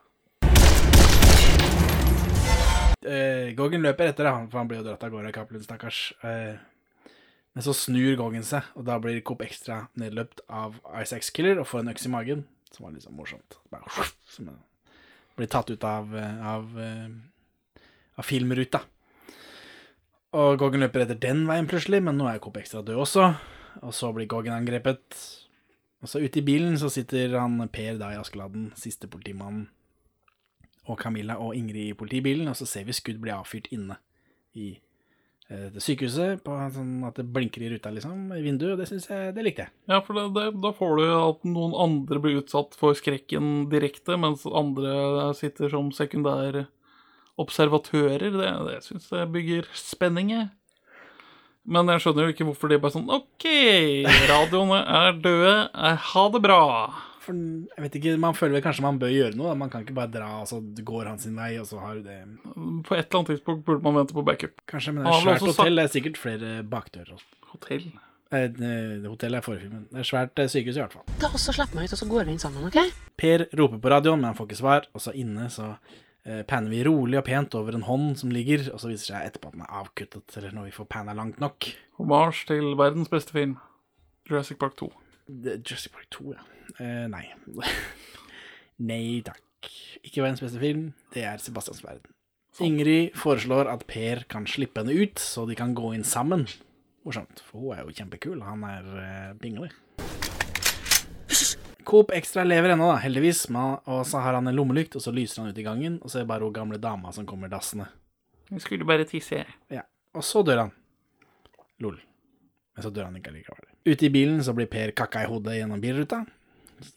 [3.06, 6.00] Eh, Goggen løper etter, da, for han blir jo dratt av gårde av Cappelen, stakkars.
[6.26, 6.58] Eh,
[7.54, 11.70] men så snur Goggen seg, og da blir Coop Extra nedløpt av Isaacs Killer og
[11.70, 12.42] får en øks i magen,
[12.74, 13.60] som var sånn morsomt.
[13.70, 13.86] Bare,
[14.26, 14.64] som en-
[15.38, 17.82] blir tatt ut av, eh, av, eh,
[18.18, 18.82] av filmruta.
[20.36, 23.36] Og Goggen løper etter den veien plutselig, men nå er Coop Extra død også.
[23.82, 25.16] Og så blir Goggen angrepet.
[26.02, 29.68] Og så ute i bilen så sitter han Per da i Askeladden, siste politimannen,
[30.86, 33.98] og Camilla og Ingrid i politibilen, og så ser vi skudd bli avfyrt inne
[34.54, 34.87] i det
[35.48, 39.32] sykehuset, på sånn at det blinker i ruta, liksom, i vinduet, og det synes jeg,
[39.36, 39.72] det likte jeg.
[39.88, 44.18] Ja, for det, det, da får du at noen andre blir utsatt for skrekken direkte,
[44.20, 46.66] mens andre sitter som sekundære
[47.40, 48.28] observatører.
[48.34, 50.34] Det, det syns jeg bygger spenning.
[51.68, 53.44] Men jeg skjønner jo ikke hvorfor de bare sånn OK,
[54.28, 56.62] radioene er døde, eh, ha det bra.
[57.28, 59.54] For jeg vet ikke, man føler vel kanskje man bør gjøre noe, da.
[59.60, 62.06] man kan ikke bare dra, og så går han sin vei, og så har du
[62.08, 62.18] det.
[62.88, 64.54] På et eller annet tidspunkt burde man vente på backup.
[64.70, 67.20] Kanskje, men det er svært også sagt- hotell, det er sikkert flere bakdører.
[67.52, 67.84] Hotell?
[68.32, 69.86] Eh, det- hotellet er forfilmen.
[69.92, 71.04] Det er svært eh, sykehus i hvert fall.
[71.20, 72.76] Da også Slapp meg ut, og så går vi inn sammen, OK?
[73.16, 75.70] Per roper på radioen, men han får ikke svar, og så inne så
[76.26, 79.12] eh, panner vi rolig og pent over en hånd som ligger, og så viser det
[79.14, 81.70] seg etterpå at den er avkuttet, eller når vi får panna langt nok.
[81.96, 83.56] Hommage til verdens beste film,
[84.28, 84.90] Jurassic Park 2.
[85.28, 86.44] Jurassic Park 2, ja.
[86.78, 87.24] Uh, nei.
[88.90, 89.44] nei takk.
[90.00, 92.14] Ikke verdens beste film, det er Sebastians verden.
[92.64, 96.46] Ingrid foreslår at Per kan slippe henne ut, så de kan gå inn sammen.
[97.06, 99.70] Morsomt, for hun er jo kjempekul, han er uh, pingle.
[101.88, 105.42] Coop Extra lever ennå, da, heldigvis, og så har han en lommelykt, og så lyser
[105.42, 107.86] han ut i gangen, og så er det bare hun gamle dama som kommer dassende.
[108.50, 109.44] Hun skulle bare tisse.
[109.72, 109.86] Ja,
[110.16, 110.76] og så dør han.
[111.84, 112.00] Lol.
[112.76, 113.67] Men så dør han ikke allikevel.
[113.88, 116.22] Ute i bilen så blir Per kakka i hodet gjennom bilruta.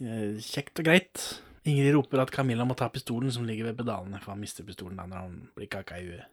[0.04, 1.24] Eh, Kjekt og greit.
[1.64, 4.98] Ingrid roper at Camilla må ta pistolen som ligger ved pedalene, for han mister pistolen
[4.98, 6.26] da når han blir kakka i huet.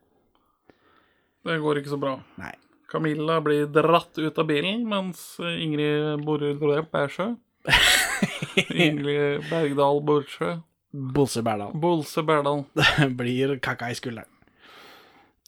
[1.47, 2.17] Det går ikke så bra.
[2.41, 2.55] Nei.
[2.89, 7.35] Camilla blir dratt ut av bilen, mens Ingrid borer Bæsjø.
[8.87, 10.57] Ingrid Bergdal Borsjø.
[10.93, 11.75] Bolse Berdal.
[11.77, 12.65] Bolse Berdal.
[13.21, 14.33] blir kakka i skulderen.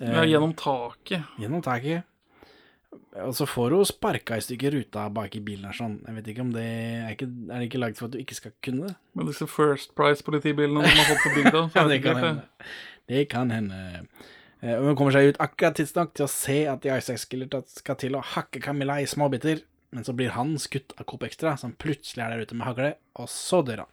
[0.01, 1.24] Ja, gjennom taket.
[1.41, 2.05] Gjennom taket.
[3.21, 5.99] Og så får hun sparka i stykker ruta bak i bilen sånn.
[6.07, 8.35] Jeg vet ikke om det Er, ikke, er det ikke laget for at du ikke
[8.39, 8.97] skal kunne det?
[9.15, 11.62] Men disse First Price-politibilene de har fått på bygda.
[11.77, 12.45] Ja, det kan hende.
[13.11, 13.81] Det kan hende.
[14.62, 17.97] Eh, Og hun kommer seg ut akkurat tidsnok til å se at Isaac Skiller skal
[18.03, 19.62] til å hakke Camilla i småbiter,
[19.95, 22.93] men så blir han skutt av Coop Extra, som plutselig er der ute med hagle,
[23.19, 23.91] og så dør han.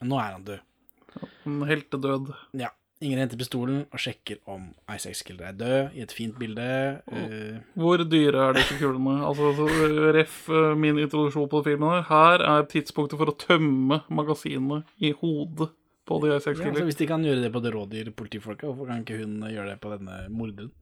[0.00, 0.60] Men nå er han død.
[1.46, 2.32] En heltedød.
[2.60, 2.72] Ja.
[3.00, 6.66] Ingrid henter pistolen og sjekker om Isaac Skiller er død, i et fint bilde.
[7.08, 7.56] Uh...
[7.80, 9.14] Hvor dyre er disse kulene?
[9.24, 12.04] Altså, altså, Ref eh, min introduksjon på filmen her.
[12.10, 15.70] Her er tidspunktet for å tømme magasinet i hodet
[16.04, 19.00] på de Isaac ja, altså, hvis de kan gjøre det på det rådyr-politifolka, hvorfor kan
[19.06, 20.72] ikke hun gjøre det på denne morderen?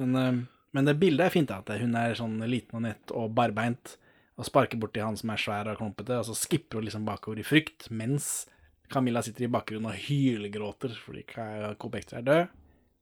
[0.00, 0.42] Men, uh,
[0.78, 1.52] men det bildet er fint.
[1.52, 3.98] At hun er sånn liten og nett og barbeint
[4.38, 7.42] og sparker borti han som er svær og klumpete, og så skipper hun liksom bakover
[7.42, 8.46] i frykt, mens
[8.92, 11.26] Camilla sitter i bakgrunnen og hylgråter fordi
[11.80, 12.56] Kobekter er død.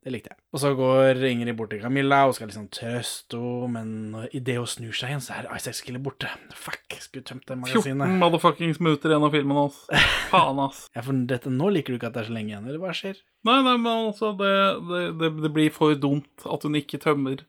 [0.06, 0.38] Det likte jeg.
[0.54, 4.68] Og så går Ingrid bort til Camilla og skal liksom trøste henne, men idet hun
[4.70, 6.30] snur seg igjen, så er Isaac-skillet borte.
[6.54, 7.88] Fuck, skulle tømt det magasinet.
[7.90, 8.20] 14 magasinet.
[8.22, 9.80] motherfuckings minutter igjen av filmen, ass.
[10.30, 10.84] Faen, ass.
[10.94, 12.94] Ja, for dette, nå liker du ikke at det er så lenge igjen, eller hva
[12.94, 13.18] skjer?
[13.50, 14.52] Nei, nei, men altså, det,
[14.92, 17.42] det, det, det blir for dumt at hun ikke tømmer.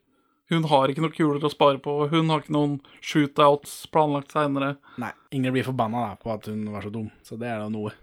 [0.50, 2.00] Hun har ikke noen kuler å spare på.
[2.10, 4.80] Hun har ikke noen shootouts planlagt seinere.
[4.98, 7.70] Nei, Ingrid blir forbanna da, på at hun var så dum, så det er da
[7.70, 7.94] noe.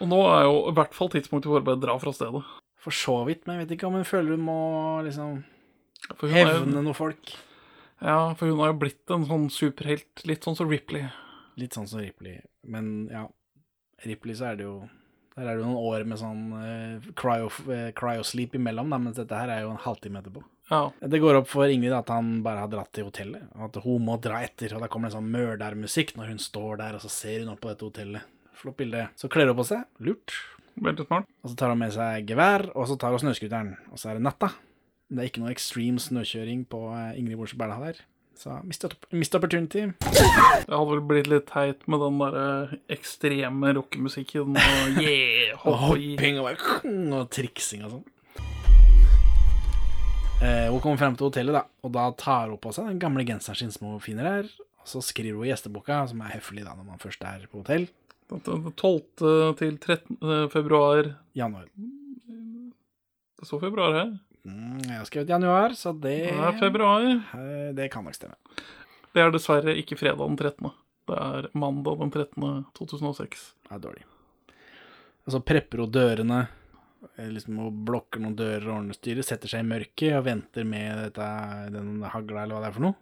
[0.00, 2.42] Og nå er jo i hvert fall tidspunktet for å bare dra fra stedet.
[2.82, 4.60] For så vidt, men jeg vet ikke om hun føler hun må
[5.06, 5.40] liksom
[6.30, 7.32] hevne noen folk.
[8.04, 10.22] Ja, for hun har jo blitt en sånn superhelt.
[10.28, 11.08] Litt sånn som Ripley.
[11.56, 12.42] Litt sånn som Ripley.
[12.68, 13.24] Men ja,
[14.04, 14.76] Ripley så er det jo
[15.36, 19.18] Der er det jo noen år med sånn uh, cryo, eh, cryosleep imellom, da, mens
[19.18, 20.40] dette her er jo en halvtime etterpå.
[20.70, 20.78] Ja.
[20.96, 24.06] Det går opp for Ingrid at han bare har dratt til hotellet, og at hun
[24.06, 24.72] må dra etter.
[24.72, 27.52] Og da kommer det en sånn mørdermusikk når hun står der, og så ser hun
[27.52, 28.32] opp på dette hotellet.
[28.56, 29.06] Flott bilde.
[29.20, 29.84] Så kler hun på seg.
[30.00, 30.34] Lurt.
[30.80, 31.28] Veldig smart.
[31.44, 33.74] Og så tar hun med seg gevær, og så tar hun snøskuteren.
[33.92, 34.52] Og så er det natta.
[35.06, 38.00] Det er ikke noe extreme snøkjøring på eh, Ingrid Borse Berla der.
[38.36, 39.86] Så missed, opportunity.
[39.96, 46.42] Det hadde vel blitt litt teit med den der eh, ekstreme rockemusikken og yeah, hopping
[46.42, 46.50] og,
[47.16, 48.04] og triksing og sånn.
[50.44, 53.24] Eh, hun kommer frem til hotellet, da, og da tar hun på seg den gamle
[53.24, 54.50] genseren sin som hun finner her.
[54.82, 57.62] Og så skriver hun i gjesteboka, som er høflig da når man først er på
[57.62, 57.88] hotell.
[58.30, 58.40] Den
[58.74, 59.54] 12.
[59.58, 60.48] til 13.
[60.50, 61.12] februar.
[61.36, 61.68] Januar.
[63.36, 64.14] Det står februar her.
[64.46, 67.06] Mm, jeg har skrevet januar, så det Det er februar.
[67.34, 68.34] eh, Det kan nok stemme.
[69.14, 70.70] Det er dessverre ikke fredag den 13.
[71.06, 72.64] Det er mandag den 13.
[72.74, 73.54] 2006.
[73.68, 74.04] Det er dårlig.
[75.26, 76.48] Og så prepper hun dørene,
[77.18, 80.64] eh, liksom hun blokker noen dører og ordner styret, setter seg i mørket og venter
[80.64, 82.96] med dette, den hagla eller hva det er for noe.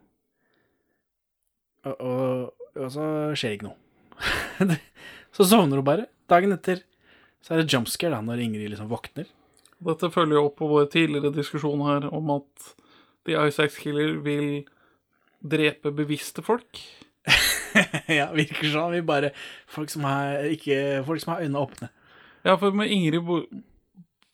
[1.85, 3.07] Og, og, og så
[3.37, 3.77] skjer ikke noe.
[5.37, 6.09] Så sovner hun bare.
[6.31, 6.83] Dagen etter
[7.45, 9.29] så er det jumpscare da, når Ingrid liksom våkner.
[9.85, 12.71] Dette følger jo opp på vår tidligere diskusjon her om at
[13.29, 14.65] The Isaac Killer vil
[15.45, 16.81] drepe bevisste folk.
[18.19, 18.95] ja, virker sånn.
[18.97, 19.33] Vi bare
[19.69, 21.91] Folk som har, ikke, folk som har øynene åpne.
[22.45, 23.25] Ja, for med Ingrid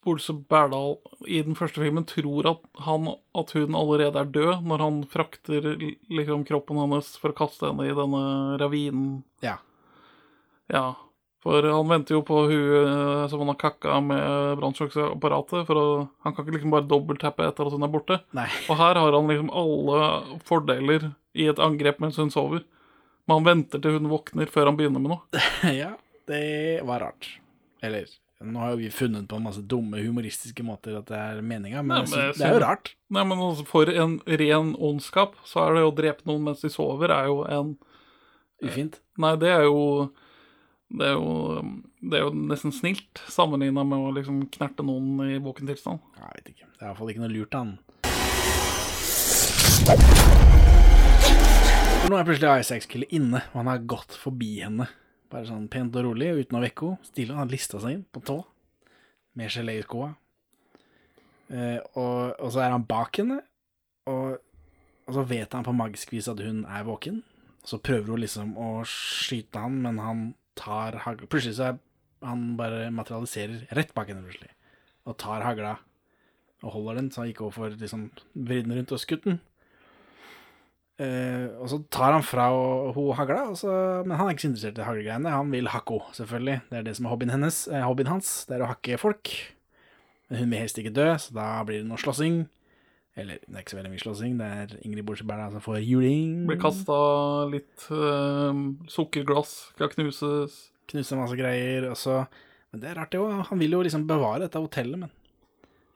[0.05, 0.97] Bolse Berdal
[1.29, 5.67] i den første filmen tror at, han, at hun allerede er død når han frakter
[6.09, 8.23] liksom kroppen hennes for å kaste henne i denne
[8.63, 9.11] ravinen.
[9.45, 9.59] Ja.
[10.71, 10.95] Ja,
[11.41, 15.87] for han venter jo på hun eh, som han har kakka med brannslukningsapparatet, for å,
[16.27, 18.21] han kan ikke liksom bare dobbelttappe etter at hun er borte.
[18.37, 18.49] Nei.
[18.69, 22.67] Og her har han liksom alle fordeler i et angrep mens hun sover.
[23.25, 25.45] Men han venter til hun våkner før han begynner med noe.
[25.83, 25.95] ja,
[26.29, 26.45] det
[26.89, 27.33] var rart.
[27.81, 28.11] Eller
[28.41, 31.83] nå har jo vi funnet på en masse dumme humoristiske måter at det er meninga,
[31.85, 32.95] men, Nei, men det er jo rart.
[33.13, 36.71] Nei, men altså, for en ren ondskap, så er det å drepe noen mens de
[36.73, 37.79] sover, er jo en
[38.61, 38.99] Ufint.
[39.21, 40.11] Nei, det er jo
[40.91, 41.61] Det er jo,
[42.03, 46.03] det er jo nesten snilt sammenligna med å liksom knerte noen i våken tilstand.
[46.19, 46.67] Jeg vet ikke.
[46.67, 47.77] Det er iallfall ikke noe lurt, han.
[52.01, 54.89] For nå er plutselig Isaac Killer inne, og han har gått forbi henne.
[55.31, 57.07] Bare sånn pent og rolig, uten å vekke henne.
[57.07, 58.41] Stille, han lista seg inn på tå,
[59.39, 60.11] med gelé i skoa.
[61.55, 63.39] Eh, og, og så er han bak henne,
[64.11, 64.43] og,
[65.07, 67.23] og så vet han på magisk vis at hun er våken.
[67.63, 70.29] Så prøver hun liksom å skyte han, men han
[70.61, 71.79] tar hagla Plutselig så er
[72.27, 74.53] han bare materialiserer rett bak henne, plutselig.
[75.09, 75.79] Og tar hagla
[76.61, 79.39] og holder den, så han ikke for liksom vridd den rundt og skutt den.
[81.01, 82.51] Eh, og så tar han fra
[82.93, 83.73] hun hagla, så,
[84.05, 85.33] men han er ikke så interessert i haglegreiene.
[85.33, 86.59] Han vil henne, selvfølgelig.
[86.69, 88.33] Det er det som er hobbyen, hennes, eh, hobbyen hans.
[88.49, 89.33] Det er å hakke folk.
[90.29, 92.43] Men hun vil helst ikke dø, så da blir det noe slåssing.
[93.19, 94.37] Eller det er ikke så veldig mye slåssing.
[94.39, 96.45] Det er Ingrid Borse som får juling.
[96.49, 96.99] Blir kasta
[97.51, 98.61] litt øh,
[98.91, 100.61] sukkerglass, skal knuses.
[100.91, 101.89] Knuse masse greier.
[101.91, 102.23] Og så,
[102.71, 103.45] men det er rart, det òg.
[103.51, 105.11] Han vil jo liksom bevare dette hotellet, men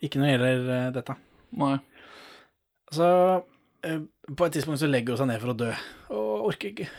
[0.04, 1.16] ikke når det gjelder eh, dette.
[1.62, 1.74] Nei.
[2.94, 3.08] Så
[3.86, 4.00] øh,
[4.36, 5.70] på et tidspunkt så legger hun seg ned for å dø,
[6.14, 6.90] og orker ikke.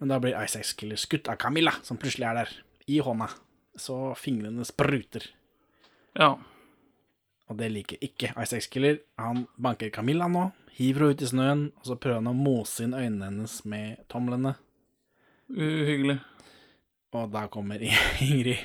[0.00, 2.52] Men da blir Isaac Killer skutt av Camilla, som plutselig er der,
[2.90, 3.28] i hånda.
[3.78, 5.26] Så fingrene spruter.
[6.18, 6.34] Ja.
[7.50, 9.00] Og det liker ikke Isaac Killer.
[9.18, 10.44] Han banker Camilla nå,
[10.78, 14.04] hiver henne ut i snøen, og så prøver han å mose inn øynene hennes med
[14.12, 14.54] tomlene.
[15.50, 16.20] Uhyggelig.
[17.18, 17.82] Og da kommer
[18.22, 18.60] Ingrid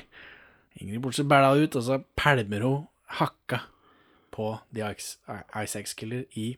[0.78, 2.84] Ingrid Bortsett bæla ut, og så pælmer hun
[3.18, 3.62] hakka
[4.36, 5.16] på The Ice,
[5.64, 6.50] Ice X Killer i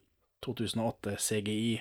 [0.44, 1.78] 2008 CGI.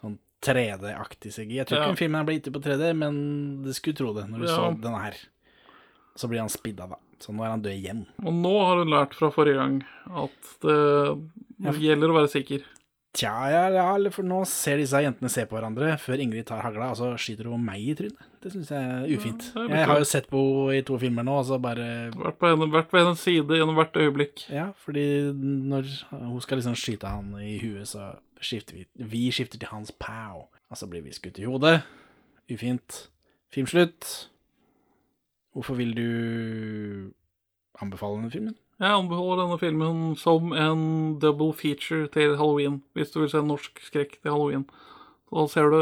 [0.00, 1.58] Sånn 3D-aktig CGI.
[1.60, 1.92] Jeg tror ikke Ja.
[1.92, 3.18] den filmen ble gitt ut på 3D, men
[3.62, 4.56] du skulle tro det når du Ja.
[4.56, 5.14] så denne her.
[6.16, 6.96] Så blir han spidda, da.
[7.22, 8.06] Så nå er han død igjen.
[8.24, 9.78] Og nå har hun lært fra forrige gang
[10.24, 12.64] at det gjelder å være sikker.
[13.16, 16.90] Tja, ja, ja, for nå ser disse jentene se på hverandre før Ingrid tar hagla,
[16.92, 18.26] og så skyter hun meg i trynet.
[18.44, 19.46] Det syns jeg er ufint.
[19.56, 22.36] Ja, Jeg har jo sett på henne i to filmer nå, og så bare Vært
[22.42, 24.44] på, henne, vært på hennes side gjennom hvert øyeblikk.
[24.52, 28.12] Ja, fordi når hun skal liksom skyte han i huet, så
[28.44, 28.84] skifter vi
[29.16, 31.78] Vi skifter til hans pow, og så blir vi skutt i hodet.
[32.52, 33.06] Ufint.
[33.54, 34.28] Filmslutt.
[35.56, 36.08] Hvorfor vil du
[37.80, 38.56] anbefale denne filmen?
[38.76, 40.80] Jeg anbefaler denne filmen som en
[41.20, 44.66] double feature til halloween, hvis du vil se norsk skrekk til halloween.
[45.32, 45.78] Da ser du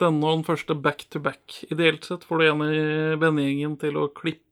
[0.00, 1.58] denne og den første back to back.
[1.68, 2.80] Ideelt sett får du en i
[3.20, 4.46] vennegjengen til å klippe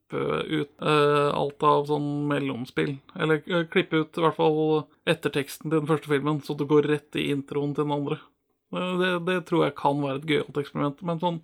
[0.44, 2.98] ut uh, alt av sånn mellomspill.
[3.16, 4.60] Eller uh, klippe ut i hvert fall
[5.08, 8.20] etterteksten til den første filmen, så du går rett i introen til den andre.
[8.74, 11.00] Uh, det, det tror jeg kan være et gøyalt eksperiment.
[11.08, 11.40] Men sånn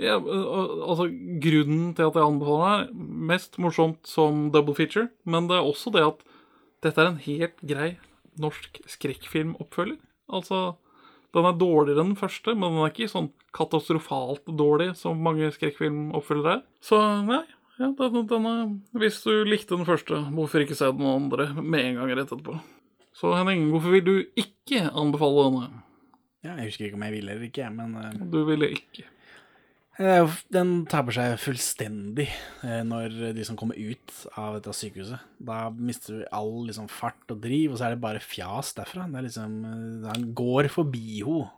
[0.00, 1.08] ja, altså
[1.42, 5.68] Grunnen til at jeg anbefaler den, er mest morsomt som double feature, men det er
[5.68, 6.22] også det at
[6.82, 7.90] dette er en helt grei
[8.40, 10.00] norsk skrekkfilmoppfølger.
[10.32, 10.62] Altså,
[11.36, 15.50] den er dårligere enn den første, men den er ikke sånn katastrofalt dårlig som mange
[15.54, 16.64] skrekkfilmoppfølgere er.
[16.84, 16.98] Så
[17.28, 17.44] nei,
[17.78, 18.66] ja, den, den er,
[19.00, 22.58] hvis du likte den første, hvorfor ikke se den andre med en gang rett etterpå?
[23.16, 25.82] Så Henning, hvorfor vil du ikke anbefale denne?
[26.42, 28.22] Ja, jeg husker ikke om jeg ville eller ikke, men uh...
[28.32, 29.04] Du ville ikke.
[29.98, 32.24] Den taper seg fullstendig
[32.64, 35.20] eh, når de som kommer ut av dette sykehuset.
[35.36, 39.04] Da mister du all liksom, fart og driv, og så er det bare fjas derfra.
[39.10, 41.50] Det er liksom, eh, Han går forbi henne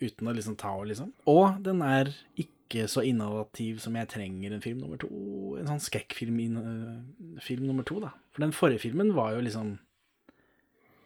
[0.00, 1.10] uten å liksom ta henne, liksom.
[1.28, 5.10] Og den er ikke så innovativ som jeg trenger en film nummer to.
[5.58, 8.14] En sånn skrekkfilm eh, film nummer to, da.
[8.30, 9.78] For den forrige filmen var jo liksom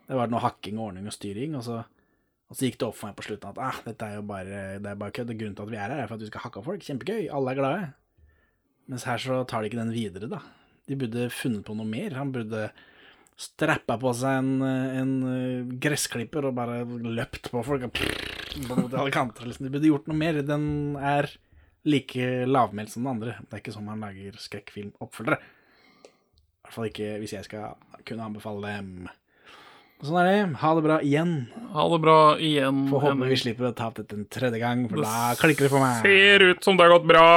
[0.04, 1.78] Det var noe hakking, ordning og styring, og så
[2.54, 4.58] og så gikk det opp for meg på slutten at ah, dette er jo bare,
[4.78, 5.32] det er bare kødd.
[5.34, 6.84] Grunnen til at vi er her, er for at vi skal hakke av folk.
[6.86, 7.24] Kjempegøy.
[7.34, 7.88] Alle er glade.
[8.92, 10.38] Mens her så tar de ikke den videre, da.
[10.86, 12.14] De burde funnet på noe mer.
[12.14, 12.68] Han burde
[13.34, 17.88] strappa på seg en, en eh, gressklipper og bare løpt på folk.
[17.88, 19.66] og mot alle kanter, liksom.
[19.66, 20.38] De burde gjort noe mer.
[20.46, 21.32] Den er
[21.90, 23.36] like lavmælt som den andre.
[23.42, 25.42] Det er ikke sånn man lager skrekkfilmoppfølgere.
[25.42, 27.74] I hvert fall ikke hvis jeg skal
[28.06, 29.10] kunne anbefale dem.
[30.02, 30.40] Sånn er det.
[30.60, 31.36] Ha det bra igjen.
[31.74, 32.82] Ha det bra igjen.
[32.90, 35.72] Får håpe vi slipper å ta opp dette en tredje gang, for da klikker det
[35.72, 36.02] for meg.
[36.02, 37.30] Ser ut som det har gått bra.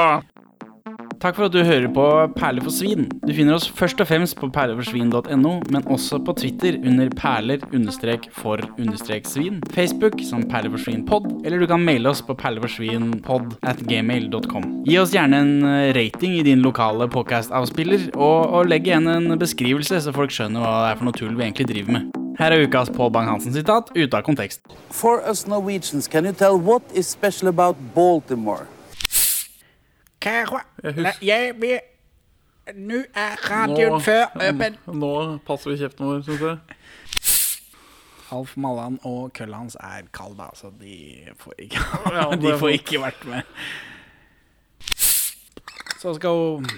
[1.18, 2.02] Takk for at du hører på
[2.36, 3.08] Perler for svin.
[3.26, 10.22] Du finner oss først og fremst på perleforsvin.no, men også på Twitter under perler-for-svin, Facebook
[10.28, 14.70] som perleforsvinpod, eller du kan maile oss på perleforsvinpod at gmail.com.
[14.86, 19.34] Gi oss gjerne en eh, rating i din lokale podcast-avspiller, og, og legg igjen en
[19.42, 22.27] beskrivelse, så folk skjønner hva det er for noe tull vi egentlig driver med.
[22.38, 24.60] Her er ukas Pål Bang-Hansen-sitat ute av kontekst.
[24.94, 28.66] For us Norwegians, can you tell what is special about Baltimore?
[31.22, 31.80] Jeg vil
[32.74, 34.76] Nå er åpen.
[35.02, 36.58] nå passer vi kjeften vår, syns jeg.
[38.36, 42.74] Alf Mallan og kølla hans er kald, da, så de får ikke, Ja, de får
[42.76, 43.42] ikke vært med.
[45.98, 46.68] Så skal hun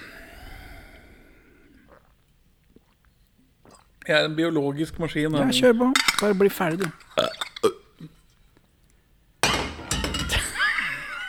[4.11, 5.31] Jeg er en biologisk maskin.
[5.39, 5.85] Ja, kjør på.
[6.19, 6.89] Bare bli ferdig, du.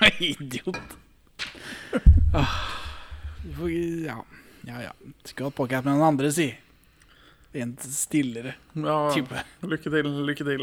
[0.18, 0.76] Idiot.
[2.34, 2.56] Ah,
[3.68, 4.16] ja,
[4.66, 4.92] ja, ja.
[5.24, 6.48] Skulle hatt pocket med den andre, si.
[7.52, 9.42] En stillere Ja, type.
[9.68, 10.62] lykke til, lykke til.